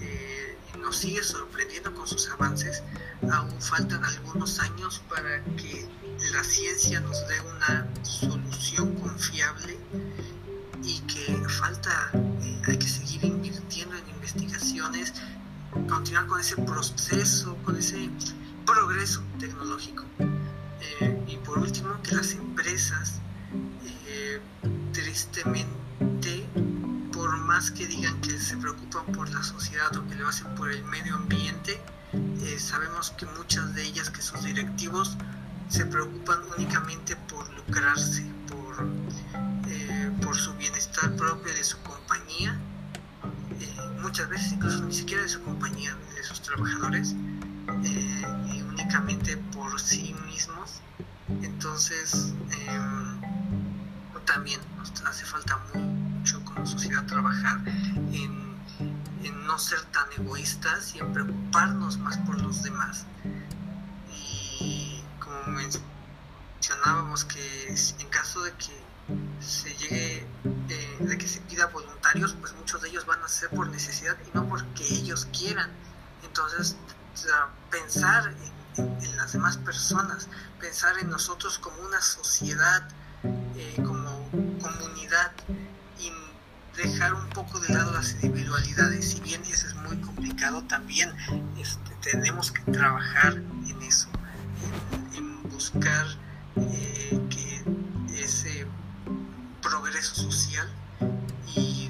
eh, 0.00 0.58
y 0.74 0.78
nos 0.78 0.96
sigue 0.96 1.22
sorprendiendo 1.22 1.94
con 1.94 2.08
sus 2.08 2.28
avances, 2.30 2.82
aún 3.30 3.60
faltan 3.60 4.04
algunos 4.04 4.58
años 4.58 5.02
para 5.08 5.44
que 5.56 5.88
la 6.32 6.42
ciencia 6.42 7.00
nos 7.00 7.16
dé 7.28 7.40
una 7.42 7.86
se 35.68 35.86
preocupan 35.86 36.40
únicamente 36.56 37.16
por 37.16 37.48
lucrarse, 37.54 38.24
por 38.48 38.86
por 40.22 40.36
su 40.36 40.54
bienestar 40.54 41.14
propio 41.16 41.52
de 41.52 41.64
su 41.64 41.78
compañía, 41.82 42.58
eh, 43.60 43.98
muchas 44.00 44.28
veces 44.28 44.52
incluso 44.52 44.82
ni 44.84 44.94
siquiera 44.94 45.22
de 45.22 45.28
su 45.28 45.42
compañía, 45.42 45.96
de 46.14 46.22
sus 46.22 46.40
trabajadores, 46.40 47.14
eh, 47.84 48.22
y 48.52 48.62
únicamente 48.62 49.36
por 49.36 49.80
sí 49.80 50.14
mismos. 50.26 50.80
Entonces, 51.42 52.32
em, 52.66 53.20
también 54.24 54.60
nos 54.78 54.90
hace 55.02 55.24
falta 55.24 55.58
mucho 55.74 56.42
como 56.44 56.64
sociedad 56.64 57.04
trabajar 57.06 57.60
en 58.12 58.52
no 59.46 59.58
ser 59.58 59.82
tan 59.92 60.06
egoístas 60.16 60.94
y 60.94 61.00
en 61.00 61.12
preocuparnos 61.12 61.98
más 61.98 62.16
por 62.18 62.40
los 62.40 62.62
demás. 62.62 63.04
Mencionábamos 65.46 67.24
que 67.24 67.68
en 67.68 68.08
caso 68.08 68.42
de 68.42 68.52
que 68.52 68.82
se 69.40 69.74
llegue, 69.76 70.26
de 71.00 71.18
que 71.18 71.28
se 71.28 71.40
pida 71.40 71.66
voluntarios, 71.66 72.36
pues 72.40 72.54
muchos 72.54 72.80
de 72.82 72.88
ellos 72.88 73.06
van 73.06 73.22
a 73.22 73.28
ser 73.28 73.50
por 73.50 73.68
necesidad 73.68 74.16
y 74.26 74.36
no 74.36 74.48
porque 74.48 74.84
ellos 74.84 75.26
quieran. 75.32 75.70
Entonces, 76.22 76.76
pensar 77.70 78.32
en, 78.76 79.16
las 79.16 79.32
demás 79.32 79.58
personas, 79.58 80.28
pensar 80.60 80.98
en 80.98 81.10
nosotros 81.10 81.58
como 81.58 81.80
una 81.82 82.00
sociedad, 82.00 82.88
eh, 83.22 83.74
como 83.76 84.28
comunidad 84.60 85.32
y 86.00 86.10
dejar 86.76 87.14
un 87.14 87.28
poco 87.30 87.60
de 87.60 87.74
lado 87.74 87.92
las 87.92 88.12
individualidades. 88.14 89.10
Si 89.10 89.20
bien 89.20 89.42
eso 89.44 89.66
es 89.66 89.74
muy 89.74 89.96
complicado, 89.98 90.62
también 90.64 91.12
este, 91.58 92.10
tenemos 92.10 92.50
que 92.50 92.62
trabajar 92.72 93.42
buscar 95.62 96.06
eh, 96.56 97.20
que 97.30 98.20
ese 98.20 98.66
progreso 99.60 100.12
social 100.16 100.68
y, 101.54 101.88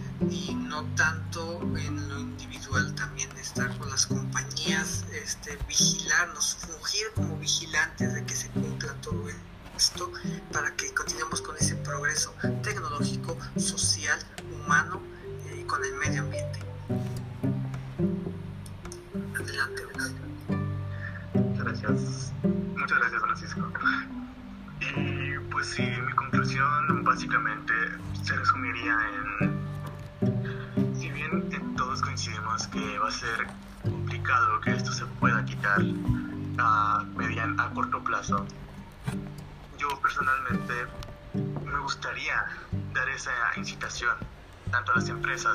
no 0.55 0.85
tanto 0.95 1.63
en 1.79 2.07
lo 2.09 2.21
individual, 2.21 2.95
también 2.95 3.31
estar 3.39 3.75
con 3.79 3.89
las 3.89 4.07
compañías, 4.07 5.07
este, 5.15 5.57
vigilarnos, 5.67 6.57
fungir 6.57 7.07
como 7.15 7.39
vigilantes 7.39 8.13
de 8.15 8.25
que 8.27 8.35
se 8.35 8.49
cumpla 8.51 8.93
todo 9.01 9.25
esto 9.75 10.13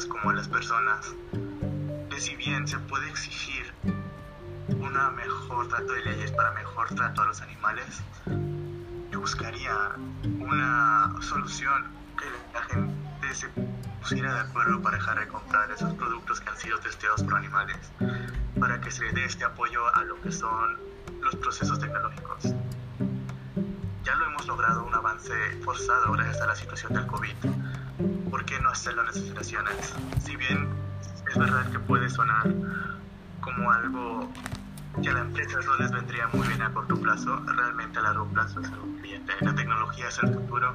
como 0.10 0.32
a 0.32 0.34
las 0.34 0.50
personas 0.50 1.16
de 1.32 2.20
si 2.20 2.36
bien 2.36 2.68
se 2.68 2.78
puede 2.78 3.10
exigir 3.10 3.72
una 4.68 5.12
mejor 5.12 5.70
trato 5.70 5.94
de 5.94 6.04
leyes 6.04 6.30
para 6.34 6.52
mejor 6.52 6.90
trato 6.90 7.22
a 7.22 7.28
los 7.28 7.42
animales, 7.42 8.02
yo 9.10 9.22
buscaría 9.22 9.92
una 10.42 11.16
solución 11.22 11.86
que 12.18 12.26
la 12.54 12.64
gente 12.64 13.34
se 13.34 13.48
pusiera 14.02 14.34
de 14.34 14.40
acuerdo 14.42 14.82
para 14.82 14.98
dejar 14.98 15.22
de 15.22 15.28
comprar 15.30 15.72
esos 15.72 15.94
productos 15.94 16.42
que 16.42 16.50
han 16.50 16.58
sido 16.58 16.78
testeados 16.80 17.24
por 17.24 17.36
animales, 17.36 17.78
para 18.60 18.82
que 18.82 18.92
se 18.92 19.06
dé 19.14 19.24
este 19.24 19.46
apoyo 19.46 19.88
a 19.96 20.04
lo 20.04 20.20
que 20.20 20.34
son 20.34 20.78
los 21.22 21.34
procesos 21.38 21.80
tecnológicos. 21.80 22.54
Ya 24.08 24.16
lo 24.16 24.26
hemos 24.26 24.48
logrado 24.48 24.86
un 24.86 24.96
avance 24.96 25.34
forzado 25.66 26.14
gracias 26.14 26.40
a 26.42 26.48
la 26.48 26.56
situación 26.56 26.94
del 26.94 27.06
COVID. 27.08 27.36
¿Por 28.30 28.46
qué 28.46 28.58
no 28.62 28.70
hacerlo 28.70 29.02
en 29.02 29.10
estas 29.10 29.24
situaciones? 29.24 29.94
Si 30.24 30.34
bien 30.38 30.70
es 31.30 31.38
verdad 31.38 31.70
que 31.70 31.80
puede 31.80 32.10
sonar 32.10 32.48
como 33.42 33.70
algo 33.70 34.32
que 35.04 35.10
a 35.10 35.14
la 35.14 35.20
empresa 35.20 35.60
no 35.66 35.76
les 35.76 35.92
vendría 35.92 36.26
muy 36.28 36.48
bien 36.48 36.62
a 36.62 36.74
corto 36.74 36.96
plazo, 36.96 37.38
realmente 37.48 38.00
a 38.00 38.04
largo 38.04 38.26
plazo 38.28 38.62
es 38.62 38.72
algo 38.72 38.88
cliente. 39.02 39.34
La 39.42 39.54
tecnología 39.54 40.08
es 40.08 40.18
el 40.20 40.34
futuro 40.34 40.74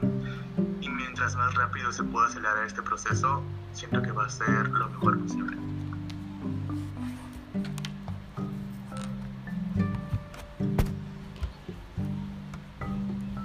y 0.83 0.91
mientras 0.91 1.35
más 1.35 1.55
rápido 1.55 1.91
se 1.91 2.05
pueda 2.05 2.27
acelerar 2.27 2.67
este 2.67 2.83
proceso, 2.83 3.43
siento 3.73 4.03
que 4.03 4.13
va 4.13 4.27
a 4.27 4.29
ser 4.29 4.69
lo 4.69 4.91
mejor 4.91 5.19
posible. 5.21 5.57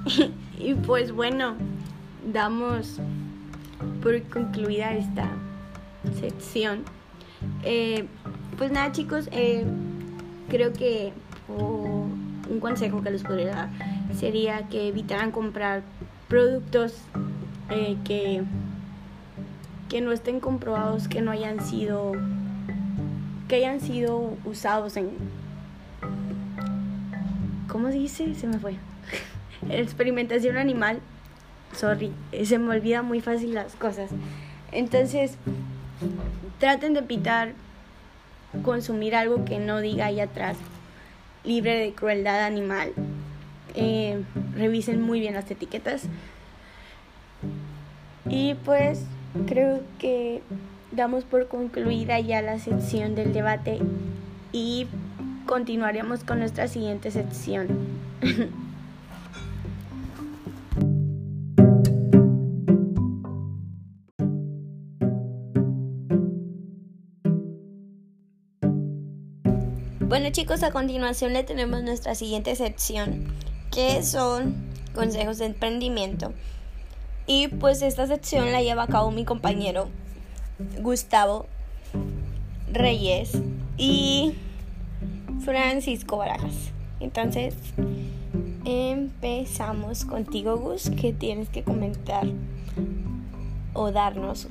y 0.59 0.73
pues 0.73 1.11
bueno, 1.11 1.55
damos 2.31 2.99
por 4.01 4.21
concluida 4.23 4.93
esta 4.93 5.29
sección. 6.19 6.83
Eh, 7.63 8.07
pues 8.57 8.71
nada 8.71 8.91
chicos, 8.91 9.29
eh, 9.31 9.65
creo 10.49 10.73
que 10.73 11.13
un 11.47 12.59
consejo 12.59 13.01
que 13.01 13.11
les 13.11 13.23
podría 13.23 13.47
dar 13.47 13.69
sería 14.15 14.67
que 14.67 14.87
evitaran 14.87 15.31
comprar 15.31 15.83
productos 16.27 16.95
eh, 17.69 17.97
que, 18.03 18.43
que 19.89 20.01
no 20.01 20.11
estén 20.11 20.39
comprobados, 20.39 21.07
que 21.07 21.21
no 21.21 21.31
hayan 21.31 21.59
sido 21.61 22.13
que 23.47 23.55
hayan 23.55 23.79
sido 23.79 24.35
usados 24.43 24.97
en 24.97 25.11
¿cómo 27.69 27.87
se 27.89 27.93
dice? 27.93 28.35
Se 28.35 28.47
me 28.47 28.59
fue. 28.59 28.75
Experimentación 29.69 30.57
animal. 30.57 30.99
Sorry, 31.73 32.11
se 32.43 32.59
me 32.59 32.75
olvida 32.75 33.01
muy 33.01 33.21
fácil 33.21 33.53
las 33.53 33.75
cosas. 33.75 34.09
Entonces, 34.71 35.37
traten 36.59 36.93
de 36.93 36.99
evitar 36.99 37.53
consumir 38.63 39.15
algo 39.15 39.45
que 39.45 39.59
no 39.59 39.81
diga 39.81 40.05
ahí 40.05 40.19
atrás 40.19 40.57
libre 41.43 41.77
de 41.77 41.93
crueldad 41.93 42.45
animal. 42.45 42.93
Eh, 43.73 44.21
revisen 44.55 45.01
muy 45.01 45.19
bien 45.19 45.33
las 45.33 45.49
etiquetas. 45.49 46.03
Y 48.29 48.55
pues 48.65 49.05
creo 49.47 49.81
que 49.99 50.41
damos 50.91 51.23
por 51.23 51.47
concluida 51.47 52.19
ya 52.19 52.41
la 52.41 52.59
sección 52.59 53.15
del 53.15 53.33
debate 53.33 53.79
y 54.51 54.87
continuaremos 55.45 56.23
con 56.23 56.39
nuestra 56.39 56.67
siguiente 56.67 57.11
sección. 57.11 57.67
Bueno 70.07 70.29
chicos, 70.29 70.63
a 70.63 70.71
continuación 70.71 71.33
le 71.33 71.43
tenemos 71.43 71.83
nuestra 71.83 72.15
siguiente 72.15 72.55
sección, 72.55 73.27
que 73.73 74.01
son 74.03 74.55
consejos 74.95 75.37
de 75.37 75.47
emprendimiento. 75.47 76.31
Y 77.25 77.49
pues 77.49 77.81
esta 77.81 78.07
sección 78.07 78.53
la 78.53 78.61
lleva 78.61 78.83
a 78.83 78.87
cabo 78.87 79.11
mi 79.11 79.25
compañero 79.25 79.89
Gustavo 80.79 81.45
Reyes 82.71 83.33
y 83.77 84.33
Francisco 85.43 86.15
Barajas. 86.15 86.71
Entonces, 87.01 87.55
empezamos 88.63 90.05
contigo, 90.05 90.55
Gus, 90.55 90.89
que 90.89 91.11
tienes 91.11 91.49
que 91.49 91.63
comentar 91.63 92.25
o 93.73 93.91
darnos 93.91 94.47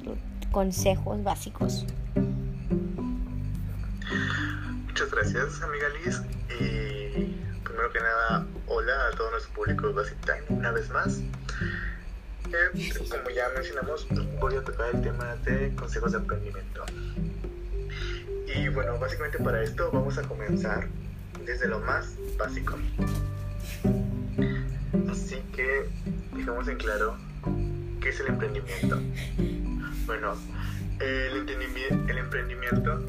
consejos 0.52 1.24
básicos. 1.24 1.86
Muchas 4.96 5.10
gracias, 5.10 5.62
amiga 5.62 5.88
Liz. 5.90 6.22
Y 6.58 7.36
primero 7.62 7.92
que 7.92 8.00
nada, 8.00 8.46
hola 8.66 9.08
a 9.08 9.10
todos 9.10 9.30
nuestros 9.30 9.54
públicos 9.54 9.94
Basic 9.94 10.18
Time 10.24 10.58
una 10.58 10.72
vez 10.72 10.88
más. 10.88 11.18
Eh, 11.18 12.92
como 13.10 13.28
ya 13.28 13.50
mencionamos, 13.54 14.06
voy 14.40 14.56
a 14.56 14.62
tocar 14.62 14.94
el 14.94 15.02
tema 15.02 15.36
de 15.44 15.74
consejos 15.74 16.12
de 16.12 16.18
emprendimiento. 16.18 16.82
Y 18.54 18.68
bueno, 18.68 18.98
básicamente 18.98 19.36
para 19.38 19.62
esto 19.62 19.90
vamos 19.92 20.16
a 20.16 20.22
comenzar 20.22 20.88
desde 21.44 21.68
lo 21.68 21.80
más 21.80 22.14
básico. 22.38 22.78
Así 25.10 25.42
que 25.54 25.90
dejemos 26.34 26.68
en 26.68 26.78
claro 26.78 27.18
qué 28.00 28.08
es 28.08 28.20
el 28.20 28.28
emprendimiento. 28.28 28.98
Bueno, 30.06 30.38
el 31.00 31.36
emprendimiento 32.16 33.02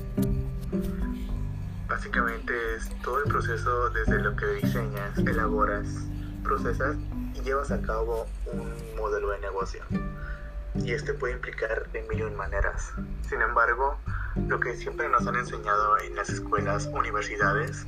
Básicamente 1.88 2.53
es 2.75 2.89
todo 3.01 3.23
el 3.23 3.29
proceso 3.29 3.89
desde 3.91 4.19
lo 4.19 4.35
que 4.35 4.45
diseñas, 4.45 5.17
elaboras, 5.17 5.88
procesas 6.43 6.97
y 7.33 7.41
llevas 7.41 7.71
a 7.71 7.81
cabo 7.81 8.27
un 8.45 8.95
modelo 8.97 9.29
de 9.29 9.39
negocio. 9.39 9.81
Y 10.75 10.91
este 10.91 11.13
puede 11.13 11.33
implicar 11.33 11.89
de 11.91 12.03
mil 12.03 12.29
maneras. 12.31 12.91
Sin 13.29 13.41
embargo, 13.41 13.97
lo 14.47 14.59
que 14.59 14.75
siempre 14.75 15.07
nos 15.07 15.25
han 15.27 15.38
enseñado 15.38 15.97
en 15.99 16.15
las 16.15 16.29
escuelas, 16.29 16.88
universidades, 16.88 17.88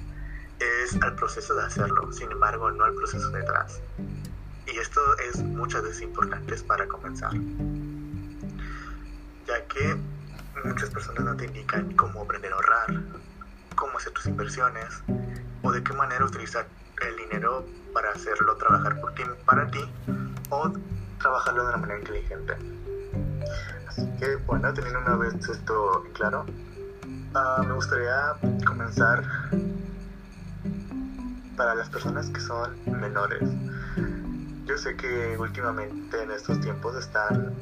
es 0.59 1.01
al 1.01 1.15
proceso 1.15 1.53
de 1.55 1.65
hacerlo, 1.65 2.11
sin 2.13 2.31
embargo, 2.31 2.71
no 2.71 2.85
al 2.85 2.93
proceso 2.93 3.29
detrás. 3.31 3.81
Y 4.65 4.77
esto 4.77 5.01
es 5.29 5.37
muchas 5.43 5.83
veces 5.83 6.01
importante 6.03 6.55
para 6.67 6.87
comenzar, 6.87 7.31
ya 9.45 9.65
que 9.67 9.97
muchas 10.63 10.89
personas 10.89 11.23
no 11.23 11.35
te 11.35 11.45
indican 11.45 11.93
cómo 11.95 12.21
aprender 12.21 12.51
a 12.51 12.55
ahorrar, 12.55 13.01
cómo 13.79 13.97
hacer 13.97 14.11
tus 14.11 14.25
inversiones 14.25 15.01
o 15.63 15.71
de 15.71 15.81
qué 15.81 15.93
manera 15.93 16.25
utilizar 16.25 16.67
el 17.01 17.15
dinero 17.15 17.65
para 17.93 18.11
hacerlo 18.11 18.57
trabajar 18.57 18.99
por 18.99 19.13
ti, 19.13 19.23
para 19.45 19.65
ti 19.71 19.79
o 20.49 20.73
trabajarlo 21.17 21.63
de 21.63 21.69
una 21.69 21.77
manera 21.77 21.99
inteligente. 21.99 22.53
Así 23.87 24.05
que 24.19 24.35
bueno, 24.47 24.73
teniendo 24.73 24.99
una 24.99 25.15
vez 25.15 25.33
esto 25.47 26.03
claro, 26.13 26.45
uh, 26.45 27.63
me 27.63 27.73
gustaría 27.73 28.33
comenzar 28.65 29.23
para 31.55 31.73
las 31.73 31.89
personas 31.89 32.29
que 32.29 32.41
son 32.41 32.77
menores. 32.85 33.49
Yo 34.65 34.77
sé 34.77 34.95
que 34.97 35.37
últimamente 35.37 36.21
en 36.21 36.31
estos 36.31 36.59
tiempos 36.59 36.97
están, 36.97 37.55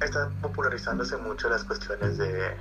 están 0.00 0.32
popularizándose 0.40 1.18
mucho 1.18 1.50
las 1.50 1.62
cuestiones 1.64 2.16
de 2.16 2.56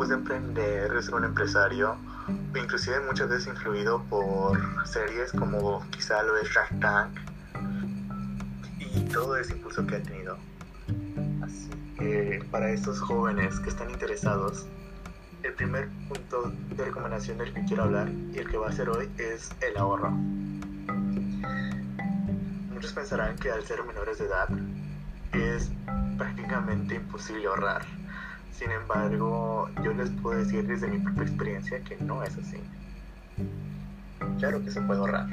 pues 0.00 0.08
de 0.08 0.14
emprender, 0.14 0.90
de 0.90 1.02
ser 1.02 1.14
un 1.14 1.24
empresario, 1.24 1.94
inclusive 2.56 3.00
muchas 3.00 3.28
veces 3.28 3.48
influido 3.48 4.02
por 4.04 4.58
series 4.86 5.30
como 5.30 5.86
quizá 5.90 6.22
lo 6.22 6.38
es 6.38 6.48
Shark 6.48 6.80
Tank 6.80 7.18
y 8.78 9.00
todo 9.12 9.36
ese 9.36 9.52
impulso 9.52 9.86
que 9.86 9.96
ha 9.96 10.02
tenido. 10.02 10.38
Así 11.42 11.68
que 11.98 12.42
para 12.50 12.70
estos 12.70 12.98
jóvenes 12.98 13.60
que 13.60 13.68
están 13.68 13.90
interesados, 13.90 14.64
el 15.42 15.52
primer 15.52 15.90
punto 16.08 16.50
de 16.74 16.82
recomendación 16.82 17.36
del 17.36 17.52
que 17.52 17.62
quiero 17.66 17.82
hablar 17.82 18.08
y 18.08 18.38
el 18.38 18.48
que 18.48 18.56
va 18.56 18.70
a 18.70 18.72
ser 18.72 18.88
hoy 18.88 19.10
es 19.18 19.50
el 19.60 19.76
ahorro. 19.76 20.12
Muchos 22.72 22.94
pensarán 22.94 23.36
que 23.36 23.50
al 23.50 23.62
ser 23.64 23.84
menores 23.84 24.18
de 24.18 24.24
edad 24.24 24.48
es 25.34 25.70
prácticamente 26.16 26.94
imposible 26.94 27.46
ahorrar 27.46 27.99
sin 28.60 28.72
embargo, 28.72 29.70
yo 29.82 29.94
les 29.94 30.10
puedo 30.10 30.38
decir 30.38 30.66
desde 30.66 30.86
mi 30.86 30.98
propia 30.98 31.22
experiencia 31.22 31.80
que 31.80 31.96
no 31.96 32.22
es 32.22 32.36
así. 32.36 32.58
Claro 34.38 34.62
que 34.62 34.70
se 34.70 34.82
puede 34.82 35.00
ahorrar. 35.00 35.28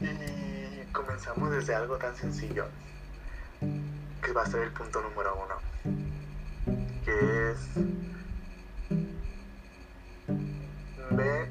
Y 0.00 0.90
comenzamos 0.92 1.50
desde 1.50 1.74
algo 1.74 1.98
tan 1.98 2.16
sencillo, 2.16 2.64
que 3.60 4.32
va 4.32 4.44
a 4.44 4.46
ser 4.46 4.62
el 4.62 4.72
punto 4.72 5.02
número 5.02 5.36
uno, 5.44 5.56
que 7.04 7.50
es, 7.50 7.58
ve, 11.10 11.50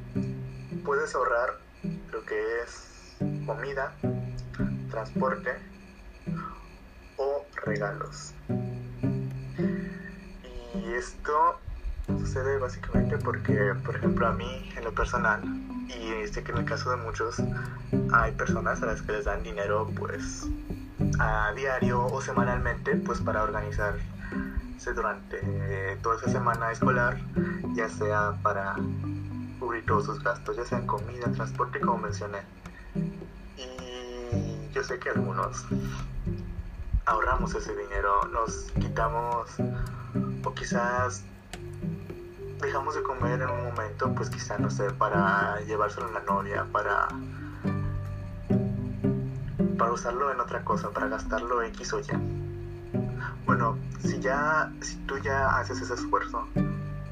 puedes 0.84 1.14
ahorrar 1.14 1.60
lo 2.12 2.26
que 2.26 2.42
es 2.64 3.16
comida, 3.46 3.94
transporte 4.90 5.60
o 7.18 7.46
regalos. 7.68 8.34
Y 10.86 10.94
esto 10.94 11.60
sucede 12.08 12.60
básicamente 12.60 13.18
porque, 13.18 13.74
por 13.84 13.96
ejemplo, 13.96 14.28
a 14.28 14.34
mí 14.34 14.72
en 14.78 14.84
lo 14.84 14.94
personal, 14.94 15.42
y 15.88 16.28
sé 16.28 16.44
que 16.44 16.52
en 16.52 16.60
el 16.60 16.66
caso 16.66 16.92
de 16.92 16.98
muchos, 16.98 17.42
hay 18.14 18.32
personas 18.34 18.84
a 18.84 18.86
las 18.86 19.02
que 19.02 19.14
les 19.14 19.26
dan 19.26 19.42
dinero 19.42 19.90
pues 19.96 20.48
a 21.20 21.52
diario 21.56 22.06
o 22.06 22.22
semanalmente 22.22 22.96
pues 22.98 23.20
para 23.20 23.44
organizarse 23.44 24.04
durante 24.96 25.98
toda 26.04 26.18
esa 26.18 26.30
semana 26.30 26.72
escolar, 26.72 27.18
ya 27.74 27.90
sea 27.90 28.38
para 28.44 28.76
cubrir 29.60 29.86
todos 29.86 30.06
sus 30.06 30.24
gastos, 30.24 30.56
ya 30.56 30.66
sea 30.66 30.78
en 30.78 30.86
comida, 30.86 31.32
transporte, 31.34 31.80
como 31.80 31.98
mencioné. 31.98 32.40
Y 33.58 34.72
yo 34.72 34.84
sé 34.84 35.00
que 35.00 35.10
algunos 35.10 35.66
ahorramos 37.06 37.54
ese 37.56 37.76
dinero, 37.76 38.26
nos 38.32 38.72
quitamos 38.80 39.52
o 40.44 40.54
quizás 40.54 41.24
dejamos 42.62 42.96
de 42.96 43.04
comer 43.04 43.42
en 43.42 43.50
un 43.50 43.64
momento, 43.66 44.14
pues 44.16 44.30
quizá 44.30 44.58
no 44.58 44.70
sé, 44.70 44.90
para 44.92 45.60
llevárselo 45.62 46.08
a 46.08 46.12
la 46.12 46.22
novia, 46.22 46.66
para 46.72 47.08
para 49.78 49.92
usarlo 49.92 50.32
en 50.32 50.40
otra 50.40 50.64
cosa, 50.64 50.90
para 50.92 51.08
gastarlo 51.10 51.62
X 51.64 51.94
o 51.94 52.00
Y. 52.00 52.06
Bueno, 53.46 53.78
si 54.00 54.20
ya, 54.20 54.72
si 54.82 54.96
tú 55.06 55.18
ya 55.20 55.58
haces 55.58 55.82
ese 55.82 55.94
esfuerzo, 55.94 56.48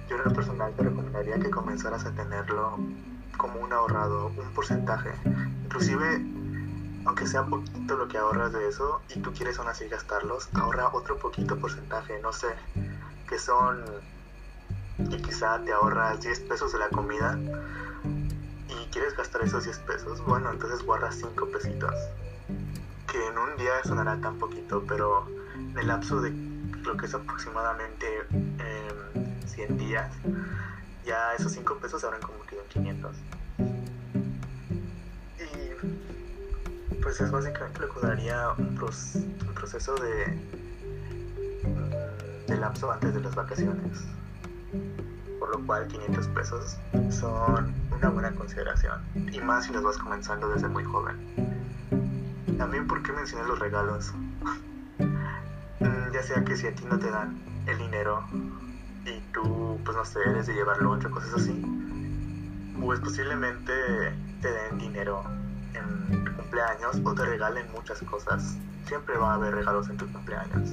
yo 0.10 0.16
en 0.16 0.24
lo 0.24 0.34
personal 0.34 0.74
te 0.74 0.84
recomendaría 0.84 1.40
que 1.40 1.50
comenzaras 1.50 2.06
a 2.06 2.12
tenerlo 2.12 2.80
como 3.38 3.60
un 3.60 3.74
ahorrado, 3.74 4.28
un 4.28 4.54
porcentaje. 4.54 5.12
Inclusive 5.66 6.26
aunque 7.06 7.28
sea 7.28 7.44
poquito 7.46 7.98
lo 7.98 8.08
que 8.08 8.18
ahorras 8.18 8.54
de 8.54 8.68
eso 8.68 9.02
y 9.14 9.20
tú 9.20 9.34
quieres 9.34 9.60
aún 9.60 9.68
así 9.68 9.88
gastarlos, 9.88 10.50
ahorra 10.54 10.90
otro 10.94 11.18
poquito 11.18 11.58
porcentaje, 11.58 12.20
no 12.22 12.32
sé, 12.32 12.48
que 13.28 13.40
son, 13.40 13.84
y 15.00 15.18
quizá 15.22 15.60
te 15.64 15.74
ahorras 15.74 16.22
10 16.22 16.40
pesos 16.42 16.72
de 16.74 16.80
la 16.80 16.90
comida 16.90 17.38
y 18.70 18.92
quieres 18.92 19.16
gastar 19.16 19.42
esos 19.42 19.64
10 19.66 19.80
pesos, 19.80 20.26
bueno, 20.26 20.52
entonces 20.52 20.84
guardas 20.84 21.16
5 21.16 21.48
pesitos, 21.48 21.94
que 23.12 23.28
en 23.28 23.38
un 23.38 23.58
día 23.58 23.84
sonará 23.84 24.20
tan 24.22 24.38
poquito, 24.38 24.84
pero 24.88 25.28
en 25.56 25.78
el 25.78 25.88
lapso 25.88 26.22
de 26.22 26.32
lo 26.84 26.98
que 26.98 27.06
es 27.06 27.14
aproximadamente 27.14 28.08
100 29.48 29.70
em, 29.70 29.78
días, 29.78 30.12
ya 31.06 31.34
esos 31.36 31.52
5 31.52 31.78
pesos 31.78 32.02
se 32.02 32.08
habrán 32.08 32.22
convertido 32.22 32.62
en 32.62 32.68
500. 32.70 33.16
Pues 37.04 37.20
es 37.20 37.30
básicamente 37.30 37.82
lo 37.82 37.94
que 37.94 38.08
daría 38.08 38.52
un, 38.58 38.76
proceso 39.54 39.94
de, 39.96 40.40
de 42.48 42.58
lapso 42.58 42.92
antes 42.92 43.14
de 43.14 43.20
las 43.20 43.36
vacaciones. 43.36 44.06
Por 45.38 45.50
lo 45.50 45.66
cual 45.66 45.88
500 45.88 46.28
pesos 46.30 46.78
son 47.10 47.74
una 47.92 48.10
buena 48.10 48.32
consideración. 48.32 49.02
Y 49.32 49.40
más 49.42 49.66
si 49.66 49.74
los 49.74 49.84
vas 49.84 49.98
comenzando 49.98 50.50
desde 50.50 50.70
muy 50.70 50.86
joven. 50.86 51.18
También 52.58 52.88
porque 52.88 53.12
mencioné 53.12 53.46
los 53.48 53.60
regalos. 53.60 54.14
Mm, 55.80 56.14
ya 56.14 56.22
sea 56.22 56.46
que 56.46 56.56
si 56.56 56.68
a 56.68 56.76
ti 56.76 56.86
no 56.90 56.98
te 56.98 57.10
dan 57.10 57.36
el 57.66 57.78
dinero 57.78 58.24
y 59.06 59.20
tú, 59.34 59.78
pues 59.84 59.98
no 59.98 60.06
sé, 60.06 60.20
eres 60.30 60.46
de 60.46 60.54
llevarlo 60.54 60.94
o 60.94 61.12
cosas 61.12 61.34
así, 61.34 61.52
pues 62.80 63.00
posiblemente 63.02 63.74
te 64.40 64.52
den 64.52 64.78
dinero 64.78 65.26
en 65.76 66.24
tu 66.26 66.36
cumpleaños 66.36 67.00
o 67.04 67.14
te 67.14 67.26
regalen 67.26 67.72
muchas 67.72 68.00
cosas. 68.02 68.58
Siempre 68.86 69.18
va 69.18 69.32
a 69.32 69.36
haber 69.36 69.56
regalos 69.56 69.90
en 69.90 69.98
tu 69.98 70.12
cumpleaños. 70.12 70.72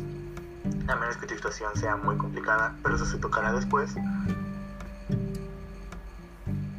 A 0.89 0.97
menos 0.97 1.17
que 1.17 1.27
tu 1.27 1.35
situación 1.35 1.75
sea 1.77 1.97
muy 1.97 2.17
complicada, 2.17 2.75
pero 2.83 2.97
eso 2.97 3.07
se 3.07 3.19
tocará 3.19 3.53
después. 3.53 3.95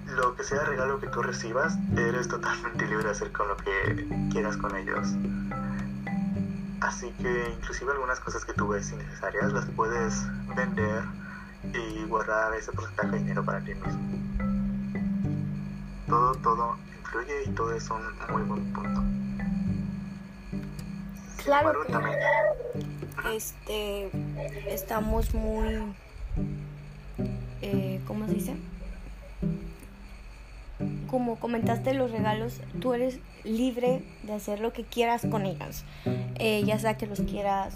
Lo 0.07 0.35
que 0.35 0.43
sea 0.43 0.63
regalo 0.65 0.99
que 0.99 1.07
tú 1.07 1.21
recibas, 1.21 1.77
eres 1.95 2.27
totalmente 2.27 2.85
libre 2.89 3.05
de 3.05 3.11
hacer 3.11 3.31
con 3.31 3.47
lo 3.47 3.57
que 3.57 4.29
quieras 4.31 4.57
con 4.57 4.75
ellos. 4.75 5.07
Así 6.81 7.11
que 7.21 7.55
inclusive 7.57 7.91
algunas 7.91 8.19
cosas 8.19 8.43
que 8.43 8.53
tú 8.53 8.67
ves 8.67 8.91
innecesarias 8.91 9.53
las 9.53 9.65
puedes 9.67 10.25
vender 10.55 11.03
y 11.73 12.03
guardar 12.05 12.53
ese 12.55 12.71
porcentaje 12.71 13.11
de 13.11 13.17
dinero 13.19 13.45
para 13.45 13.61
ti 13.61 13.73
mismo. 13.75 14.01
Todo, 16.07 16.33
todo 16.35 16.90
y 17.45 17.49
todo 17.51 17.75
es 17.75 17.89
un 17.89 18.01
muy 18.31 18.41
buen 18.43 18.73
punto. 18.73 19.03
Claro 21.43 21.83
que 21.85 23.35
este 23.35 24.09
estamos 24.67 25.33
muy 25.33 25.81
eh, 27.61 27.99
¿cómo 28.07 28.27
se 28.27 28.33
dice? 28.33 28.55
Como 31.09 31.39
comentaste 31.39 31.93
los 31.93 32.11
regalos, 32.11 32.61
tú 32.79 32.93
eres 32.93 33.19
libre 33.43 34.01
de 34.23 34.33
hacer 34.33 34.59
lo 34.59 34.71
que 34.71 34.83
quieras 34.83 35.27
con 35.29 35.45
ellos. 35.45 35.83
Eh, 36.35 36.63
ya 36.65 36.79
sea 36.79 36.97
que 36.97 37.07
los 37.07 37.19
quieras 37.21 37.75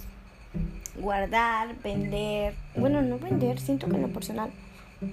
guardar, 0.96 1.76
vender. 1.82 2.54
Bueno, 2.74 3.02
no 3.02 3.18
vender, 3.18 3.60
siento 3.60 3.88
que 3.88 3.96
en 3.96 4.02
lo 4.02 4.08
personal 4.08 4.50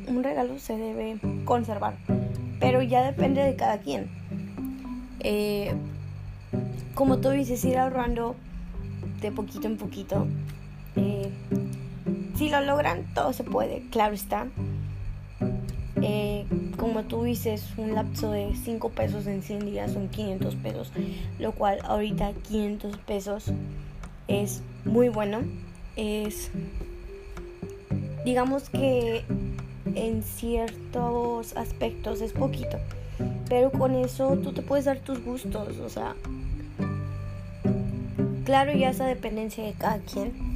un 0.08 0.24
regalo 0.24 0.60
se 0.60 0.78
debe 0.78 1.20
conservar 1.46 1.96
pero 2.64 2.82
ya 2.82 3.04
depende 3.04 3.44
de 3.44 3.58
cada 3.58 3.80
quien. 3.80 4.10
Eh, 5.20 5.74
como 6.96 7.18
tú 7.18 7.32
dices, 7.32 7.64
ir 7.66 7.78
ahorrando 7.78 8.38
de 9.20 9.34
poquito 9.34 9.68
en 9.68 9.76
poquito. 9.76 10.28
Eh, 10.96 11.30
si 12.38 12.50
lo 12.50 12.62
logran, 12.62 13.04
todo 13.14 13.34
se 13.34 13.44
puede, 13.44 13.82
claro 13.90 14.14
está. 14.14 14.48
Eh, 16.02 16.46
como 16.78 17.04
tú 17.04 17.24
dices, 17.24 17.68
un 17.76 17.96
lapso 17.96 18.32
de 18.32 18.56
5 18.56 18.90
pesos 18.92 19.28
en 19.28 19.44
100 19.44 19.66
días 19.66 19.92
son 19.92 20.08
500 20.08 20.56
pesos, 20.56 20.94
lo 21.40 21.52
cual 21.52 21.80
ahorita 21.84 22.32
500 22.48 22.96
pesos 23.00 23.52
es 24.30 24.64
muy 24.86 25.10
bueno. 25.10 25.42
Es 25.98 26.50
digamos 28.24 28.70
que 28.70 29.26
en 29.96 30.24
ciertos 30.24 31.56
aspectos 31.56 32.22
es 32.22 32.34
poquito, 32.34 32.78
pero 33.50 33.72
con 33.72 33.96
eso 33.96 34.38
tú 34.38 34.54
te 34.54 34.62
puedes 34.62 34.86
dar 34.86 35.00
tus 35.00 35.24
gustos, 35.24 35.78
o 35.80 35.90
sea, 35.90 36.16
claro, 38.46 38.74
ya 38.74 38.90
esa 38.90 39.06
dependencia 39.06 39.64
de 39.64 39.74
cada 39.74 40.00
quien. 40.00 40.54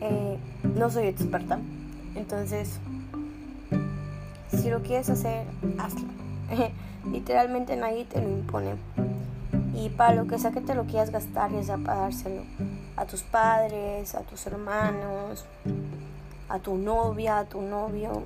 Eh, 0.00 0.36
no 0.76 0.90
soy 0.90 1.06
experta, 1.06 1.58
entonces, 2.14 2.78
si 4.48 4.70
lo 4.70 4.82
quieres 4.82 5.08
hacer, 5.08 5.46
hazlo. 5.78 6.08
Literalmente 7.10 7.76
nadie 7.76 8.04
te 8.04 8.20
lo 8.20 8.28
impone. 8.28 8.74
Y 9.74 9.88
para 9.90 10.14
lo 10.14 10.26
que 10.26 10.38
sea 10.38 10.52
que 10.52 10.60
te 10.60 10.74
lo 10.74 10.84
quieras 10.84 11.10
gastar, 11.10 11.52
ya 11.52 11.62
sea 11.62 11.76
para 11.78 12.00
dárselo 12.00 12.42
a 12.96 13.06
tus 13.06 13.22
padres, 13.22 14.14
a 14.14 14.20
tus 14.20 14.46
hermanos, 14.46 15.44
a 16.48 16.58
tu 16.58 16.76
novia, 16.76 17.38
a 17.38 17.44
tu 17.44 17.60
novio. 17.60 18.22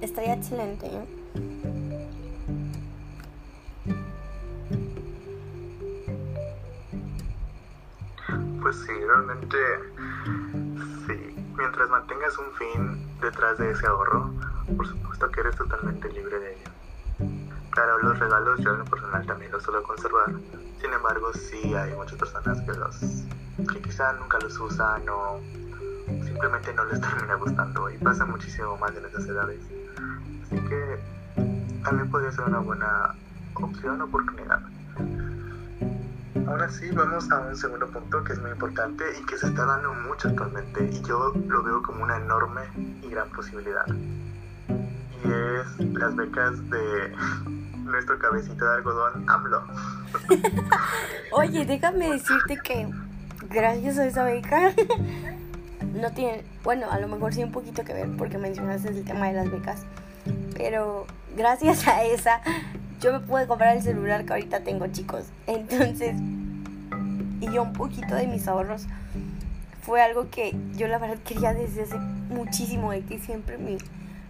Estaría 0.00 0.34
excelente. 0.34 0.86
¿eh? 0.86 1.20
Pues 8.60 8.76
sí, 8.86 8.92
realmente 9.06 9.56
sí. 11.06 11.34
Mientras 11.56 11.88
mantengas 11.90 12.38
un 12.38 12.52
fin 12.52 13.20
detrás 13.20 13.58
de 13.58 13.70
ese 13.70 13.86
ahorro, 13.86 14.32
por 14.76 14.86
supuesto 14.86 15.30
que 15.30 15.40
eres 15.40 15.56
totalmente 15.56 16.10
libre 16.12 16.38
de 16.38 16.54
ello. 16.54 16.70
Claro, 17.70 17.98
los 17.98 18.18
regalos 18.18 18.60
yo 18.60 18.72
en 18.72 18.78
lo 18.78 18.84
personal 18.84 19.26
también 19.26 19.52
los 19.52 19.62
suelo 19.62 19.82
conservar. 19.82 20.32
Sin 20.80 20.92
embargo, 20.92 21.32
sí 21.32 21.74
hay 21.74 21.94
muchas 21.94 22.18
personas 22.18 22.60
que 22.62 22.72
los 22.72 23.24
que 23.72 23.82
quizá 23.82 24.12
nunca 24.14 24.38
los 24.38 24.58
usan 24.58 25.08
o 25.08 25.40
simplemente 26.24 26.72
no 26.74 26.84
les 26.86 27.00
termina 27.00 27.34
gustando 27.34 27.90
y 27.90 27.98
pasa 27.98 28.24
muchísimo 28.26 28.76
más 28.78 28.94
en 28.96 29.04
esas 29.04 29.26
edades. 29.26 29.60
Así 30.44 30.56
que 30.68 30.98
también 31.84 32.10
podría 32.10 32.32
ser 32.32 32.44
una 32.44 32.58
buena 32.60 33.14
opción 33.54 34.00
o 34.00 34.04
oportunidad. 34.04 34.60
Ahora 36.46 36.68
sí, 36.68 36.90
vamos 36.92 37.30
a 37.30 37.40
un 37.40 37.56
segundo 37.56 37.86
punto 37.88 38.24
que 38.24 38.32
es 38.32 38.40
muy 38.40 38.50
importante 38.50 39.04
y 39.20 39.24
que 39.26 39.36
se 39.36 39.46
está 39.46 39.66
dando 39.66 39.92
mucho 39.94 40.28
actualmente 40.28 40.90
y 40.92 41.00
yo 41.02 41.32
lo 41.46 41.62
veo 41.62 41.82
como 41.82 42.02
una 42.02 42.16
enorme 42.16 42.62
y 43.02 43.08
gran 43.08 43.28
posibilidad. 43.30 43.86
Y 43.88 45.28
es 45.28 45.94
las 45.94 46.16
becas 46.16 46.68
de 46.70 47.12
nuestro 47.84 48.18
cabecito 48.18 48.64
de 48.64 48.74
algodón 48.74 49.28
AMLO. 49.28 49.62
Oye, 51.32 51.66
déjame 51.66 52.10
decirte 52.10 52.58
que 52.62 52.88
gracias 53.48 53.98
a 53.98 54.06
esa 54.06 54.24
beca 54.24 54.72
no 55.94 56.12
tiene, 56.12 56.42
bueno, 56.62 56.90
a 56.90 56.98
lo 56.98 57.08
mejor 57.08 57.34
sí 57.34 57.42
un 57.42 57.52
poquito 57.52 57.84
que 57.84 57.92
ver 57.92 58.08
porque 58.16 58.38
mencionaste 58.38 58.88
el 58.88 59.04
tema 59.04 59.28
de 59.28 59.34
las 59.34 59.50
becas, 59.50 59.82
pero 60.54 61.06
gracias 61.36 61.86
a 61.88 62.04
esa 62.04 62.40
yo 63.00 63.12
me 63.12 63.20
pude 63.20 63.46
comprar 63.46 63.76
el 63.76 63.82
celular 63.82 64.24
que 64.24 64.32
ahorita 64.32 64.60
tengo, 64.60 64.86
chicos. 64.88 65.24
Entonces, 65.46 66.16
y 67.40 67.50
yo 67.50 67.62
un 67.62 67.72
poquito 67.72 68.14
de 68.14 68.26
mis 68.26 68.46
ahorros 68.46 68.86
fue 69.82 70.02
algo 70.02 70.28
que 70.30 70.54
yo 70.76 70.86
la 70.86 70.98
verdad 70.98 71.18
quería 71.24 71.54
desde 71.54 71.82
hace 71.82 71.98
muchísimo, 71.98 72.92
de 72.92 73.02
que 73.02 73.18
siempre 73.18 73.56
mi, 73.56 73.78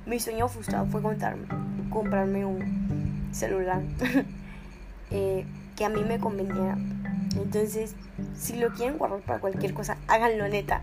mi 0.07 0.21
sueño 0.21 0.49
frustrado 0.49 0.87
fue 0.87 1.03
contarme, 1.03 1.47
comprarme 1.91 2.45
un 2.45 3.29
celular 3.33 3.83
eh, 5.11 5.45
que 5.77 5.85
a 5.85 5.89
mí 5.89 6.03
me 6.05 6.19
conveniera. 6.21 6.79
Entonces, 7.37 7.95
si 8.39 8.57
lo 8.57 8.71
quieren 8.71 8.99
guardar 8.99 9.21
para 9.21 9.41
cualquier 9.41 9.75
cosa, 9.75 9.97
háganlo 10.07 10.49
neta 10.49 10.83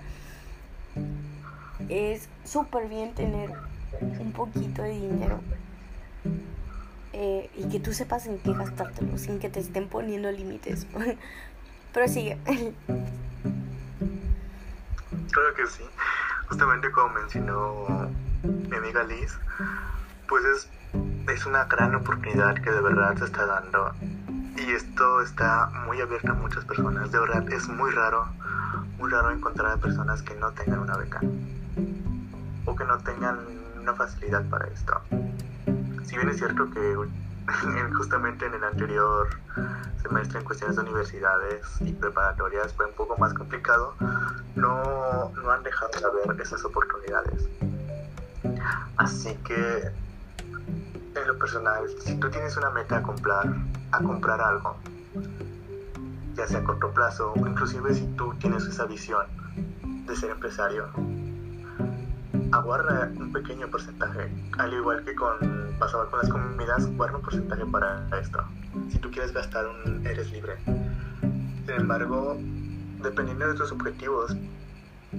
es 1.90 2.30
súper 2.44 2.88
bien 2.88 3.14
tener 3.14 3.52
un 4.02 4.32
poquito 4.32 4.82
de 4.82 4.92
dinero 4.92 5.40
eh, 7.14 7.50
y 7.56 7.70
que 7.70 7.80
tú 7.80 7.94
sepas 7.94 8.28
en 8.28 8.38
qué 8.40 8.54
gastártelo 8.54 9.18
sin 9.18 9.40
que 9.40 9.50
te 9.50 9.60
estén 9.60 9.88
poniendo 9.88 10.32
límites. 10.32 10.86
Pero 11.94 12.08
sigue. 12.08 12.38
Claro 15.32 15.54
que 15.56 15.68
sí. 15.68 15.84
Justamente 16.48 16.92
como 16.92 17.14
mencionó 17.14 18.10
mi 18.44 18.76
amiga 18.76 19.04
Liz, 19.04 19.38
pues 20.28 20.46
es, 20.46 20.70
es 21.34 21.46
una 21.46 21.66
gran 21.66 21.96
oportunidad 21.96 22.56
que 22.56 22.72
de 22.72 22.82
verdad 22.82 23.18
se 23.18 23.26
está 23.26 23.46
dando. 23.46 23.94
Y 24.58 24.72
esto 24.72 25.22
está 25.22 25.72
muy 25.86 26.00
abierto 26.02 26.32
a 26.32 26.36
muchas 26.36 26.66
personas. 26.66 27.12
De 27.12 27.20
verdad, 27.20 27.52
es 27.52 27.68
muy 27.68 27.92
raro, 27.92 28.28
muy 28.98 29.10
raro 29.10 29.32
encontrar 29.32 29.72
a 29.72 29.78
personas 29.78 30.22
que 30.22 30.36
no 30.36 30.52
tengan 30.52 30.80
una 30.80 30.98
beca 30.98 31.22
o 32.66 32.76
que 32.76 32.84
no 32.86 32.98
tengan 33.00 33.40
una 33.80 33.94
facilidad 33.94 34.44
para 34.50 34.68
esto. 34.68 35.00
Si 36.06 36.16
bien 36.16 36.30
es 36.30 36.38
cierto 36.38 36.70
que 36.72 36.96
justamente 37.98 38.46
en 38.46 38.54
el 38.54 38.64
anterior 38.64 39.30
semestre 40.02 40.40
en 40.40 40.46
cuestiones 40.46 40.76
de 40.76 40.82
universidades 40.84 41.66
y 41.82 41.94
preparatorias 41.94 42.74
fue 42.74 42.86
un 42.86 42.94
poco 42.94 43.18
más 43.18 43.34
complicado, 43.34 43.96
no, 44.56 45.32
no 45.32 45.52
han 45.52 45.64
dejado 45.64 45.92
de 45.92 46.28
ver 46.34 46.42
esas 46.42 46.64
oportunidades. 46.66 47.48
Así 48.98 49.36
que, 49.46 49.92
en 51.16 51.28
lo 51.28 51.38
personal, 51.38 51.84
si 52.04 52.16
tú 52.18 52.30
tienes 52.30 52.58
una 52.58 52.70
meta 52.72 52.98
a 52.98 53.04
comprar, 53.04 53.46
a 53.92 54.00
comprar 54.00 54.42
algo, 54.42 54.78
ya 56.36 56.48
sea 56.48 56.60
a 56.60 56.64
corto 56.64 56.92
plazo 56.92 57.34
o 57.34 57.48
inclusive 57.48 57.94
si 57.94 58.06
tú 58.16 58.34
tienes 58.36 58.66
esa 58.66 58.86
visión 58.86 59.26
de 60.06 60.16
ser 60.16 60.32
empresario, 60.32 60.88
aguarda 62.52 63.12
un 63.16 63.32
pequeño 63.32 63.68
porcentaje, 63.68 64.30
al 64.58 64.74
igual 64.74 65.04
que 65.04 65.16
con 65.16 65.76
pasaba 65.80 66.10
con 66.10 66.20
las 66.20 66.30
comidas, 66.30 66.88
guarda 66.96 67.18
un 67.18 67.24
porcentaje 67.24 67.66
para 67.66 68.08
esto. 68.20 68.44
Si 68.90 68.98
tú 69.00 69.12
quieres 69.12 69.32
gastar, 69.32 69.68
un, 69.68 70.06
eres 70.06 70.32
libre. 70.32 70.58
Sin 70.66 71.76
embargo, 71.76 72.38
dependiendo 73.04 73.48
de 73.48 73.54
tus 73.56 73.72
objetivos, 73.72 74.36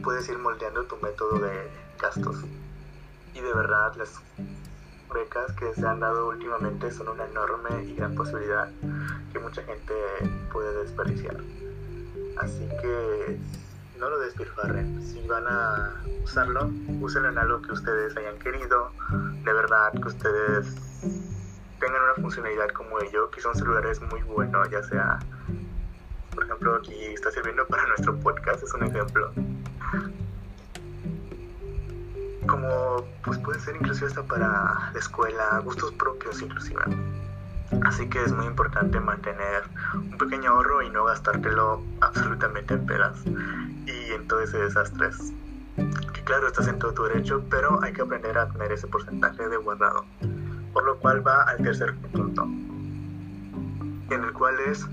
puedes 0.02 0.28
ir 0.28 0.38
moldeando 0.38 0.84
tu 0.84 0.96
método 0.96 1.38
de 1.38 1.70
gastos. 2.00 2.44
Y 3.34 3.40
de 3.40 3.54
verdad, 3.54 3.94
las 3.96 4.20
becas 5.12 5.52
que 5.52 5.72
se 5.74 5.86
han 5.86 6.00
dado 6.00 6.28
últimamente 6.28 6.90
son 6.90 7.08
una 7.08 7.26
enorme 7.26 7.84
y 7.84 7.94
gran 7.94 8.14
posibilidad 8.14 8.68
que 9.32 9.38
mucha 9.38 9.62
gente 9.62 9.94
puede 10.52 10.82
desperdiciar. 10.82 11.36
Así 12.38 12.68
que 12.80 13.38
no 13.98 14.08
lo 14.08 14.18
despilfarren. 14.20 15.02
Si 15.02 15.26
van 15.26 15.44
a 15.46 15.94
usarlo, 16.22 16.70
úsenlo 17.00 17.28
en 17.30 17.38
algo 17.38 17.60
que 17.62 17.72
ustedes 17.72 18.16
hayan 18.16 18.38
querido, 18.38 18.92
de 19.44 19.52
verdad, 19.52 19.92
que 19.92 20.08
ustedes 20.08 20.66
tengan 21.80 22.02
una 22.02 22.14
funcionalidad 22.20 22.68
como 22.70 23.00
ello. 23.00 23.30
Quizá 23.30 23.48
un 23.48 23.54
celular 23.54 23.86
es 23.86 24.00
muy 24.00 24.22
bueno, 24.22 24.64
ya 24.66 24.82
sea, 24.82 25.18
por 26.34 26.44
ejemplo, 26.44 26.76
aquí 26.76 26.94
está 27.06 27.30
sirviendo 27.30 27.66
para 27.66 27.86
nuestro 27.88 28.18
podcast, 28.20 28.62
es 28.62 28.72
un 28.74 28.84
ejemplo. 28.84 29.32
Como, 32.46 33.04
pues 33.24 33.38
puede 33.38 33.60
ser 33.60 33.76
inclusive 33.76 34.06
hasta 34.06 34.22
para 34.22 34.90
la 34.92 34.98
escuela, 34.98 35.60
gustos 35.64 35.92
propios 35.92 36.40
inclusive. 36.40 36.82
Así 37.84 38.08
que 38.08 38.22
es 38.22 38.32
muy 38.32 38.46
importante 38.46 38.98
mantener 38.98 39.62
un 39.94 40.16
pequeño 40.16 40.50
ahorro 40.50 40.82
y 40.82 40.90
no 40.90 41.04
gastártelo 41.04 41.82
absolutamente 42.00 42.74
en 42.74 42.86
pedas 42.86 43.22
y 43.26 44.12
en 44.12 44.26
todo 44.26 44.40
ese 44.40 44.58
desastre. 44.58 45.10
Que 46.12 46.24
claro, 46.24 46.48
estás 46.48 46.66
en 46.68 46.78
todo 46.78 46.92
tu 46.94 47.04
derecho, 47.04 47.44
pero 47.50 47.82
hay 47.82 47.92
que 47.92 48.02
aprender 48.02 48.38
a 48.38 48.48
tener 48.48 48.72
ese 48.72 48.86
porcentaje 48.86 49.48
de 49.48 49.56
guardado. 49.58 50.06
Por 50.72 50.84
lo 50.84 50.98
cual 50.98 51.26
va 51.26 51.42
al 51.42 51.58
tercer 51.58 51.94
punto, 52.12 52.42
en 52.42 54.24
el 54.24 54.32
cual 54.32 54.54
es, 54.60 54.86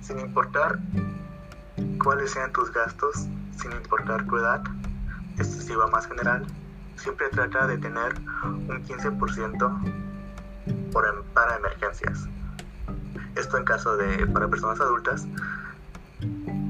sin 0.00 0.20
importar 0.20 0.78
cuáles 2.02 2.30
sean 2.30 2.52
tus 2.52 2.72
gastos, 2.72 3.26
sin 3.56 3.72
importar 3.72 4.24
tu 4.26 4.36
edad, 4.36 4.62
esto 5.38 5.60
sí 5.60 5.74
va 5.74 5.86
más 5.88 6.06
general, 6.06 6.44
siempre 6.96 7.28
trata 7.30 7.66
de 7.66 7.78
tener 7.78 8.14
un 8.44 8.84
15% 8.84 10.04
por, 10.92 11.24
para 11.34 11.56
emergencias. 11.56 12.28
Esto 13.34 13.58
en 13.58 13.64
caso 13.64 13.96
de 13.96 14.26
para 14.28 14.48
personas 14.48 14.80
adultas 14.80 15.26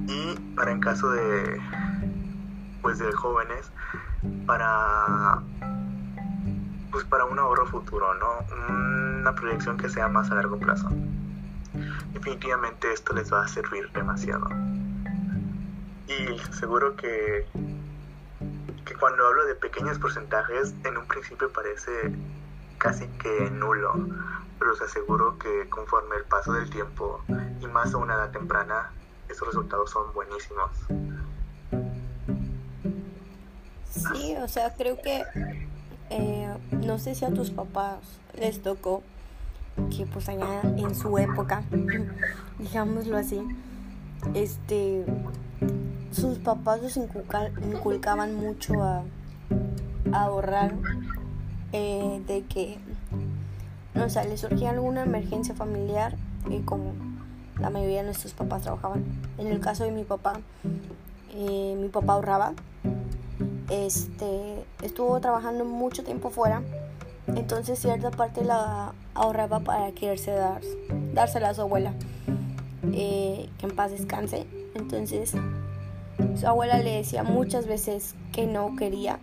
y 0.09 0.35
para 0.57 0.73
en 0.73 0.81
caso 0.81 1.11
de 1.11 1.61
pues 2.81 2.99
de 2.99 3.13
jóvenes 3.13 3.71
para 4.47 5.43
pues 6.91 7.05
para 7.05 7.25
un 7.25 7.39
ahorro 7.39 7.67
futuro, 7.67 8.15
¿no? 8.15 8.47
Una 9.21 9.35
proyección 9.35 9.77
que 9.77 9.89
sea 9.89 10.09
más 10.09 10.31
a 10.31 10.37
largo 10.37 10.59
plazo. 10.59 10.89
Definitivamente 12.13 12.93
esto 12.93 13.13
les 13.15 13.33
va 13.33 13.45
a 13.45 13.49
servir 13.49 13.91
demasiado. 13.93 14.49
Y 16.07 16.39
seguro 16.53 16.95
que 16.97 17.47
que 18.85 18.95
cuando 18.95 19.27
hablo 19.27 19.45
de 19.47 19.55
pequeños 19.55 19.99
porcentajes, 19.99 20.75
en 20.85 20.97
un 20.99 21.07
principio 21.07 21.51
parece 21.53 22.13
casi 22.85 23.07
que 23.17 23.51
nulo, 23.51 23.95
pero 24.59 24.73
os 24.73 24.83
aseguro 24.83 25.39
que 25.39 25.67
conforme 25.71 26.17
el 26.17 26.25
paso 26.25 26.53
del 26.53 26.69
tiempo 26.69 27.19
y 27.63 27.67
más 27.67 27.95
a 27.95 27.97
una 27.97 28.13
edad 28.13 28.31
temprana, 28.31 28.91
esos 29.27 29.49
resultados 29.49 29.91
son 29.91 30.13
buenísimos. 30.13 30.71
Sí, 33.89 34.37
o 34.37 34.47
sea, 34.49 34.75
creo 34.75 35.01
que 35.01 35.25
eh, 36.11 36.55
no 36.73 36.99
sé 36.99 37.15
si 37.15 37.25
a 37.25 37.33
tus 37.33 37.51
papás 37.51 38.01
les 38.39 38.63
tocó 38.63 39.03
que 39.97 40.05
pues 40.05 40.29
allá 40.29 40.61
en 40.77 40.95
su 40.95 41.17
época, 41.17 41.63
digámoslo 42.59 43.17
así, 43.17 43.41
este 44.35 45.07
sus 46.11 46.39
papás 46.39 46.83
los 46.83 46.99
inculcaban 46.99 48.35
mucho 48.35 48.75
a, 48.83 49.05
ahorrar 50.13 50.75
eh, 51.77 52.23
de 52.29 52.45
que 52.45 52.79
no 53.95 54.07
les 54.07 54.41
surgía 54.41 54.71
alguna 54.71 55.03
emergencia 55.03 55.57
familiar 55.57 56.15
y 56.49 56.61
como 56.61 56.93
la 57.59 57.69
mayoría 57.69 57.99
de 57.99 58.05
nuestros 58.05 58.33
papás 58.33 58.63
trabajaban. 58.63 59.05
En 59.39 59.49
el 59.49 59.59
caso 59.59 59.83
de 59.83 59.91
mi 59.91 60.05
papá, 60.05 60.35
eh, 61.35 61.77
mi 61.77 61.89
papá 61.89 62.13
ahorraba. 62.13 62.53
Este, 63.71 64.65
estuvo 64.83 65.19
trabajando 65.21 65.65
mucho 65.65 66.05
tiempo 66.05 66.31
fuera, 66.31 66.63
entonces 67.27 67.79
cierta 67.79 68.13
parte 68.13 68.45
la 68.45 68.93
ahorraba 69.15 69.61
para 69.61 69.91
quererse 69.93 70.31
dar, 70.31 70.61
dársela 71.13 71.49
a 71.49 71.55
su 71.55 71.63
abuela, 71.63 71.93
eh, 72.93 73.49
que 73.59 73.67
en 73.67 73.75
paz 73.75 73.91
descanse. 73.91 74.47
Entonces 74.77 75.33
su 76.39 76.47
abuela 76.47 76.79
le 76.79 76.99
decía 76.99 77.25
muchas 77.25 77.67
veces 77.67 78.15
que 78.33 78.47
no 78.47 78.77
quería 78.77 79.19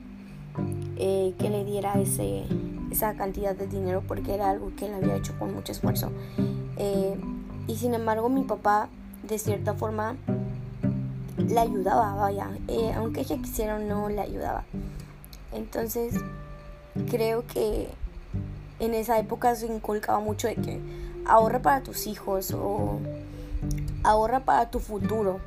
eh, 0.98 1.34
que 1.40 1.50
le 1.50 1.66
diera 1.66 1.94
ese, 2.00 2.44
esa 2.92 3.16
cantidad 3.16 3.56
de 3.56 3.68
dinero 3.68 4.04
porque 4.08 4.34
era 4.34 4.50
algo 4.50 4.72
que 4.76 4.86
él 4.86 4.94
había 4.94 5.16
hecho 5.16 5.38
con 5.40 5.54
mucho 5.54 5.72
esfuerzo. 5.72 6.12
y 7.68 7.76
sin 7.76 7.94
embargo 7.94 8.28
mi 8.28 8.44
papá 8.44 8.90
de 9.24 9.38
cierta 9.38 9.74
forma 9.74 10.16
le 11.38 11.60
ayudaba, 11.60 12.16
vaya, 12.16 12.50
eh, 12.68 12.94
aunque 12.96 13.22
ella 13.22 13.38
quisiera 13.38 13.80
no, 13.80 14.10
le 14.10 14.22
ayudaba. 14.22 14.64
Entonces, 15.52 16.16
creo 17.10 17.46
que 17.46 17.90
en 18.80 18.94
esa 18.94 19.20
época 19.20 19.56
se 19.56 19.68
inculcaba 19.68 20.20
mucho 20.20 20.48
de 20.48 20.56
que 20.56 20.80
ahorra 21.26 21.62
para 21.62 21.84
tus 21.84 22.08
hijos 22.08 22.52
o 22.52 23.00
ahorra 24.04 24.42
para 24.42 24.70
tu 24.70 24.80
futuro. 24.80 25.40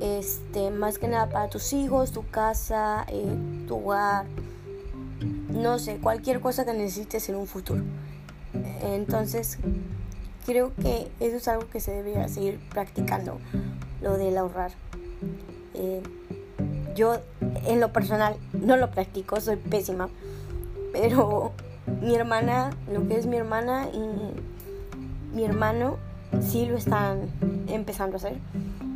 Este, 0.00 0.70
más 0.70 0.98
que 0.98 1.08
nada 1.08 1.28
para 1.28 1.48
tus 1.48 1.72
hijos, 1.72 2.12
tu 2.12 2.26
casa, 2.28 3.04
eh, 3.08 3.36
tu 3.68 3.76
hogar, 3.76 4.26
no 5.50 5.78
sé, 5.78 5.98
cualquier 5.98 6.40
cosa 6.40 6.64
que 6.64 6.72
necesites 6.72 7.28
en 7.28 7.36
un 7.36 7.46
futuro. 7.46 7.84
Entonces, 8.82 9.58
creo 10.44 10.72
que 10.74 11.08
eso 11.20 11.36
es 11.36 11.48
algo 11.48 11.68
que 11.68 11.80
se 11.80 11.92
debería 11.92 12.28
seguir 12.28 12.58
practicando, 12.70 13.38
lo 14.00 14.18
del 14.18 14.36
ahorrar. 14.36 14.72
Eh, 15.74 16.02
yo 16.94 17.18
en 17.66 17.80
lo 17.80 17.92
personal 17.92 18.36
no 18.52 18.76
lo 18.76 18.90
practico, 18.90 19.40
soy 19.40 19.56
pésima, 19.56 20.08
pero 20.92 21.52
mi 22.00 22.14
hermana, 22.14 22.70
lo 22.92 23.06
que 23.06 23.16
es 23.16 23.26
mi 23.26 23.36
hermana 23.36 23.88
y 23.92 25.34
mi 25.34 25.44
hermano, 25.44 25.96
sí 26.40 26.66
lo 26.66 26.76
están 26.76 27.28
empezando 27.68 28.16
a 28.16 28.18
hacer. 28.18 28.38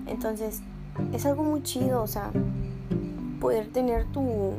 Entonces, 0.07 0.63
es 1.13 1.27
algo 1.27 1.43
muy 1.43 1.63
chido, 1.63 2.03
o 2.03 2.07
sea, 2.07 2.31
poder 3.41 3.69
tener 3.73 4.07
tu, 4.13 4.55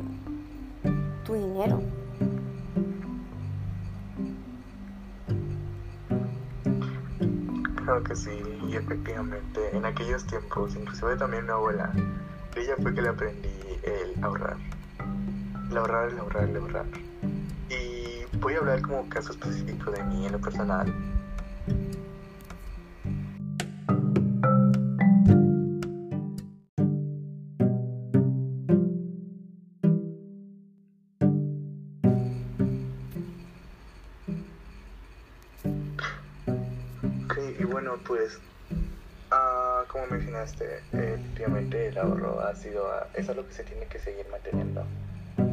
tu 1.24 1.34
dinero. 1.34 1.80
Claro 7.76 8.04
que 8.04 8.14
sí, 8.14 8.30
y 8.68 8.76
efectivamente, 8.76 9.74
en 9.74 9.86
aquellos 9.86 10.26
tiempos, 10.26 10.76
inclusive 10.76 11.16
también 11.16 11.44
mi 11.44 11.50
abuela, 11.50 11.90
ella 12.54 12.74
fue 12.82 12.94
que 12.94 13.00
le 13.00 13.08
aprendí 13.08 13.48
el 13.82 14.22
ahorrar. 14.22 14.56
El 15.70 15.76
ahorrar, 15.76 16.10
el 16.10 16.18
ahorrar, 16.18 16.48
el 16.48 16.56
ahorrar. 16.56 16.86
Y 17.70 18.36
voy 18.40 18.54
a 18.54 18.58
hablar 18.58 18.82
como 18.82 19.08
caso 19.08 19.32
específico 19.32 19.90
de 19.90 20.02
mí 20.04 20.26
en 20.26 20.32
lo 20.32 20.38
personal. 20.38 20.92
Sido, 42.58 42.86
ah, 42.90 43.06
es 43.14 43.28
algo 43.28 43.46
que 43.46 43.52
se 43.52 43.64
tiene 43.64 43.86
que 43.86 43.98
seguir 43.98 44.26
manteniendo. 44.30 44.84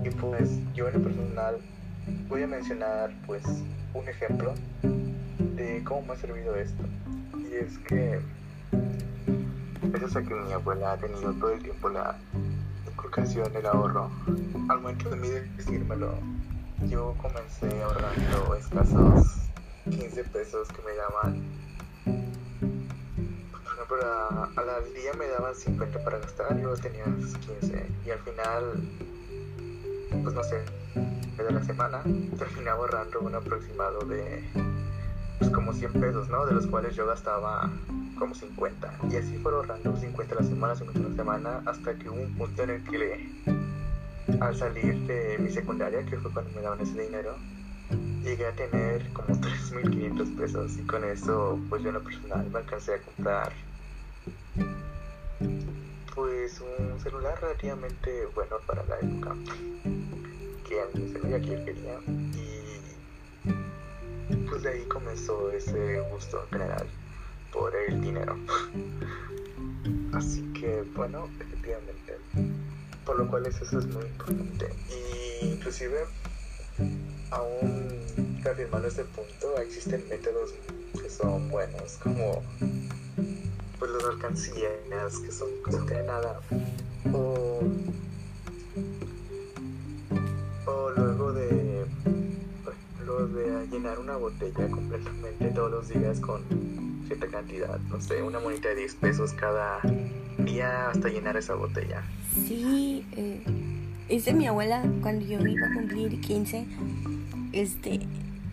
Y 0.03 0.09
pues 0.09 0.59
yo 0.73 0.87
en 0.87 0.95
lo 0.95 1.03
personal 1.03 1.57
voy 2.27 2.43
a 2.43 2.47
mencionar 2.47 3.11
pues 3.25 3.43
un 3.93 4.07
ejemplo 4.07 4.53
de 5.55 5.83
cómo 5.83 6.01
me 6.01 6.13
ha 6.13 6.17
servido 6.17 6.55
esto. 6.55 6.83
Y 7.37 7.55
es 7.55 7.77
que 7.79 8.19
gracias 9.83 10.15
a 10.15 10.23
que 10.23 10.33
mi 10.33 10.51
abuela 10.51 10.93
ha 10.93 10.97
tenido 10.97 11.33
todo 11.33 11.51
el 11.51 11.61
tiempo 11.61 11.89
la 11.89 12.17
inculcación 12.87 13.51
del 13.53 13.65
ahorro, 13.65 14.09
al 14.69 14.81
momento 14.81 15.09
de 15.09 15.15
mí 15.17 15.29
decírmelo, 15.57 16.15
yo 16.87 17.15
comencé 17.21 17.81
ahorrando 17.83 18.55
escasos 18.55 19.45
15 19.89 20.23
pesos 20.25 20.67
que 20.69 20.81
me 20.81 20.95
daban 20.95 21.64
por 23.87 23.99
ejemplo, 23.99 24.73
al 24.73 24.93
día 24.93 25.13
me 25.17 25.27
daban 25.27 25.55
50 25.55 26.03
para 26.03 26.19
gastar, 26.19 26.59
yo 26.59 26.73
tenía 26.75 27.03
15 27.05 27.87
y 28.05 28.09
al 28.09 28.19
final, 28.19 28.63
pues 30.23 30.35
no 30.35 30.43
sé, 30.43 30.63
de 31.37 31.51
la 31.51 31.63
semana 31.63 32.01
terminaba 32.37 32.79
ahorrando 32.79 33.19
un 33.21 33.35
aproximado 33.35 33.99
de 34.05 34.43
pues 35.39 35.51
como 35.51 35.73
100 35.73 35.93
pesos, 35.93 36.29
¿no? 36.29 36.45
De 36.45 36.53
los 36.53 36.67
cuales 36.67 36.95
yo 36.95 37.05
gastaba 37.05 37.69
como 38.17 38.33
50 38.33 38.93
y 39.11 39.15
así 39.17 39.37
fue 39.37 39.53
ahorrando 39.53 39.95
50 39.95 40.33
a 40.33 40.41
la 40.41 40.47
semana, 40.47 40.75
50 40.75 40.99
a 40.99 41.09
la 41.09 41.15
semana 41.15 41.61
hasta 41.65 41.95
que 41.95 42.09
hubo 42.09 42.21
un 42.21 42.33
punto 42.35 42.63
en 42.63 42.69
el 42.69 42.83
que 42.83 43.29
al 44.39 44.55
salir 44.55 44.95
de 45.07 45.37
mi 45.39 45.49
secundaria, 45.49 46.05
que 46.05 46.17
fue 46.17 46.31
cuando 46.31 46.51
me 46.55 46.61
daban 46.61 46.79
ese 46.79 46.99
dinero, 47.01 47.35
llegué 48.23 48.47
a 48.47 48.51
tener 48.53 49.11
como 49.13 49.27
3.500 49.39 50.37
pesos 50.37 50.77
y 50.77 50.81
con 50.83 51.03
eso 51.03 51.59
pues 51.69 51.83
yo 51.83 51.89
en 51.89 51.95
lo 51.95 52.03
personal 52.03 52.49
me 52.51 52.59
alcancé 52.59 52.95
a 52.95 53.01
comprar 53.01 53.51
pues 56.13 56.61
un 56.61 56.99
celular 56.99 57.39
relativamente 57.41 58.25
bueno 58.33 58.57
para 58.65 58.83
la 58.85 58.99
época. 58.99 59.35
Que 60.67 60.81
a 60.81 60.85
mí 60.93 61.11
se 61.11 61.19
que 61.19 61.47
yo 61.47 61.65
quería. 61.65 61.99
Y 64.29 64.35
pues 64.47 64.63
de 64.63 64.69
ahí 64.69 64.83
comenzó 64.85 65.51
ese 65.51 65.99
gusto 66.11 66.45
general 66.51 66.87
por 67.51 67.75
el 67.75 68.01
dinero. 68.01 68.37
Así 70.13 70.41
que 70.53 70.83
bueno 70.95 71.29
efectivamente. 71.39 72.17
Por 73.05 73.19
lo 73.19 73.27
cual 73.27 73.45
eso 73.45 73.63
es 73.63 73.85
muy 73.87 74.05
importante. 74.05 74.69
Y 74.89 75.45
inclusive 75.45 76.05
aún 77.31 77.85
confirmando 78.45 78.87
este 78.87 79.03
punto, 79.05 79.57
existen 79.59 80.07
métodos 80.07 80.53
que 81.01 81.09
son 81.09 81.49
buenos, 81.49 81.97
como 82.03 82.43
pues 83.79 83.91
las 83.91 84.03
alcancías, 84.05 85.19
que 85.23 85.31
son 85.31 85.49
nada, 86.05 86.39
o, 87.13 87.59
o 90.65 90.89
luego 90.91 91.33
de, 91.33 91.85
por 92.63 93.29
de 93.29 93.67
llenar 93.67 93.99
una 93.99 94.17
botella 94.17 94.67
completamente 94.69 95.49
todos 95.49 95.71
los 95.71 95.89
días 95.89 96.19
con 96.19 96.41
cierta 97.07 97.27
cantidad, 97.27 97.79
no 97.89 98.01
sé, 98.01 98.21
una 98.21 98.39
monita 98.39 98.69
de 98.69 98.75
10 98.75 98.95
pesos 98.95 99.33
cada 99.33 99.79
día 100.39 100.89
hasta 100.89 101.09
llenar 101.09 101.37
esa 101.37 101.55
botella. 101.55 102.03
Sí, 102.47 103.05
eh, 103.15 103.41
es 104.09 104.25
de 104.25 104.33
mi 104.33 104.47
abuela 104.47 104.83
cuando 105.01 105.25
yo 105.25 105.39
iba 105.39 105.67
a 105.67 105.73
cumplir 105.73 106.19
15 106.21 106.65
este, 107.55 108.01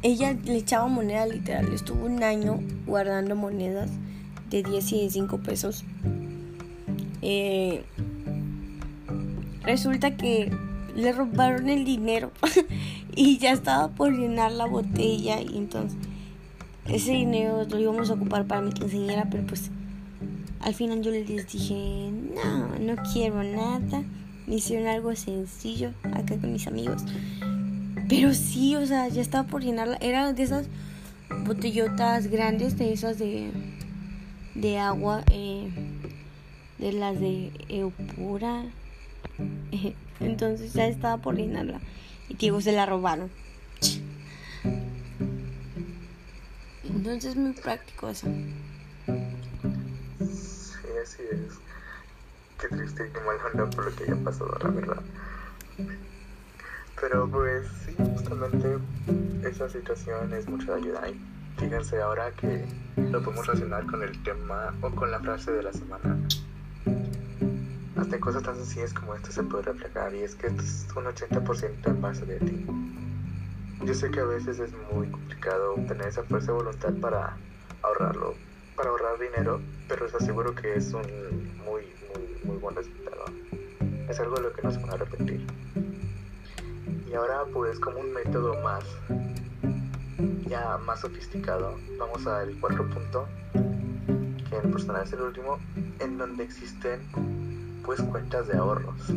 ella 0.03 0.33
le 0.45 0.57
echaba 0.57 0.87
moneda 0.87 1.27
literal, 1.27 1.73
estuvo 1.73 2.07
un 2.07 2.23
año 2.23 2.61
guardando 2.87 3.35
monedas 3.35 3.91
de 4.53 4.63
10 4.63 4.93
y 4.93 5.01
de 5.03 5.11
5 5.11 5.39
pesos. 5.39 5.85
Eh, 7.23 7.85
resulta 9.63 10.17
que 10.17 10.53
le 10.95 11.13
robaron 11.13 11.69
el 11.69 11.85
dinero 11.85 12.33
y 13.17 13.39
ya 13.39 13.53
estaba 13.53 13.89
por 13.89 14.13
llenar 14.13 14.53
la 14.53 14.67
botella 14.67 15.41
y 15.41 15.57
entonces 15.57 15.97
ese 16.87 17.13
dinero 17.13 17.65
lo 17.65 17.79
íbamos 17.79 18.11
a 18.11 18.15
ocupar 18.15 18.47
para 18.47 18.61
mi 18.61 18.73
quinceañera, 18.73 19.29
pero 19.31 19.47
pues 19.47 19.71
al 20.61 20.75
final 20.75 21.03
yo 21.03 21.11
les 21.11 21.27
dije, 21.27 22.11
no, 22.35 22.79
no 22.79 23.03
quiero 23.13 23.43
nada. 23.43 24.03
Me 24.47 24.57
hicieron 24.57 24.89
algo 24.89 25.15
sencillo 25.15 25.93
acá 26.03 26.37
con 26.41 26.53
mis 26.53 26.67
amigos. 26.67 27.05
Pero 28.09 28.35
sí, 28.35 28.75
o 28.77 28.85
sea, 28.85 29.09
ya 29.09 29.23
estaba 29.23 29.47
por 29.47 29.63
llenarla. 29.63 29.97
Era 30.01 30.33
de 30.33 30.43
esas 30.43 30.67
botellotas 31.47 32.27
grandes, 32.27 32.77
de 32.77 32.93
esas 32.93 33.19
de, 33.19 33.51
de 34.55 34.79
agua, 34.79 35.25
eh, 35.31 35.71
de 36.79 36.93
las 36.93 37.19
de 37.19 37.53
Eupura. 37.69 38.65
Entonces 40.21 40.73
ya 40.73 40.87
estaba 40.87 41.17
por 41.19 41.37
llenarla. 41.37 41.81
Y 42.29 42.35
digo, 42.35 42.61
se 42.61 42.73
la 42.73 42.87
robaron. 42.87 43.31
Entonces 46.85 47.33
es 47.33 47.37
muy 47.37 47.53
práctico 47.53 48.09
eso. 48.09 48.29
Sí, 50.21 50.89
así 51.03 51.23
es. 51.31 51.59
Qué 52.61 52.69
triste 52.69 53.09
y 53.09 53.13
qué 53.13 53.21
mal 53.21 53.37
onda 53.53 53.69
por 53.71 53.87
lo 53.87 53.97
que 53.97 54.05
haya 54.05 54.17
pasado, 54.23 54.57
la 54.63 54.71
verdad. 54.71 55.03
Pero 57.01 57.29
pues 57.29 57.67
sí, 57.85 57.95
justamente 58.15 58.79
esa 59.43 59.69
situación 59.69 60.33
es 60.33 60.49
mucha 60.49 60.75
ayuda. 60.75 61.09
Y 61.09 61.21
fíjense 61.59 62.01
ahora 62.01 62.31
que 62.33 62.65
lo 62.97 63.23
podemos 63.23 63.47
relacionar 63.47 63.87
con 63.87 64.03
el 64.03 64.23
tema 64.23 64.75
o 64.81 64.91
con 64.91 65.11
la 65.11 65.21
frase 65.21 65.53
de 65.53 65.63
la 65.63 65.73
semana. 65.73 66.19
Hasta 67.97 68.17
en 68.17 68.21
cosas 68.21 68.43
tan 68.43 68.57
sencillas 68.57 68.93
como 68.93 69.15
esto 69.15 69.31
se 69.31 69.43
puede 69.43 69.65
reflejar 69.65 70.15
y 70.15 70.23
es 70.23 70.35
que 70.35 70.49
esto 70.49 70.63
es 70.63 70.87
un 70.97 71.05
80% 71.05 71.87
en 71.87 72.01
base 72.01 72.27
de 72.27 72.39
ti. 72.41 72.67
Yo 73.85 73.95
sé 73.95 74.11
que 74.11 74.21
a 74.21 74.25
veces 74.25 74.59
es 74.61 74.71
muy 74.93 75.09
complicado 75.09 75.75
tener 75.89 76.07
esa 76.07 76.23
fuerza 76.23 76.53
de 76.53 76.59
voluntad 76.59 76.93
para 77.01 77.37
ahorrarlo, 77.83 78.35
para 78.77 78.91
ahorrar 78.91 79.19
dinero, 79.19 79.61
pero 79.89 80.07
les 80.07 80.15
aseguro 80.15 80.55
que 80.55 80.77
es 80.77 80.93
un 80.93 81.03
muy, 81.65 81.83
muy, 82.09 82.41
muy 82.45 82.57
buen 82.59 82.77
resultado. 82.77 83.25
Es 84.09 84.21
algo 84.21 84.37
de 84.37 84.43
lo 84.43 84.53
que 84.53 84.63
no 84.63 84.71
se 84.71 84.79
van 84.79 84.91
a 84.91 84.93
arrepentir. 84.95 85.47
Y 87.09 87.15
ahora 87.15 87.45
pues 87.53 87.79
como 87.81 87.99
un 87.99 88.13
método 88.13 88.61
más, 88.63 88.85
ya 90.47 90.79
más 90.79 91.01
sofisticado, 91.01 91.79
vamos 91.99 92.27
al 92.27 92.59
cuarto 92.61 92.89
punto, 92.89 93.27
que 93.53 94.57
en 94.57 94.71
personal 94.73 95.03
es 95.05 95.13
el 95.13 95.23
último, 95.23 95.59
en 95.99 96.19
donde 96.19 96.45
existen 96.45 97.01
pues 97.85 98.01
cuentas 98.03 98.49
de 98.49 98.57
ahorros. 98.57 99.11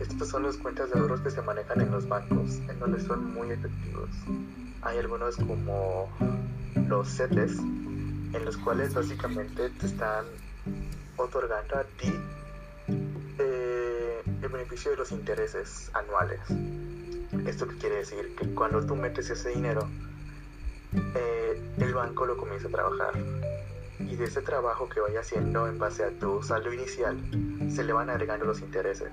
Estas 0.00 0.28
son 0.28 0.42
las 0.42 0.56
cuentas 0.56 0.90
de 0.90 0.98
ahorros 0.98 1.20
que 1.20 1.30
se 1.30 1.40
manejan 1.42 1.80
en 1.80 1.90
los 1.90 2.06
bancos, 2.08 2.56
en 2.68 2.78
donde 2.78 3.00
son 3.00 3.32
muy 3.32 3.50
efectivos. 3.50 4.10
Hay 4.82 4.98
algunos 4.98 5.36
como 5.36 6.08
los 6.88 7.08
CETES, 7.08 7.58
en 7.58 8.44
los 8.44 8.56
cuales 8.58 8.92
básicamente 8.94 9.70
te 9.70 9.86
están 9.86 10.26
otorgando 11.16 11.76
a 11.76 11.84
ti 11.84 12.12
el 13.38 14.48
beneficio 14.48 14.90
de 14.92 14.96
los 14.98 15.12
intereses 15.12 15.90
anuales. 15.94 16.40
¿Esto 17.44 17.68
qué 17.68 17.76
quiere 17.76 17.96
decir? 17.96 18.34
Que 18.36 18.54
cuando 18.54 18.84
tú 18.84 18.96
metes 18.96 19.30
ese 19.30 19.50
dinero, 19.50 19.88
eh, 21.14 21.60
el 21.78 21.94
banco 21.94 22.26
lo 22.26 22.36
comienza 22.36 22.68
a 22.68 22.70
trabajar. 22.70 23.12
Y 24.00 24.16
de 24.16 24.24
ese 24.24 24.42
trabajo 24.42 24.88
que 24.88 25.00
vaya 25.00 25.20
haciendo 25.20 25.66
en 25.68 25.78
base 25.78 26.04
a 26.04 26.10
tu 26.10 26.42
saldo 26.42 26.72
inicial, 26.72 27.18
se 27.70 27.84
le 27.84 27.92
van 27.92 28.10
agregando 28.10 28.46
los 28.46 28.60
intereses. 28.60 29.10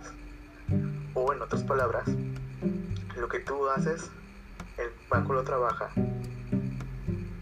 O 1.13 1.33
en 1.33 1.41
otras 1.41 1.63
palabras, 1.63 2.07
lo 3.17 3.27
que 3.27 3.39
tú 3.39 3.67
haces, 3.69 4.09
el 4.77 4.89
banco 5.09 5.33
lo 5.33 5.43
trabaja 5.43 5.89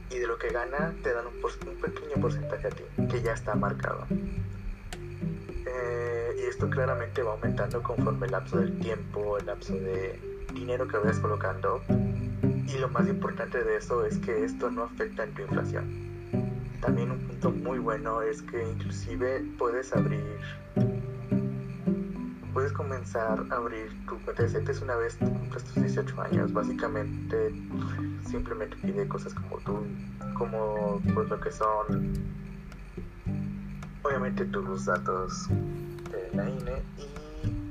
y 0.09 0.17
de 0.17 0.27
lo 0.27 0.37
que 0.37 0.49
gana 0.49 0.93
te 1.03 1.13
dan 1.13 1.25
un, 1.27 1.81
pequeño 1.81 2.21
porcentaje 2.21 2.67
a 2.67 2.69
ti, 2.69 2.83
que 3.09 3.21
ya 3.21 3.33
está 3.33 3.55
marcado. 3.55 4.05
Eh, 5.65 6.35
y 6.37 6.41
esto 6.43 6.69
claramente 6.69 7.23
va 7.23 7.31
aumentando 7.33 7.81
conforme 7.81 8.25
el 8.25 8.33
lapso 8.33 8.57
del 8.57 8.77
tiempo, 8.79 9.37
el 9.37 9.45
lapso 9.45 9.73
de 9.73 10.30
dinero 10.53 10.87
que 10.87 10.97
vayas 10.97 11.19
colocando. 11.19 11.81
Y 12.67 12.77
lo 12.77 12.89
más 12.89 13.07
importante 13.07 13.63
de 13.63 13.77
eso 13.77 14.05
es 14.05 14.17
que 14.19 14.43
esto 14.43 14.71
no 14.71 14.83
afecta 14.83 15.23
en 15.23 15.33
tu 15.33 15.41
inflación. 15.41 16.11
También 16.81 17.11
un 17.11 17.19
punto 17.19 17.51
muy 17.51 17.79
bueno 17.79 18.21
es 18.21 18.41
que 18.41 18.63
inclusive 18.63 19.45
puedes 19.57 19.93
abrir, 19.93 20.39
puedes 22.53 22.71
comenzar 22.71 23.45
a 23.49 23.55
abrir 23.55 23.89
tu 24.07 24.17
cuenta 24.21 24.43
de 24.43 24.79
una 24.81 24.95
vez 24.95 25.15
cumplas 25.17 25.63
tus 25.63 25.75
18 25.75 26.21
años. 26.21 26.53
Básicamente 26.53 27.53
simplemente 28.25 28.77
pide 28.77 29.07
cosas 29.07 29.33
como 29.33 29.57
tú, 29.59 29.85
como 30.33 31.01
pues 31.13 31.29
lo 31.29 31.39
que 31.39 31.51
son 31.51 32.13
obviamente 34.03 34.45
tus 34.45 34.85
datos 34.85 35.47
de 35.49 36.35
la 36.35 36.49
INE 36.49 36.81
y 36.97 37.10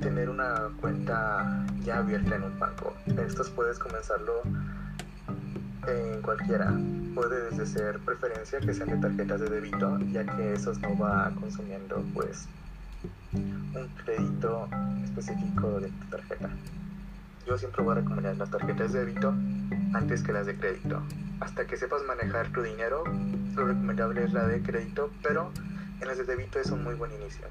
tener 0.01 0.29
una 0.29 0.71
cuenta 0.81 1.65
ya 1.85 1.99
abierta 1.99 2.37
en 2.37 2.45
un 2.45 2.59
banco. 2.59 2.95
Estos 3.07 3.51
puedes 3.51 3.79
comenzarlo 3.79 4.43
en 5.87 6.23
cualquiera. 6.23 6.73
Puede 7.15 7.51
desde 7.51 7.67
ser 7.67 7.99
preferencia 8.01 8.61
que 8.61 8.73
sean 8.73 8.91
de 8.91 8.97
tarjetas 8.97 9.41
de 9.41 9.51
débito, 9.51 9.99
ya 10.13 10.25
que 10.25 10.55
esos 10.55 10.79
no 10.81 10.97
va 10.99 11.31
consumiendo 11.39 12.03
pues 12.15 12.49
un 13.33 13.89
crédito 14.05 14.69
específico 15.05 15.81
de 15.81 15.89
tu 15.89 16.07
tarjeta. 16.11 16.51
Yo 17.47 17.59
siempre 17.59 17.83
voy 17.83 17.93
a 17.93 18.01
recomendar 18.01 18.37
las 18.37 18.51
tarjetas 18.51 18.93
de 18.93 19.01
débito 19.01 19.35
antes 19.93 20.23
que 20.23 20.33
las 20.33 20.47
de 20.47 20.57
crédito. 20.57 21.03
Hasta 21.41 21.67
que 21.67 21.77
sepas 21.77 22.03
manejar 22.07 22.49
tu 22.53 22.63
dinero, 22.63 23.05
lo 23.57 23.67
recomendable 23.67 24.25
es 24.25 24.33
la 24.33 24.47
de 24.47 24.63
crédito, 24.63 25.11
pero 25.23 25.51
en 26.01 26.07
las 26.07 26.19
de 26.19 26.25
débito 26.25 26.59
es 26.59 26.71
un 26.71 26.85
muy 26.85 26.95
buen 26.95 27.13
inicio. 27.13 27.47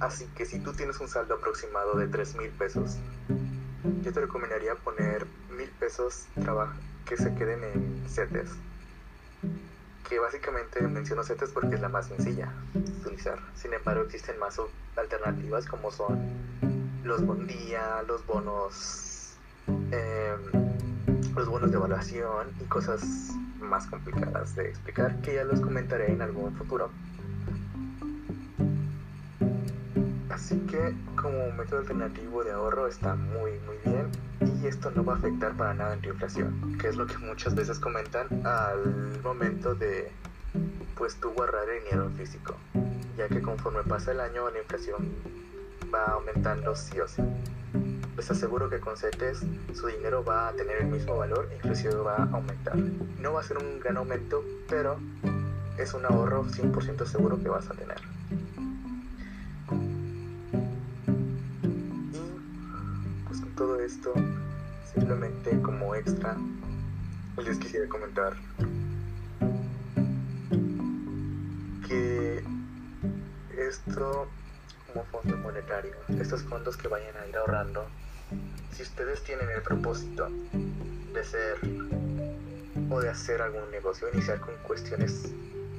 Así 0.00 0.26
que 0.34 0.46
si 0.46 0.58
tú 0.60 0.72
tienes 0.72 0.98
un 1.00 1.08
saldo 1.08 1.34
aproximado 1.34 1.96
de 1.96 2.08
3 2.08 2.36
mil 2.36 2.50
pesos, 2.50 2.96
yo 4.02 4.12
te 4.12 4.20
recomendaría 4.20 4.74
poner 4.74 5.26
mil 5.56 5.68
pesos 5.78 6.26
que 7.06 7.16
se 7.16 7.34
queden 7.34 7.64
en 7.64 8.08
CETES. 8.08 8.50
Que 10.08 10.18
básicamente 10.18 10.80
menciono 10.88 11.22
CETES 11.22 11.50
porque 11.50 11.74
es 11.74 11.80
la 11.80 11.88
más 11.88 12.06
sencilla 12.06 12.52
de 12.72 12.80
utilizar. 12.80 13.38
Sin 13.54 13.72
embargo, 13.72 14.02
existen 14.02 14.38
más 14.38 14.60
alternativas 14.96 15.66
como 15.66 15.90
son 15.90 16.18
los 17.04 17.24
bondía, 17.24 18.02
los 18.06 18.24
bonos, 18.26 19.34
em, 19.66 21.34
los 21.34 21.48
bonos 21.48 21.70
de 21.70 21.76
evaluación 21.76 22.48
y 22.60 22.64
cosas 22.64 23.02
más 23.60 23.86
complicadas 23.86 24.54
de 24.56 24.68
explicar 24.68 25.20
que 25.20 25.34
ya 25.34 25.44
los 25.44 25.60
comentaré 25.60 26.12
en 26.12 26.22
algún 26.22 26.54
futuro. 26.56 26.90
Así 30.30 30.58
que 30.60 30.94
como 31.20 31.50
método 31.52 31.80
alternativo 31.80 32.44
de 32.44 32.52
ahorro 32.52 32.86
está 32.86 33.14
muy 33.14 33.52
muy 33.66 33.76
bien 33.84 34.08
y 34.62 34.66
esto 34.66 34.90
no 34.90 35.04
va 35.04 35.14
a 35.14 35.16
afectar 35.16 35.56
para 35.56 35.74
nada 35.74 35.94
en 35.94 36.00
tu 36.00 36.08
inflación, 36.10 36.78
que 36.78 36.88
es 36.88 36.96
lo 36.96 37.06
que 37.06 37.18
muchas 37.18 37.54
veces 37.54 37.78
comentan 37.78 38.26
al 38.46 39.20
momento 39.22 39.74
de 39.74 40.10
pues 40.96 41.16
tú 41.16 41.30
guardar 41.30 41.68
el 41.68 41.84
dinero 41.84 42.10
físico, 42.16 42.56
ya 43.16 43.28
que 43.28 43.42
conforme 43.42 43.82
pasa 43.82 44.12
el 44.12 44.20
año 44.20 44.50
la 44.50 44.58
inflación 44.58 45.08
va 45.92 46.04
aumentando 46.12 46.74
sí 46.76 47.00
o 47.00 47.08
sí 47.08 47.22
les 48.20 48.30
aseguro 48.30 48.68
que 48.68 48.80
con 48.80 48.98
CETES 48.98 49.46
su 49.72 49.86
dinero 49.86 50.22
va 50.22 50.48
a 50.48 50.52
tener 50.52 50.82
el 50.82 50.88
mismo 50.88 51.16
valor, 51.16 51.48
inclusive 51.56 51.94
va 51.94 52.16
a 52.16 52.28
aumentar. 52.30 52.76
No 52.76 53.32
va 53.32 53.40
a 53.40 53.42
ser 53.42 53.56
un 53.56 53.80
gran 53.80 53.96
aumento, 53.96 54.44
pero 54.68 54.98
es 55.78 55.94
un 55.94 56.04
ahorro 56.04 56.44
100% 56.44 57.06
seguro 57.06 57.42
que 57.42 57.48
vas 57.48 57.70
a 57.70 57.72
tener. 57.72 57.96
Esto, 63.90 64.14
simplemente 64.94 65.60
como 65.62 65.96
extra, 65.96 66.36
les 67.44 67.58
quisiera 67.58 67.88
comentar 67.88 68.36
que 71.88 72.44
esto 73.58 74.28
como 74.86 75.04
fondo 75.06 75.36
monetario, 75.38 75.94
estos 76.20 76.42
fondos 76.44 76.76
que 76.76 76.86
vayan 76.86 77.16
a 77.16 77.26
ir 77.26 77.36
ahorrando 77.36 77.84
si 78.76 78.82
ustedes 78.84 79.24
tienen 79.24 79.50
el 79.50 79.62
propósito 79.62 80.28
de 81.12 81.24
ser 81.24 81.58
o 82.90 83.00
de 83.00 83.08
hacer 83.08 83.42
algún 83.42 83.68
negocio, 83.72 84.08
iniciar 84.12 84.38
con 84.38 84.54
cuestiones 84.62 85.32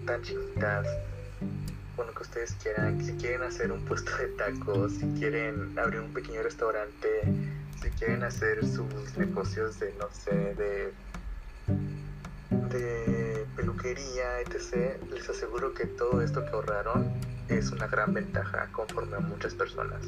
tan 0.06 0.22
chiquitas, 0.22 0.86
con 1.96 2.08
lo 2.08 2.14
que 2.14 2.24
ustedes 2.24 2.58
quieran, 2.62 3.02
si 3.06 3.14
quieren 3.14 3.44
hacer 3.44 3.72
un 3.72 3.86
puesto 3.86 4.12
de 4.18 4.28
tacos, 4.30 4.94
si 4.96 5.06
quieren 5.18 5.80
abrir 5.80 6.02
un 6.02 6.14
pequeño 6.14 6.44
restaurante, 6.44 7.51
si 7.82 7.90
quieren 7.91 8.24
hacer 8.24 8.66
sus 8.66 9.18
negocios 9.18 9.80
de, 9.80 9.94
no 9.99 10.08
sé, 10.12 10.56
de, 10.56 10.94
de 12.70 13.45
peluquería, 13.56 14.41
etc., 14.41 15.02
les 15.12 15.30
aseguro 15.30 15.74
que 15.74 15.86
todo 15.86 16.22
esto 16.22 16.44
que 16.45 16.52
ahorraron 16.52 17.12
es 17.49 17.72
una 17.72 17.88
gran 17.88 18.14
ventaja 18.14 18.70
conforme 18.72 19.18
a 19.18 19.20
muchas 19.20 19.53
personas. 19.53 20.06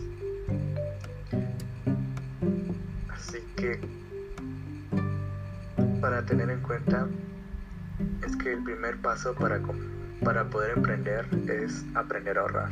que 3.64 3.80
para 6.02 6.26
tener 6.26 6.50
en 6.50 6.60
cuenta 6.62 7.08
es 8.26 8.36
que 8.36 8.54
el 8.54 8.64
primer 8.64 8.98
paso 8.98 9.34
para, 9.34 9.60
para 10.22 10.44
poder 10.50 10.78
emprender 10.78 11.26
es 11.48 11.86
aprender 11.96 12.38
a 12.38 12.42
ahorrar. 12.42 12.72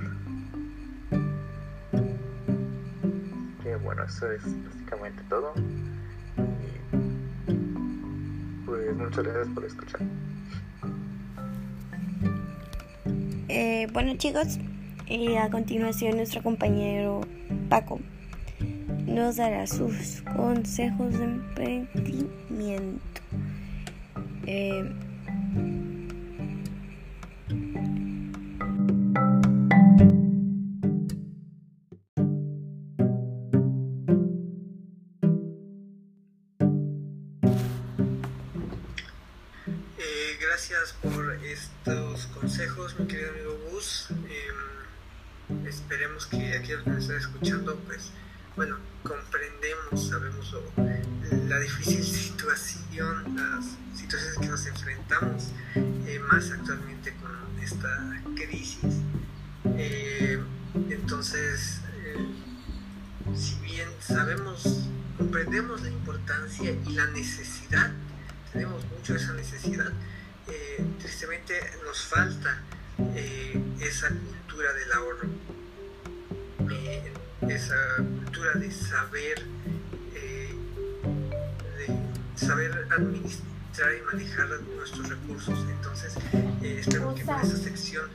Bueno, 3.77 4.03
eso 4.03 4.31
es 4.31 4.41
básicamente 4.65 5.22
todo. 5.30 5.53
Y 7.48 7.53
pues 8.65 8.95
muchas 8.95 9.23
gracias 9.23 9.48
por 9.53 9.65
escuchar. 9.65 10.02
Eh, 13.48 13.88
bueno 13.91 14.15
chicos, 14.18 14.60
a 15.38 15.49
continuación 15.49 16.15
nuestro 16.15 16.41
compañero 16.41 17.22
Paco 17.69 17.99
nos 19.06 19.35
dará 19.35 19.68
sus 19.68 20.22
consejos 20.35 21.18
de 21.18 21.23
emprendimiento. 21.26 23.22
Eh, 24.45 24.89
consejos, 42.61 42.99
mi 42.99 43.07
querido 43.07 43.29
amigo 43.31 43.59
Gus. 43.71 44.07
Em, 44.11 45.67
esperemos 45.67 46.27
que 46.27 46.55
aquellos 46.55 46.83
que 46.83 46.89
nos 46.91 47.01
están 47.01 47.17
escuchando, 47.17 47.75
pues, 47.88 48.11
bueno, 48.55 48.77
comprendemos, 49.01 50.09
sabemos 50.09 50.55
la 51.47 51.59
difícil 51.59 52.03
situación, 52.03 53.35
las 53.35 53.65
situaciones 53.99 54.38
que 54.38 54.47
nos 54.47 54.65
enfrentamos, 54.67 55.51
eh, 55.75 56.19
más 56.31 56.51
actualmente 56.51 57.15
con 57.15 57.63
esta 57.63 58.21
crisis. 58.35 59.01
Eh, 59.77 60.39
entonces, 60.89 61.81
eh, 61.95 62.27
si 63.35 63.55
bien 63.61 63.89
sabemos, 63.99 64.88
comprendemos 65.17 65.81
la 65.81 65.89
importancia 65.89 66.71
y 66.71 66.93
la 66.93 67.07
necesidad, 67.07 67.91
tenemos 68.53 68.85
mucho 68.85 69.15
esa 69.15 69.33
necesidad, 69.33 69.91
eh, 70.52 70.86
tristemente 70.99 71.53
nos 71.86 72.06
falta 72.06 72.61
eh, 73.15 73.57
esa 73.80 74.10
cultura 74.10 74.73
del 74.73 74.91
ahorro, 74.91 75.30
eh, 76.69 77.14
esa 77.48 77.76
cultura 77.98 78.53
de 78.56 78.69
saber, 78.69 79.45
de 81.78 81.88
saber 82.36 82.88
administrar 82.91 83.94
y 83.98 84.02
manejar 84.02 84.49
nuestros 84.76 85.07
recursos. 85.10 85.65
Entonces, 85.69 86.15
espero 86.61 87.15
que 87.15 87.23
con 87.23 87.40
esta 87.40 87.57
sección 87.57 88.10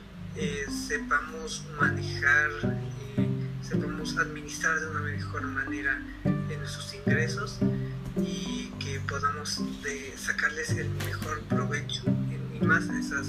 sepamos 0.87 1.65
manejar, 1.79 2.51
sepamos 3.67 4.15
administrar 4.17 4.79
de 4.79 4.87
una 4.87 5.01
mejor 5.01 5.41
manera 5.41 5.99
nuestros 6.67 6.93
ingresos 6.95 7.59
y 8.17 8.73
que 8.79 8.99
podamos 9.07 9.61
sacarles 10.17 10.71
el 10.71 10.89
mejor 10.89 11.41
provecho 11.43 12.03
más 12.61 12.83
esas, 12.89 13.27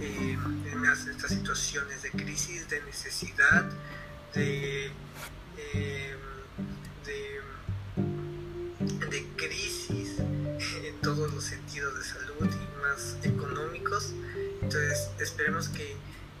eh, 0.00 0.38
en 0.72 0.84
estas 0.84 1.30
situaciones 1.30 2.02
de 2.02 2.10
crisis, 2.10 2.68
de 2.68 2.82
necesidad, 2.82 3.70
de, 4.34 4.86
eh, 5.58 6.16
de, 7.04 7.34
crisis 9.36 10.18
en 10.18 11.00
todos 11.02 11.32
los 11.32 11.44
sentidos 11.44 11.96
de 11.96 12.04
salud 12.04 12.48
y 12.50 12.82
más 12.82 13.16
económicos. 13.22 14.12
Entonces 14.62 15.10
esperemos 15.20 15.68
que 15.68 15.96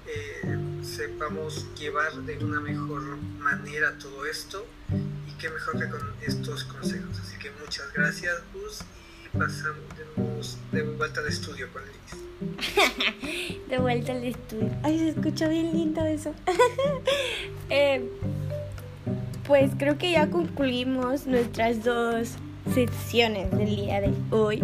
eh, 0.06 0.58
sepamos 0.82 1.66
llevar 1.74 2.14
de 2.14 2.44
una 2.44 2.60
mejor 2.60 3.02
manera 3.38 3.96
todo 3.98 4.26
esto 4.26 4.66
y 4.90 5.32
qué 5.38 5.50
mejor 5.50 5.78
que 5.78 5.88
con 5.88 6.14
estos 6.22 6.64
consejos. 6.64 7.18
Así 7.20 7.38
que 7.38 7.50
muchas 7.62 7.92
gracias, 7.92 8.42
Gus, 8.52 8.80
pasamos 9.38 10.58
de 10.72 10.82
vuelta 10.82 11.20
al 11.20 11.26
estudio 11.26 11.66
con 11.72 11.82
Liz. 11.82 13.68
de 13.68 13.78
vuelta 13.78 14.12
al 14.12 14.24
estudio. 14.24 14.70
Ay, 14.82 14.98
se 14.98 15.08
escucha 15.10 15.48
bien 15.48 15.72
lindo 15.72 16.04
eso. 16.04 16.34
Eh, 17.70 18.06
pues 19.46 19.70
creo 19.78 19.96
que 19.96 20.12
ya 20.12 20.28
concluimos 20.28 21.26
nuestras 21.26 21.82
dos 21.82 22.34
secciones 22.74 23.50
del 23.52 23.74
día 23.74 24.02
de 24.02 24.12
hoy. 24.30 24.62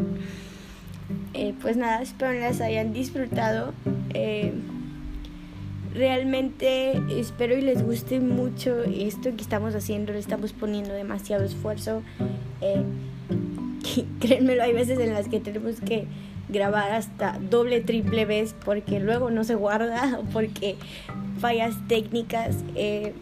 Eh, 1.32 1.55
pues 1.62 1.78
nada, 1.78 2.02
espero 2.02 2.32
las 2.34 2.60
hayan 2.60 2.92
disfrutado. 2.92 3.72
Eh, 4.12 4.52
realmente 5.94 7.01
espero 7.18 7.56
y 7.56 7.62
les 7.62 7.82
guste 7.82 8.20
mucho 8.20 8.82
esto 8.82 9.34
que 9.34 9.42
estamos 9.42 9.74
haciendo, 9.74 10.12
le 10.12 10.18
estamos 10.18 10.52
poniendo 10.52 10.92
demasiado 10.92 11.44
esfuerzo. 11.44 12.02
Eh, 12.60 12.84
créanmelo, 14.20 14.62
hay 14.62 14.73
veces 14.73 14.98
en 14.98 15.15
las 15.15 15.28
que 15.28 15.40
tenemos 15.40 15.81
que 15.81 16.07
grabar 16.48 16.90
hasta 16.93 17.39
doble, 17.39 17.81
triple 17.81 18.24
vez 18.24 18.55
porque 18.65 19.01
luego 19.01 19.31
no 19.31 19.44
se 19.44 19.55
guarda 19.55 20.19
o 20.20 20.24
porque 20.24 20.77
fallas 21.39 21.74
técnicas. 21.89 22.57
Eh, 22.74 23.15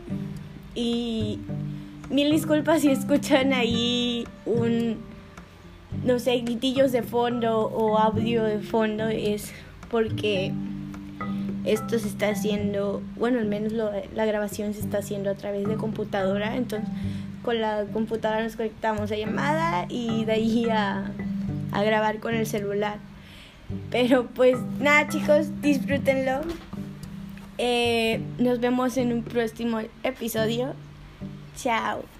y 0.74 1.38
mil 2.10 2.30
disculpas 2.30 2.82
si 2.82 2.90
escuchan 2.90 3.52
ahí 3.52 4.26
un, 4.46 4.98
no 6.04 6.18
sé, 6.18 6.38
gritillos 6.38 6.92
de 6.92 7.02
fondo 7.02 7.66
o 7.66 7.98
audio 7.98 8.44
de 8.44 8.60
fondo, 8.60 9.08
es 9.08 9.52
porque 9.90 10.52
esto 11.64 11.98
se 11.98 12.08
está 12.08 12.28
haciendo, 12.28 13.02
bueno, 13.16 13.38
al 13.38 13.46
menos 13.46 13.72
la 13.72 14.24
grabación 14.24 14.72
se 14.72 14.80
está 14.80 14.98
haciendo 14.98 15.30
a 15.30 15.34
través 15.34 15.66
de 15.68 15.74
computadora, 15.74 16.56
entonces 16.56 16.88
con 17.42 17.60
la 17.60 17.84
computadora 17.92 18.42
nos 18.42 18.56
conectamos 18.56 19.10
a 19.12 19.16
llamada 19.16 19.86
y 19.88 20.24
de 20.24 20.32
ahí 20.32 20.66
a, 20.70 21.10
grabar 21.72 22.18
con 22.18 22.34
el 22.34 22.46
celular. 22.46 22.98
Pero 23.90 24.26
pues 24.26 24.56
nada 24.80 25.08
chicos, 25.08 25.48
disfrútenlo. 25.60 26.40
Eh, 27.58 28.20
nos 28.38 28.60
vemos 28.60 28.96
en 28.96 29.12
un 29.12 29.22
próximo 29.22 29.80
episodio. 30.02 30.74
Chao. 31.56 32.17